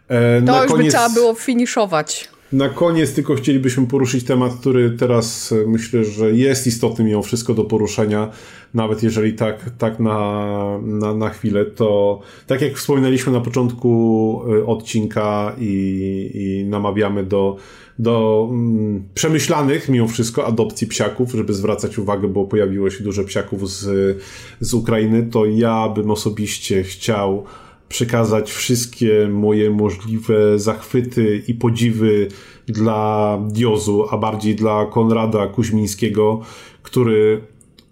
[0.08, 2.28] E, to na już koniec, by trzeba było finiszować.
[2.52, 7.54] Na koniec tylko chcielibyśmy poruszyć temat, który teraz e, myślę, że jest istotny mimo wszystko
[7.54, 8.30] do poruszenia,
[8.74, 14.66] nawet jeżeli tak, tak na, na, na chwilę, to tak jak wspominaliśmy na początku e,
[14.66, 17.56] odcinka i, i namawiamy do,
[17.98, 23.70] do mm, przemyślanych mimo wszystko adopcji psiaków, żeby zwracać uwagę, bo pojawiło się dużo psiaków
[23.70, 24.18] z,
[24.60, 27.44] z Ukrainy, to ja bym osobiście chciał
[27.92, 32.28] przekazać wszystkie moje możliwe zachwyty i podziwy
[32.66, 36.40] dla Diozu, a bardziej dla Konrada Kuźmińskiego,
[36.82, 37.40] który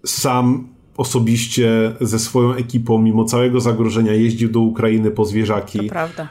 [0.05, 0.67] sam
[0.97, 5.79] osobiście ze swoją ekipą, mimo całego zagrożenia, jeździł do Ukrainy po zwierzaki.
[5.79, 6.29] To prawda.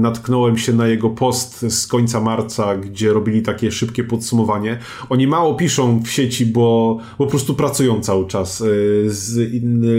[0.00, 4.78] Natknąłem się na jego post z końca marca, gdzie robili takie szybkie podsumowanie.
[5.08, 8.60] Oni mało piszą w sieci, bo, bo po prostu pracują cały czas.
[8.60, 8.64] E,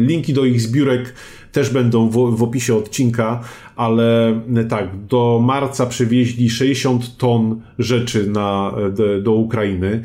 [0.02, 1.14] linki do ich zbiórek
[1.52, 3.42] też będą w, w opisie odcinka,
[3.76, 10.04] ale e, tak, do marca przywieźli 60 ton rzeczy na, do, do Ukrainy.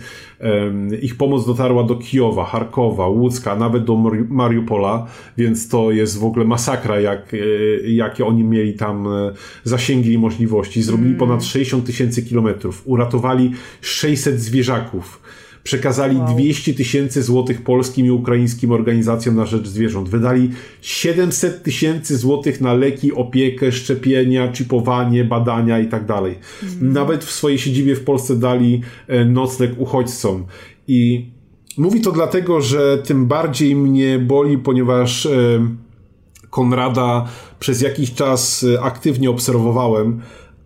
[1.02, 3.96] Ich pomoc dotarła do Kijowa, Charkowa, Łódzka, nawet do
[4.28, 5.06] Mariupola,
[5.38, 7.36] więc to jest w ogóle masakra, jak, e,
[7.90, 9.32] jakie oni mieli tam e,
[9.64, 10.82] zasięgi i możliwości.
[10.82, 11.18] Zrobili mm.
[11.18, 15.20] ponad 60 tysięcy kilometrów, uratowali 600 zwierzaków
[15.64, 16.34] Przekazali wow.
[16.34, 20.08] 200 tysięcy złotych polskim i ukraińskim organizacjom na rzecz zwierząt.
[20.08, 20.50] Wydali
[20.80, 26.38] 700 tysięcy złotych na leki, opiekę, szczepienia, chipowanie, badania i tak dalej.
[26.62, 26.92] Mhm.
[26.92, 30.44] Nawet w swojej siedzibie w Polsce dali e, nocleg uchodźcom.
[30.88, 31.30] I
[31.78, 35.30] mówi to dlatego, że tym bardziej mnie boli, ponieważ e,
[36.50, 37.28] Konrada
[37.58, 40.20] przez jakiś czas e, aktywnie obserwowałem,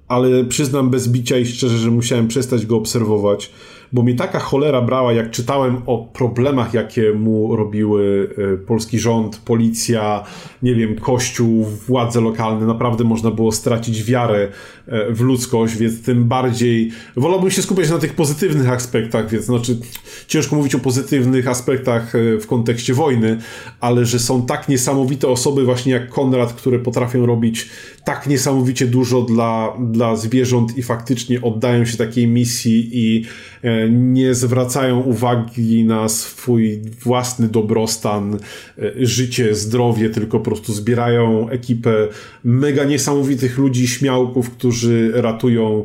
[0.09, 3.51] ale przyznam bez bicia i szczerze, że musiałem przestać go obserwować
[3.93, 9.39] bo mnie taka cholera brała, jak czytałem o problemach, jakie mu robiły e, polski rząd,
[9.39, 10.25] policja,
[10.63, 12.67] nie wiem, kościół, władze lokalne.
[12.67, 14.49] Naprawdę można było stracić wiarę
[14.87, 19.79] e, w ludzkość, więc tym bardziej wolałbym się skupiać na tych pozytywnych aspektach, więc znaczy
[20.27, 23.39] ciężko mówić o pozytywnych aspektach e, w kontekście wojny,
[23.81, 27.69] ale że są tak niesamowite osoby właśnie jak Konrad, które potrafią robić
[28.05, 33.25] tak niesamowicie dużo dla, dla zwierząt i faktycznie oddają się takiej misji i
[33.63, 41.49] e, nie zwracają uwagi na swój własny dobrostan, e, życie, zdrowie, tylko po prostu zbierają
[41.49, 42.09] ekipę
[42.45, 45.85] mega niesamowitych ludzi, śmiałków, którzy ratują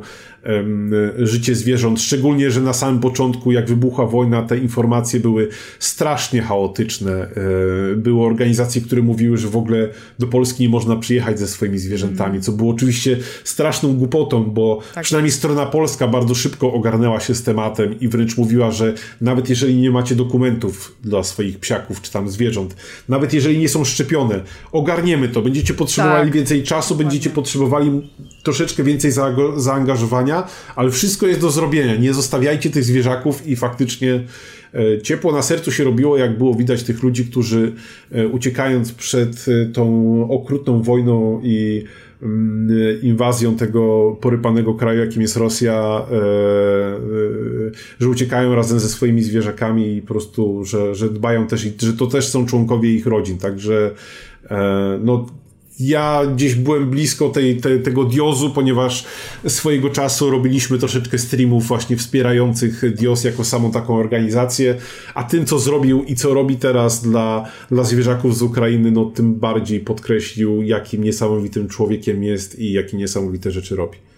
[1.18, 2.02] życie zwierząt.
[2.02, 5.50] Szczególnie, że na samym początku, jak wybuchła wojna, te informacje były
[5.80, 7.12] strasznie chaotyczne.
[7.12, 9.90] E, były organizacje, które mówiły, że w ogóle
[10.20, 15.04] do Polski nie można przyjechać ze swoimi zwierzętami, co było oczywiście straszną głupotą, bo tak.
[15.04, 19.76] przynajmniej strona polska bardzo szybko ogarnęła się z tematem i wręcz mówiła, że nawet jeżeli
[19.76, 22.76] nie macie dokumentów dla swoich psiaków czy tam zwierząt,
[23.10, 24.42] nawet jeżeli nie są szczepione,
[24.72, 25.42] ogarniemy to.
[25.42, 26.36] Będziecie potrzebowali tak.
[26.36, 28.02] więcej czasu, będziecie potrzebowali
[28.44, 29.12] troszeczkę więcej
[29.56, 31.96] zaangażowania ale wszystko jest do zrobienia.
[31.96, 34.24] Nie zostawiajcie tych zwierzaków i faktycznie
[34.74, 37.74] e, ciepło na sercu się robiło, jak było widać tych ludzi, którzy
[38.12, 41.84] e, uciekając przed e, tą okrutną wojną i
[42.22, 46.06] mm, inwazją tego porypanego kraju, jakim jest Rosja,
[48.00, 52.08] że uciekają razem ze swoimi zwierzakami i po prostu, że, że dbają też, że to
[52.08, 53.38] też są członkowie ich rodzin.
[53.38, 53.92] Także
[55.04, 55.26] no,
[55.80, 59.06] ja gdzieś byłem blisko tej, te, tego Diozu, ponieważ
[59.48, 64.76] swojego czasu robiliśmy troszeczkę streamów właśnie wspierających Dios jako samą taką organizację,
[65.14, 69.36] a tym, co zrobił i co robi teraz dla, dla zwierzaków z Ukrainy, no tym
[69.36, 74.13] bardziej podkreślił, jakim niesamowitym człowiekiem jest i jakie niesamowite rzeczy robi.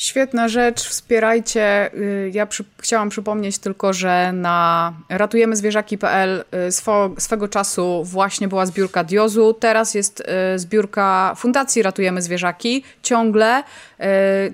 [0.00, 1.94] Świetna rzecz, wspierajcie.
[1.94, 8.66] Y, ja przy, chciałam przypomnieć tylko, że na ratujemyzwierzaki.pl y, swo, swego czasu właśnie była
[8.66, 13.62] zbiórka Diozu, teraz jest y, zbiórka Fundacji Ratujemy Zwierzaki, ciągle,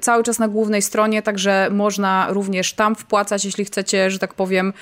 [0.00, 4.72] cały czas na głównej stronie, także można również tam wpłacać, jeśli chcecie, że tak powiem,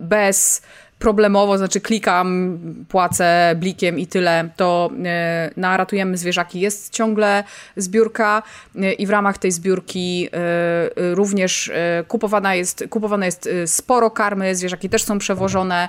[0.00, 0.62] bez
[0.98, 2.58] problemowo, znaczy klikam,
[2.88, 6.60] płacę blikiem i tyle, to e, na Ratujemy Zwierzaki.
[6.60, 7.44] Jest ciągle
[7.76, 8.42] zbiórka
[8.76, 11.70] e, i w ramach tej zbiórki e, również
[12.08, 15.88] kupowana jest, kupowane jest sporo karmy, zwierzaki też są przewożone,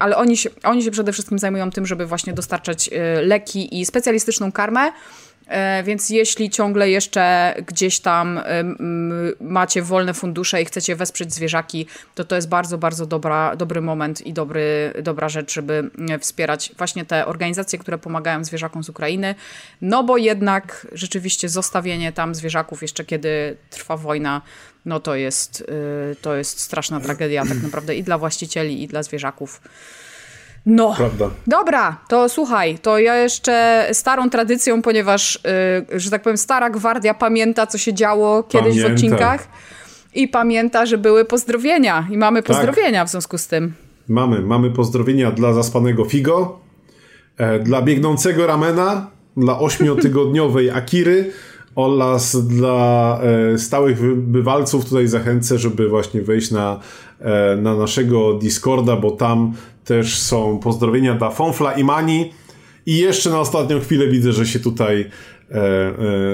[0.00, 2.90] ale oni się, oni się przede wszystkim zajmują tym, żeby właśnie dostarczać
[3.22, 4.92] leki i specjalistyczną karmę,
[5.84, 8.40] więc jeśli ciągle jeszcze gdzieś tam
[9.40, 14.26] macie wolne fundusze i chcecie wesprzeć zwierzaki, to to jest bardzo, bardzo dobra, dobry moment
[14.26, 15.90] i dobry, dobra rzecz, żeby
[16.20, 19.34] wspierać właśnie te organizacje, które pomagają zwierzakom z Ukrainy.
[19.80, 24.42] No bo jednak rzeczywiście zostawienie tam zwierzaków jeszcze kiedy trwa wojna,
[24.84, 25.64] no to jest,
[26.22, 29.60] to jest straszna tragedia tak naprawdę i dla właścicieli, i dla zwierzaków.
[30.66, 31.30] No, Prawda.
[31.46, 35.38] dobra, to słuchaj, to ja jeszcze starą tradycją, ponieważ,
[35.90, 38.90] yy, że tak powiem, stara gwardia pamięta, co się działo kiedyś Pamiętam.
[38.90, 39.48] w odcinkach
[40.14, 42.46] i pamięta, że były pozdrowienia i mamy tak.
[42.56, 43.08] pozdrowienia tak.
[43.08, 43.72] w związku z tym.
[44.08, 46.60] Mamy, mamy pozdrowienia dla zaspanego Figo,
[47.36, 51.30] e, dla biegnącego Ramena, dla ośmiotygodniowej Akiry
[51.74, 53.20] oraz dla
[53.54, 56.80] e, stałych bywalców tutaj zachęcę, żeby właśnie wejść na,
[57.56, 59.52] na naszego Discorda, bo tam
[59.84, 62.30] też są pozdrowienia dla Fonfla i Mani.
[62.86, 65.10] I jeszcze na ostatnią chwilę widzę, że się tutaj
[65.50, 65.54] e,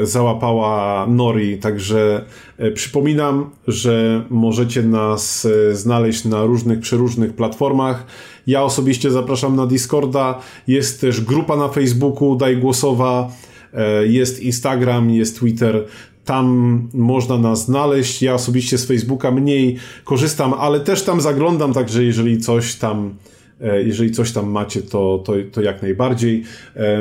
[0.01, 2.24] e, załapała Nori, także
[2.59, 8.07] e, przypominam, że możecie nas e, znaleźć na różnych, przeróżnych platformach.
[8.47, 13.32] Ja osobiście zapraszam na Discorda, jest też grupa na Facebooku Daj Głosowa,
[13.74, 15.85] e, jest Instagram, jest Twitter,
[16.31, 18.23] tam można nas znaleźć.
[18.23, 23.15] Ja osobiście z Facebooka mniej korzystam, ale też tam zaglądam, także jeżeli coś tam
[23.61, 26.43] E, jeżeli coś tam macie, to, to, to jak najbardziej.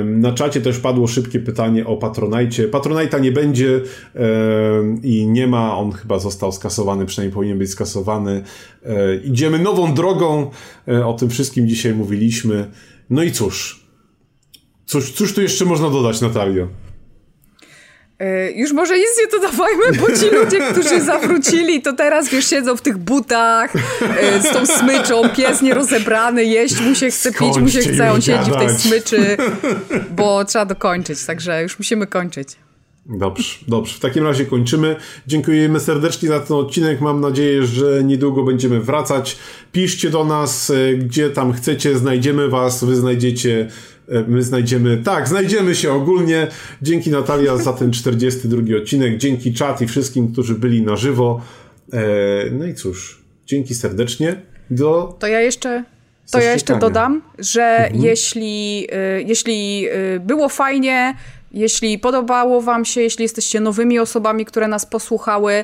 [0.05, 2.67] Na czacie też padło szybkie pytanie o Patronajcie.
[2.67, 3.81] Patronajta nie będzie
[5.03, 8.43] i nie ma, on chyba został skasowany, przynajmniej powinien być skasowany.
[8.85, 10.51] E, idziemy nową drogą,
[10.87, 12.71] e, o tym wszystkim dzisiaj mówiliśmy.
[13.09, 13.85] No i cóż,
[14.85, 16.67] cóż, cóż tu jeszcze można dodać, Natalia?
[18.19, 22.77] E, już może nic nie dodawajmy, bo ci ludzie, którzy zawrócili, to teraz wiesz, siedzą
[22.77, 27.69] w tych butach e, z tą smyczą, pies nierozebrany, jeść mu się chce, pić mu
[27.69, 29.37] się chce, on siedzi w tej smyczy,
[30.17, 32.49] bo trzeba dokończyć, także już musimy kończyć.
[33.05, 33.95] Dobrze, dobrze.
[33.95, 34.95] W takim razie kończymy.
[35.27, 37.01] Dziękujemy serdecznie za ten odcinek.
[37.01, 39.37] Mam nadzieję, że niedługo będziemy wracać.
[39.71, 43.67] Piszcie do nas, e, gdzie tam chcecie, znajdziemy was, wy znajdziecie
[44.27, 46.47] my znajdziemy, tak, znajdziemy się ogólnie.
[46.81, 51.41] Dzięki Natalia za ten 42 odcinek, dzięki czat i wszystkim, którzy byli na żywo.
[51.93, 51.99] E,
[52.51, 54.41] no i cóż, dzięki serdecznie.
[54.69, 55.15] Do...
[55.19, 55.83] To ja jeszcze
[56.31, 58.03] to ja jeszcze dodam, że mhm.
[58.03, 58.87] jeśli,
[59.17, 61.13] y, jeśli y, było fajnie,
[61.51, 65.63] jeśli podobało Wam się, jeśli jesteście nowymi osobami, które nas posłuchały,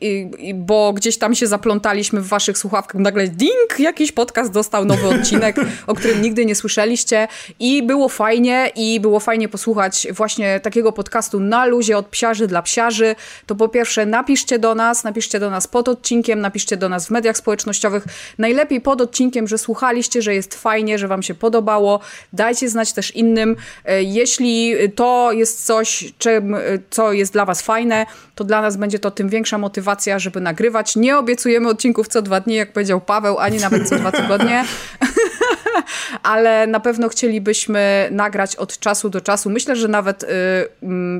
[0.00, 5.08] yy, bo gdzieś tam się zaplątaliśmy w Waszych słuchawkach, nagle ding, jakiś podcast dostał nowy
[5.14, 5.56] odcinek,
[5.86, 7.28] o którym nigdy nie słyszeliście.
[7.58, 12.62] I było fajnie i było fajnie posłuchać właśnie takiego podcastu na luzie od psiarzy dla
[12.62, 13.14] psiarzy,
[13.46, 17.10] to po pierwsze napiszcie do nas, napiszcie do nas pod odcinkiem, napiszcie do nas w
[17.10, 18.04] mediach społecznościowych,
[18.38, 22.00] najlepiej pod odcinkiem, że słuchaliście, że jest fajnie, że Wam się podobało,
[22.32, 26.56] dajcie znać też innym, yy, jeśli to jest coś, czym,
[26.90, 30.96] co jest dla Was fajne, to dla nas będzie to tym większa motywacja, żeby nagrywać.
[30.96, 34.64] Nie obiecujemy odcinków co dwa dni, jak powiedział Paweł, ani nawet co dwa tygodnie.
[36.22, 39.50] ale na pewno chcielibyśmy nagrać od czasu do czasu.
[39.50, 40.66] Myślę, że nawet y, y,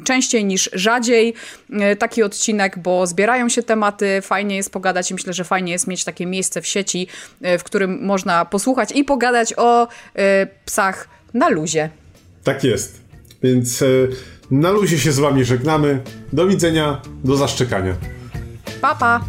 [0.05, 1.35] częściej niż rzadziej
[1.93, 5.87] y, taki odcinek, bo zbierają się tematy, fajnie jest pogadać i myślę, że fajnie jest
[5.87, 7.07] mieć takie miejsce w sieci,
[7.47, 9.89] y, w którym można posłuchać i pogadać o y,
[10.65, 11.91] psach na luzie.
[12.45, 13.10] Tak jest.
[13.43, 13.87] Więc e,
[14.51, 16.01] na luzie się z wami żegnamy.
[16.33, 17.95] Do widzenia, do zaszczekania.
[18.81, 19.21] Pa, pa!